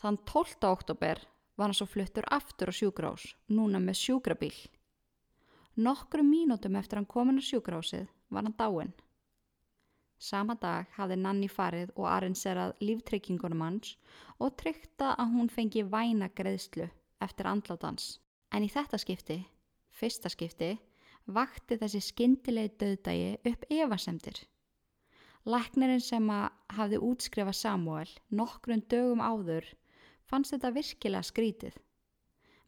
Þann 0.00 0.16
12. 0.24 0.56
oktober 0.70 1.20
var 1.60 1.68
hann 1.68 1.76
svo 1.76 1.86
fluttur 1.86 2.24
aftur 2.32 2.72
á 2.72 2.74
sjúkrás, 2.74 3.34
núna 3.52 3.82
með 3.84 4.00
sjúkrabíl. 4.00 4.56
Nokkru 5.76 6.24
mínútum 6.24 6.80
eftir 6.80 6.98
hann 6.98 7.08
komin 7.08 7.40
á 7.40 7.44
sjúkrásið 7.44 8.08
var 8.32 8.48
hann 8.48 8.56
dáinn. 8.56 8.96
Sama 10.22 10.54
dag 10.54 10.88
hafði 10.96 11.16
Nanni 11.20 11.48
farið 11.52 11.92
og 11.98 12.08
arranserað 12.08 12.76
líftryggingunum 12.80 13.64
hans 13.64 13.96
og 14.38 14.56
tryggta 14.56 15.12
að 15.18 15.32
hún 15.36 15.52
fengi 15.52 15.82
væna 15.84 16.28
greiðslu 16.32 16.88
eftir 17.20 17.48
andlátans. 17.50 18.20
En 18.52 18.64
í 18.64 18.68
þetta 18.70 19.00
skipti, 19.00 19.38
fyrsta 20.02 20.30
skipti, 20.32 20.72
vakti 21.30 21.78
þessi 21.78 22.00
skyndilegi 22.02 22.74
döðdagi 22.82 23.30
upp 23.52 23.68
evasemdir. 23.70 24.40
Læknirinn 25.46 26.02
sem 26.02 26.28
að 26.30 26.50
hafði 26.76 26.98
útskrifað 27.02 27.58
Samuel 27.58 28.10
nokkrum 28.30 28.82
dögum 28.90 29.22
áður 29.22 29.66
fannst 30.30 30.54
þetta 30.54 30.70
virkilega 30.76 31.26
skrítið. 31.26 31.78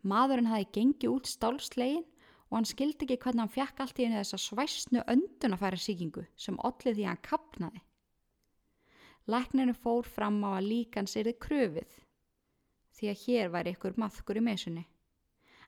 Maðurinn 0.04 0.50
hafi 0.50 0.66
gengið 0.74 1.12
út 1.12 1.30
stálslegin 1.30 2.04
og 2.50 2.56
hann 2.58 2.68
skildi 2.68 3.06
ekki 3.06 3.20
hvernig 3.22 3.44
hann 3.44 3.54
fekk 3.54 3.82
allt 3.82 4.00
í 4.00 4.06
henni 4.06 4.20
þessa 4.20 4.40
svæsnu 4.42 5.04
öndunafæra 5.10 5.78
síkingu 5.80 6.26
sem 6.36 6.58
ollið 6.66 6.98
því 6.98 7.04
að 7.06 7.12
hann 7.12 7.22
kapnaði. 7.28 7.84
Læknirinn 9.30 9.78
fór 9.78 10.04
fram 10.06 10.42
á 10.44 10.58
að 10.58 10.68
líkans 10.72 11.16
erði 11.16 11.36
kröfið 11.46 11.94
því 12.94 13.10
að 13.10 13.22
hér 13.24 13.54
væri 13.54 13.72
ykkur 13.74 13.96
maðkur 14.02 14.38
í 14.38 14.44
mesunni. 14.44 14.84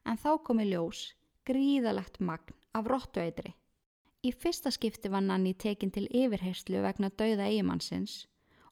En 0.06 0.18
þá 0.20 0.36
komi 0.46 0.66
ljós 0.68 1.08
gríðalegt 1.46 2.18
magn 2.20 2.54
af 2.76 2.88
rottueitri. 2.90 3.54
Í 4.26 4.32
fyrsta 4.34 4.72
skipti 4.74 5.10
var 5.12 5.22
Nanni 5.22 5.52
tekin 5.54 5.92
til 5.94 6.08
yfirherslu 6.10 6.82
vegna 6.82 7.10
dauða 7.10 7.46
eigimannsins 7.46 8.24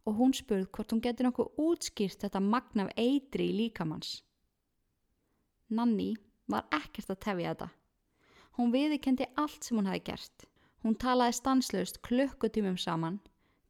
og 0.04 0.18
hún 0.18 0.34
spurð 0.36 0.66
hvort 0.74 0.92
hún 0.92 1.02
getur 1.04 1.28
nokkuð 1.28 1.60
útskýrt 1.64 2.24
þetta 2.24 2.42
magn 2.42 2.84
af 2.84 2.90
eitri 3.00 3.48
í 3.52 3.56
líkamanns. 3.60 4.18
Nanni 5.70 6.14
var 6.50 6.66
ekkert 6.74 7.14
að 7.14 7.22
tefja 7.26 7.54
þetta. 7.54 7.70
Hún 8.58 8.74
viðikendi 8.74 9.30
allt 9.40 9.64
sem 9.64 9.78
hún 9.78 9.88
hafi 9.88 10.02
gert. 10.10 10.48
Hún 10.84 10.98
talaði 11.00 11.38
stanslaust 11.38 12.02
klukkutímum 12.04 12.76
saman, 12.76 13.22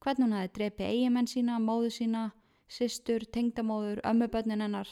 hvernig 0.02 0.26
hún 0.26 0.36
hafi 0.38 0.50
drepið 0.57 0.90
eigimenn 0.90 1.30
sína, 1.30 1.61
móðu 1.62 1.92
sína, 1.94 2.24
systur, 2.68 3.22
tengdamóður, 3.30 4.02
ömmubönnin 4.09 4.64
hennar 4.64 4.90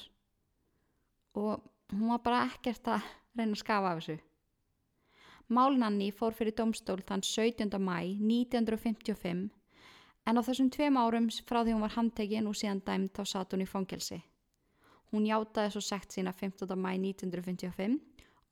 og 1.34 1.62
hún 1.92 2.08
var 2.12 2.22
bara 2.24 2.44
ekkert 2.50 2.88
að 2.92 3.06
reyna 3.36 3.56
að 3.56 3.62
skafa 3.62 3.92
af 3.92 4.00
þessu. 4.00 4.18
Málnanni 5.52 6.12
fór 6.16 6.36
fyrir 6.36 6.54
domstól 6.56 7.02
þann 7.04 7.24
17. 7.26 7.76
mæ 7.76 7.96
1955 8.20 9.50
en 10.26 10.38
á 10.38 10.40
þessum 10.46 10.70
tveim 10.72 10.96
árum 10.96 11.28
frá 11.48 11.62
því 11.62 11.74
hún 11.74 11.84
var 11.84 11.96
handtekinn 11.96 12.48
og 12.48 12.56
síðan 12.56 12.84
dæmt 12.86 13.18
þá 13.18 13.24
satt 13.26 13.52
hún 13.52 13.64
í 13.64 13.68
fangelsi. 13.68 14.22
Hún 15.12 15.26
játaði 15.28 15.74
svo 15.74 15.82
sekt 15.84 16.14
sína 16.14 16.32
15. 16.32 16.72
mæ 16.78 16.94
1955 16.94 17.98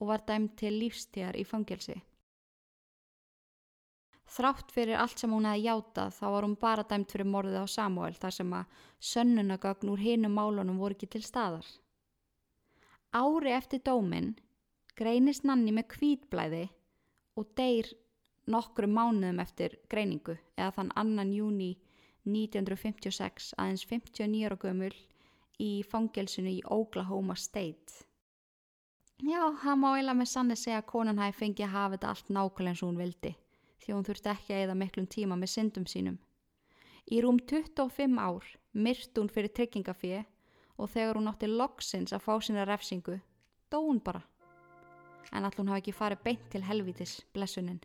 og 0.01 0.09
var 0.11 0.25
dæmt 0.27 0.57
til 0.61 0.75
lífstíðar 0.81 1.39
í 1.41 1.45
fangelsi. 1.45 2.01
Þrátt 4.31 4.71
fyrir 4.71 5.01
allt 5.03 5.19
sem 5.19 5.33
hún 5.35 5.49
hefði 5.49 5.65
játað 5.67 6.13
þá 6.19 6.27
var 6.35 6.45
hún 6.47 6.59
bara 6.61 6.85
dæmt 6.87 7.11
fyrir 7.11 7.27
morðið 7.27 7.65
á 7.65 7.67
Samuel 7.67 8.15
þar 8.15 8.37
sem 8.37 8.53
að 8.55 8.77
sönnunagögn 9.13 9.91
úr 9.91 10.05
hinum 10.05 10.37
málunum 10.39 10.79
voru 10.79 10.95
ekki 10.95 11.09
til 11.17 11.25
staðar. 11.27 11.67
Ári 13.11 13.57
eftir 13.57 13.83
dóminn 13.83 14.37
greinist 14.99 15.47
Nanni 15.49 15.73
með 15.75 15.89
kvítblæði 15.95 16.65
og 17.41 17.53
deyr 17.59 17.91
nokkru 18.51 18.89
mánuðum 18.91 19.41
eftir 19.43 19.79
greiningu 19.91 20.37
eða 20.57 20.73
þann 20.79 20.93
annan 21.03 21.33
júni 21.35 21.71
1956 22.27 23.55
aðeins 23.57 23.87
59 23.89 24.47
ára 24.49 24.59
gömul 24.61 24.95
í 25.61 25.71
fangelsinu 25.89 26.53
í 26.53 26.63
Oklahoma 26.65 27.37
State. 27.37 28.07
Já, 29.21 29.43
hann 29.63 29.81
má 29.83 29.91
eiginlega 29.93 30.17
með 30.17 30.31
sannig 30.33 30.59
segja 30.61 30.81
að 30.81 30.91
konan 30.95 31.21
hafi 31.21 31.37
fengið 31.43 31.67
að 31.67 31.75
hafa 31.77 31.95
þetta 31.97 32.11
allt 32.15 32.35
nákvæmlega 32.37 32.73
eins 32.73 32.83
og 32.83 32.89
hún 32.91 33.01
vildi 33.01 33.33
því 33.81 33.95
hún 33.97 34.07
þurfti 34.07 34.31
ekki 34.33 34.55
að 34.55 34.63
eða 34.65 34.77
miklum 34.81 35.07
tíma 35.11 35.37
með 35.41 35.53
syndum 35.55 35.87
sínum. 35.89 36.19
Í 37.11 37.21
rúm 37.25 37.41
25 37.41 38.21
ár 38.21 38.47
myrt 38.73 39.19
hún 39.19 39.31
fyrir 39.33 39.53
tryggingafið 39.57 40.21
og 40.81 40.93
þegar 40.93 41.19
hún 41.19 41.31
átti 41.33 41.49
loksins 41.51 42.15
að 42.17 42.25
fá 42.25 42.35
sína 42.45 42.67
refsingu, 42.69 43.19
dó 43.73 43.81
hún 43.85 44.01
bara. 44.05 44.23
En 45.33 45.47
all 45.47 45.55
hún 45.57 45.71
hafi 45.71 45.85
ekki 45.85 45.95
farið 45.95 46.25
beint 46.25 46.47
til 46.51 46.65
helvítis, 46.67 47.21
blessunin. 47.35 47.81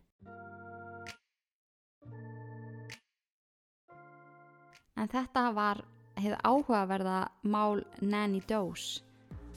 En 4.96 5.10
þetta 5.12 5.50
var 5.54 5.84
hefði 6.16 6.36
áhugaverða 6.48 7.16
mál 7.52 7.82
Nanny 8.00 8.40
Dose 8.48 9.02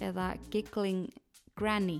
eða 0.03 0.33
Giggling 0.51 1.07
Granny. 1.59 1.99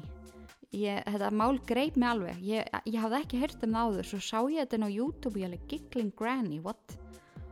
Ég, 0.76 1.02
þetta 1.08 1.32
mál 1.34 1.58
greip 1.66 1.96
mig 1.98 2.10
alveg. 2.12 2.42
Ég, 2.46 2.68
ég 2.86 3.00
hafði 3.02 3.22
ekki 3.24 3.40
heyrt 3.42 3.64
um 3.66 3.74
það 3.74 3.88
áður, 3.88 4.10
svo 4.10 4.20
sá 4.22 4.40
ég 4.54 4.68
þetta 4.68 4.86
á 4.86 4.90
YouTube 4.92 5.34
og 5.34 5.42
ég 5.42 5.50
alveg 5.50 5.70
Giggling 5.72 6.12
Granny, 6.20 6.60
what? 6.64 6.98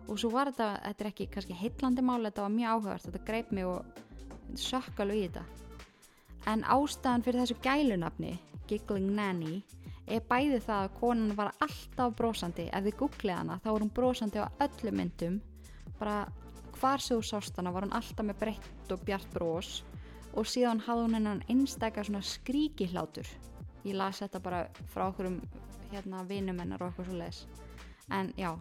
Og 0.08 0.20
svo 0.22 0.32
var 0.32 0.52
þetta, 0.52 0.70
þetta 0.84 1.04
er 1.04 1.10
ekki 1.12 1.30
kannski 1.34 1.58
heitlandi 1.58 2.06
mál, 2.06 2.22
þetta 2.28 2.46
var 2.46 2.54
mjög 2.54 2.76
áhugavert, 2.76 3.08
þetta 3.08 3.24
greip 3.32 3.56
mig 3.56 3.68
og 3.68 4.60
sökk 4.68 5.02
alveg 5.04 5.24
í 5.24 5.26
þetta. 5.28 5.67
En 6.48 6.64
ástæðan 6.64 7.26
fyrir 7.26 7.44
þessu 7.44 7.58
gælunafni, 7.64 8.38
Giggling 8.70 9.12
Nanny, 9.16 9.62
er 10.08 10.24
bæði 10.30 10.62
það 10.64 10.86
að 10.86 10.94
konan 11.02 11.36
var 11.36 11.52
alltaf 11.64 12.16
brosandi. 12.16 12.70
Ef 12.72 12.86
þið 12.86 12.98
googlið 13.02 13.36
hana 13.36 13.60
þá 13.64 13.70
var 13.70 13.84
hún 13.84 13.94
brosandi 13.98 14.44
á 14.44 14.48
öllu 14.64 14.94
myndum, 14.96 15.42
bara 16.00 16.22
hvar 16.78 17.04
sem 17.04 17.18
þú 17.18 17.28
sást 17.28 17.60
hana 17.60 17.74
var 17.76 17.88
hún 17.88 17.96
alltaf 17.98 18.26
með 18.26 18.40
breytt 18.44 18.96
og 18.96 19.04
bjart 19.08 19.30
bros 19.34 19.82
og 20.38 20.48
síðan 20.48 20.84
hafði 20.86 21.06
hún 21.08 21.18
hennan 21.18 21.44
einstakar 21.52 22.08
svona 22.08 22.24
skríkihlátur. 22.24 23.28
Ég 23.84 23.98
las 23.98 24.22
þetta 24.22 24.42
bara 24.44 24.66
frá 24.94 25.08
okkur 25.10 25.32
um 25.32 25.38
hérna 25.92 26.24
vinum 26.30 26.60
hennar 26.62 26.84
og 26.84 26.92
eitthvað 26.92 27.10
svo 27.10 27.20
leiðis. 27.20 27.46
En 28.14 28.32
já, 28.40 28.52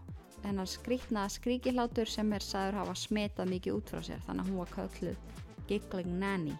hennar 0.42 0.70
skrítna 0.70 1.26
skríkihlátur 1.30 2.10
sem 2.10 2.32
er 2.32 2.44
sagður 2.44 2.80
hafa 2.80 2.98
smetað 2.98 3.52
mikið 3.52 3.78
út 3.78 3.92
frá 3.92 4.02
sér 4.08 4.24
þannig 4.26 4.46
að 4.46 4.50
hún 4.50 4.62
var 4.64 4.74
kölluð 4.74 5.44
Giggling 5.66 6.18
Nanny. 6.22 6.56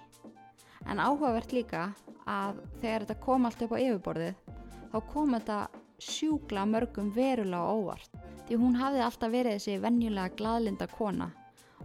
En 0.87 1.03
áhugavert 1.03 1.53
líka 1.55 1.89
að 2.27 2.61
þegar 2.81 3.07
þetta 3.07 3.19
kom 3.25 3.47
allt 3.47 3.65
upp 3.67 3.75
á 3.75 3.79
yfirborðið 3.83 4.55
þá 4.93 4.97
kom 5.13 5.35
þetta 5.37 5.59
sjúkla 6.03 6.65
mörgum 6.69 7.11
verulega 7.15 7.75
óvart. 7.75 8.17
Því 8.47 8.59
hún 8.61 8.79
hafði 8.79 9.03
alltaf 9.05 9.33
verið 9.33 9.57
þessi 9.57 9.77
venjulega 9.83 10.37
glaðlinda 10.39 10.89
kona 10.93 11.31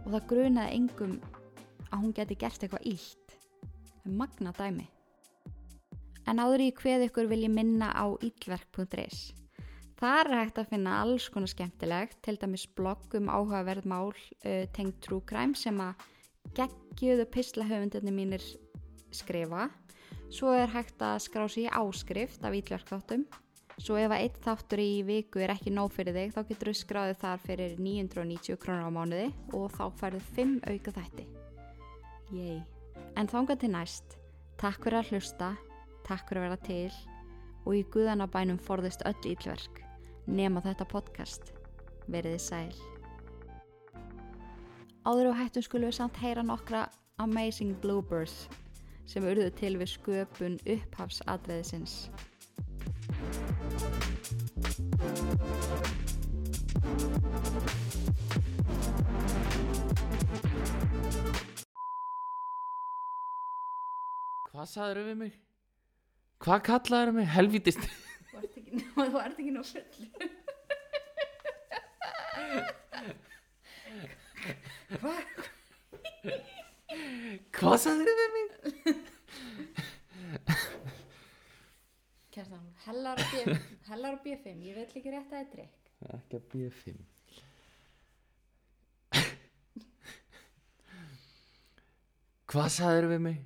og 0.02 0.08
það 0.08 0.26
grunaði 0.32 0.78
engum 0.78 1.14
að 1.90 2.00
hún 2.00 2.16
geti 2.16 2.38
gert 2.38 2.62
eitthvað 2.64 2.88
illt. 2.92 3.36
Magna 4.04 4.52
dæmi. 4.56 4.88
En 6.26 6.38
áður 6.38 6.66
í 6.68 6.72
hveð 6.78 7.08
ykkur 7.08 7.28
vil 7.30 7.42
ég 7.44 7.54
minna 7.54 7.90
á 7.94 8.06
illverk.is 8.22 9.32
Þar 10.02 10.32
er 10.32 10.40
hægt 10.40 10.56
að 10.58 10.70
finna 10.72 10.96
alls 10.98 11.28
konar 11.30 11.50
skemmtilegt, 11.50 12.16
til 12.26 12.34
dæmis 12.34 12.64
blogg 12.74 13.12
um 13.14 13.28
áhugaverð 13.30 13.86
mál 13.86 14.10
uh, 14.10 14.64
tengt 14.74 14.98
true 15.04 15.22
crime 15.22 15.54
sem 15.54 15.78
að 15.78 16.02
geggjuðu 16.58 17.28
pislahöfundinni 17.30 18.14
mínir 18.14 18.42
skrifa. 19.14 19.68
Svo 20.32 20.52
er 20.56 20.70
hægt 20.72 21.02
að 21.04 21.20
skrá 21.26 21.46
sig 21.50 21.66
í 21.66 21.72
áskrift 21.72 22.44
af 22.44 22.56
ítverkþáttum. 22.56 23.24
Svo 23.80 23.96
ef 23.96 24.12
að 24.12 24.22
eitt 24.24 24.36
þáttur 24.44 24.80
í 24.82 24.90
viku 25.04 25.40
er 25.42 25.52
ekki 25.54 25.72
nóg 25.72 25.92
fyrir 25.94 26.16
þig, 26.16 26.34
þá 26.34 26.40
getur 26.48 26.70
þú 26.70 26.74
skráðið 26.80 27.20
þar 27.22 27.42
fyrir 27.46 27.76
990 27.80 28.60
krónur 28.60 28.88
á 28.88 28.92
mánuði 28.92 29.28
og 29.56 29.72
þá 29.72 29.84
færðu 30.00 30.20
5 30.36 30.52
auka 30.68 30.94
þætti. 30.98 31.26
Yey. 32.32 32.60
En 33.16 33.28
þánga 33.28 33.56
til 33.60 33.72
næst, 33.72 34.16
takk 34.60 34.84
fyrir 34.84 35.00
að 35.00 35.12
hlusta, 35.12 35.50
takk 36.06 36.28
fyrir 36.28 36.44
að 36.44 36.48
vera 36.48 36.62
til 36.68 37.12
og 37.62 37.76
í 37.78 37.82
guðanabænum 37.94 38.60
forðist 38.60 39.04
öll 39.08 39.32
ítverk 39.32 39.82
nema 40.26 40.62
þetta 40.64 40.86
podcast. 40.88 41.52
Veriði 42.10 42.40
sæl. 42.42 42.74
Áður 45.02 45.32
og 45.32 45.38
hættum 45.38 45.64
skulum 45.66 45.90
við 45.90 45.98
samt 45.98 46.18
heyra 46.22 46.44
nokkra 46.46 46.86
amazing 47.22 47.74
bloopers 47.82 48.46
sem 49.06 49.24
urðu 49.26 49.50
til 49.58 49.74
við 49.80 49.90
sköpun 49.92 50.58
upphafsadreðisins. 50.74 51.94
Hvað 64.52 64.68
sagður 64.68 65.06
við 65.08 65.16
mig? 65.24 65.36
Hvað 66.42 66.64
kallaður 66.68 67.14
mig? 67.16 67.26
Helvítist 67.32 67.82
Þú 68.92 69.18
ert 69.18 69.36
ekki, 69.36 69.50
nú 69.52 69.62
full. 69.66 69.84
Hvað 75.02 75.20
sagður 77.82 78.12
við 78.20 78.30
mig? 78.36 78.48
Kjartan, 82.32 82.66
hellar 82.86 83.20
á 83.20 83.24
B- 83.32 83.56
hellar 83.90 84.14
á 84.16 84.18
B5, 84.24 84.54
ég 84.64 84.74
veit 84.80 84.94
ekki 84.96 85.10
rétt 85.12 85.26
að 85.26 85.32
það 85.32 85.40
er 85.44 85.50
drikk. 85.56 85.90
Ekki 86.16 86.38
að 86.40 86.46
býja 86.52 86.70
fimm 86.82 87.02
Hvað 92.52 92.68
sagður 92.74 93.06
við 93.14 93.22
mig? 93.26 93.36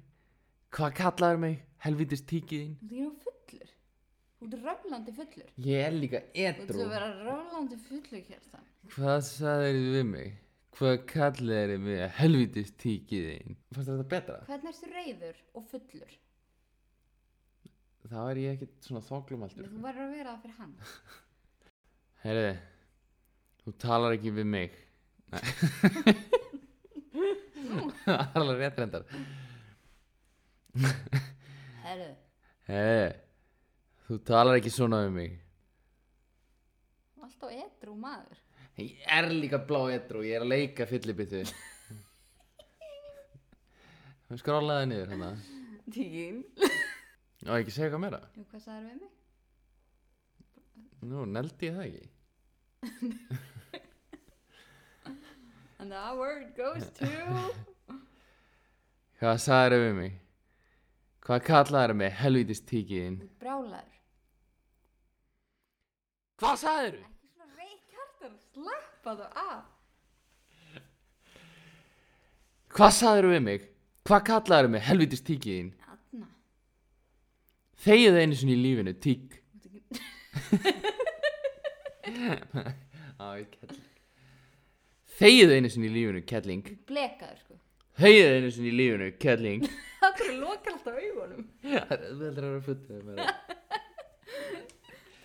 Hvað 0.77 0.95
kallaður 1.01 1.41
mig? 1.45 1.59
Helvítist 1.87 2.27
tíkiðinn 2.31 2.73
Þú 2.81 2.97
ert 2.97 3.05
nú 3.05 3.11
fullur. 3.27 3.69
Þú 4.41 4.47
ert 4.49 4.57
röflandi 4.67 5.15
fullur. 5.19 5.53
Ég 5.67 5.85
er 5.87 5.95
líka 5.95 6.23
Þú 6.25 6.47
ert 6.49 6.63
edru 6.65 6.83
að 6.87 6.91
vera 6.97 7.11
röflandi 7.29 7.79
fullur, 7.87 8.25
Kjartan. 8.27 8.67
Hvað 8.97 9.21
sagður 9.29 9.79
við 9.95 10.07
mig? 10.11 10.35
Hvað 10.77 10.97
kallaður 11.09 11.79
mig? 11.81 12.03
Helvítist 12.19 12.75
tíkiðinn 12.83 13.57
Fannst 13.73 13.89
þetta 13.89 14.07
betra? 14.11 14.39
Hvernig 14.49 14.73
ertu 14.73 14.91
reyður 14.93 15.39
og 15.57 15.63
fullur? 15.71 16.17
Þá 18.07 18.19
er 18.23 18.41
ég 18.43 18.57
ekkit 18.57 18.75
svona 18.87 19.03
þoklumaldur 19.07 19.71
Þú 19.71 19.81
verður 19.83 20.05
að 20.05 20.13
vera 20.15 20.35
það 20.35 20.43
fyrir 20.45 20.59
hann. 20.61 20.75
Herði, 22.27 22.53
þú 23.63 23.75
talar 23.87 24.17
ekki 24.19 24.35
við 24.37 24.51
mig 24.53 24.77
Nei 25.33 25.43
Það 28.07 28.21
er 28.21 28.39
alveg 28.43 28.61
rétt 28.61 28.79
reyndar 28.83 29.05
Herru, 31.87 32.13
Herði, 32.69 33.11
þú 34.07 34.21
talar 34.29 34.61
ekki 34.61 34.73
svona 34.75 35.03
við 35.07 35.13
mig 35.17 35.33
alltaf 37.27 37.53
edru 37.53 37.95
maður. 37.99 38.39
Ég 38.77 39.01
er 39.09 39.31
líka 39.33 39.57
blá 39.65 39.89
edru, 39.95 40.21
ég 40.27 40.35
er 40.37 40.43
að 40.45 40.53
leika 40.53 40.87
fyllibittu 40.89 41.45
Við 44.29 44.39
skrólaði 44.43 44.87
niður 44.91 45.11
hérna 45.15 45.31
Tíkin. 45.95 46.39
Á 47.47 47.49
ekki 47.57 47.73
segja 47.73 47.91
hvað 47.95 48.03
meira 48.05 48.21
Jú, 48.35 48.43
hvað 48.51 48.63
sagður 48.67 48.87
við 48.91 48.97
mig? 49.01 49.13
Nú, 51.07 51.19
neldi 51.31 51.67
ég 51.71 51.75
það 51.79 51.87
ekki 51.87 52.05
And 55.79 55.93
the 55.93 56.15
word 56.17 56.57
goes 56.57 56.89
to... 56.99 57.07
Hvað 59.21 59.37
sagður 59.41 59.81
við 59.81 59.95
mig? 59.97 60.17
Hvað 61.25 61.45
kallaður 61.47 61.95
mig? 61.97 62.13
Helvítist 62.21 62.73
ert 62.73 63.23
brjálaður. 63.41 63.95
Hvað 66.41 66.57
sagður 66.61 66.99
við? 66.99 67.16
Ekki 68.57 68.65
svona 68.65 68.77
reitt 68.77 68.97
hjartar, 69.05 69.07
slappa 69.07 69.13
þú 69.17 69.27
af. 69.41 69.65
Hvað 72.77 72.93
sagður 72.93 73.27
við 73.33 73.41
mig? 73.43 73.61
Hvað 74.07 74.21
kallaður 74.29 74.69
mig? 74.71 74.83
Helvítist 74.87 75.25
tíkiðinn 75.27 75.73
Anna. 75.89 76.27
Þegið 77.85 78.15
einu 78.21 78.35
sinni 78.37 78.55
í 78.57 78.63
lífinu, 78.63 78.93
tík 79.01 79.43
Þegið 85.17 85.51
einu 85.57 85.69
sinni 85.73 85.89
í 85.89 85.95
lífinu, 85.95 86.21
ert 86.29 86.69
blekaður, 86.87 87.39
sko. 87.41 87.55
Þegið 87.97 88.27
einu 88.37 88.51
sinni 88.53 88.69
í 88.69 88.77
lífinu, 88.77 89.09
kelling 89.23 89.65
Það 90.07 90.21
er 90.23 90.29
lokar 90.39 90.73
alltaf 90.77 90.95
augunum. 91.01 91.47
Það 91.63 91.93
er 91.93 92.01
að 92.07 92.19
vera 92.21 92.49
það 92.53 92.61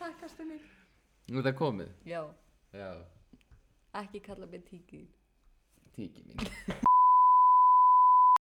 Takk, 0.02 0.20
Astunni. 0.26 0.58
Nú 1.30 1.38
er 1.42 1.46
það 1.52 1.58
komið 1.60 1.90
Já, 2.10 2.22
Já, 2.74 2.90
ekki 3.94 4.20
kalla 4.22 4.46
mig 4.46 4.64
tíkin. 4.70 5.08
tíki 5.96 6.24
mín 6.24 6.38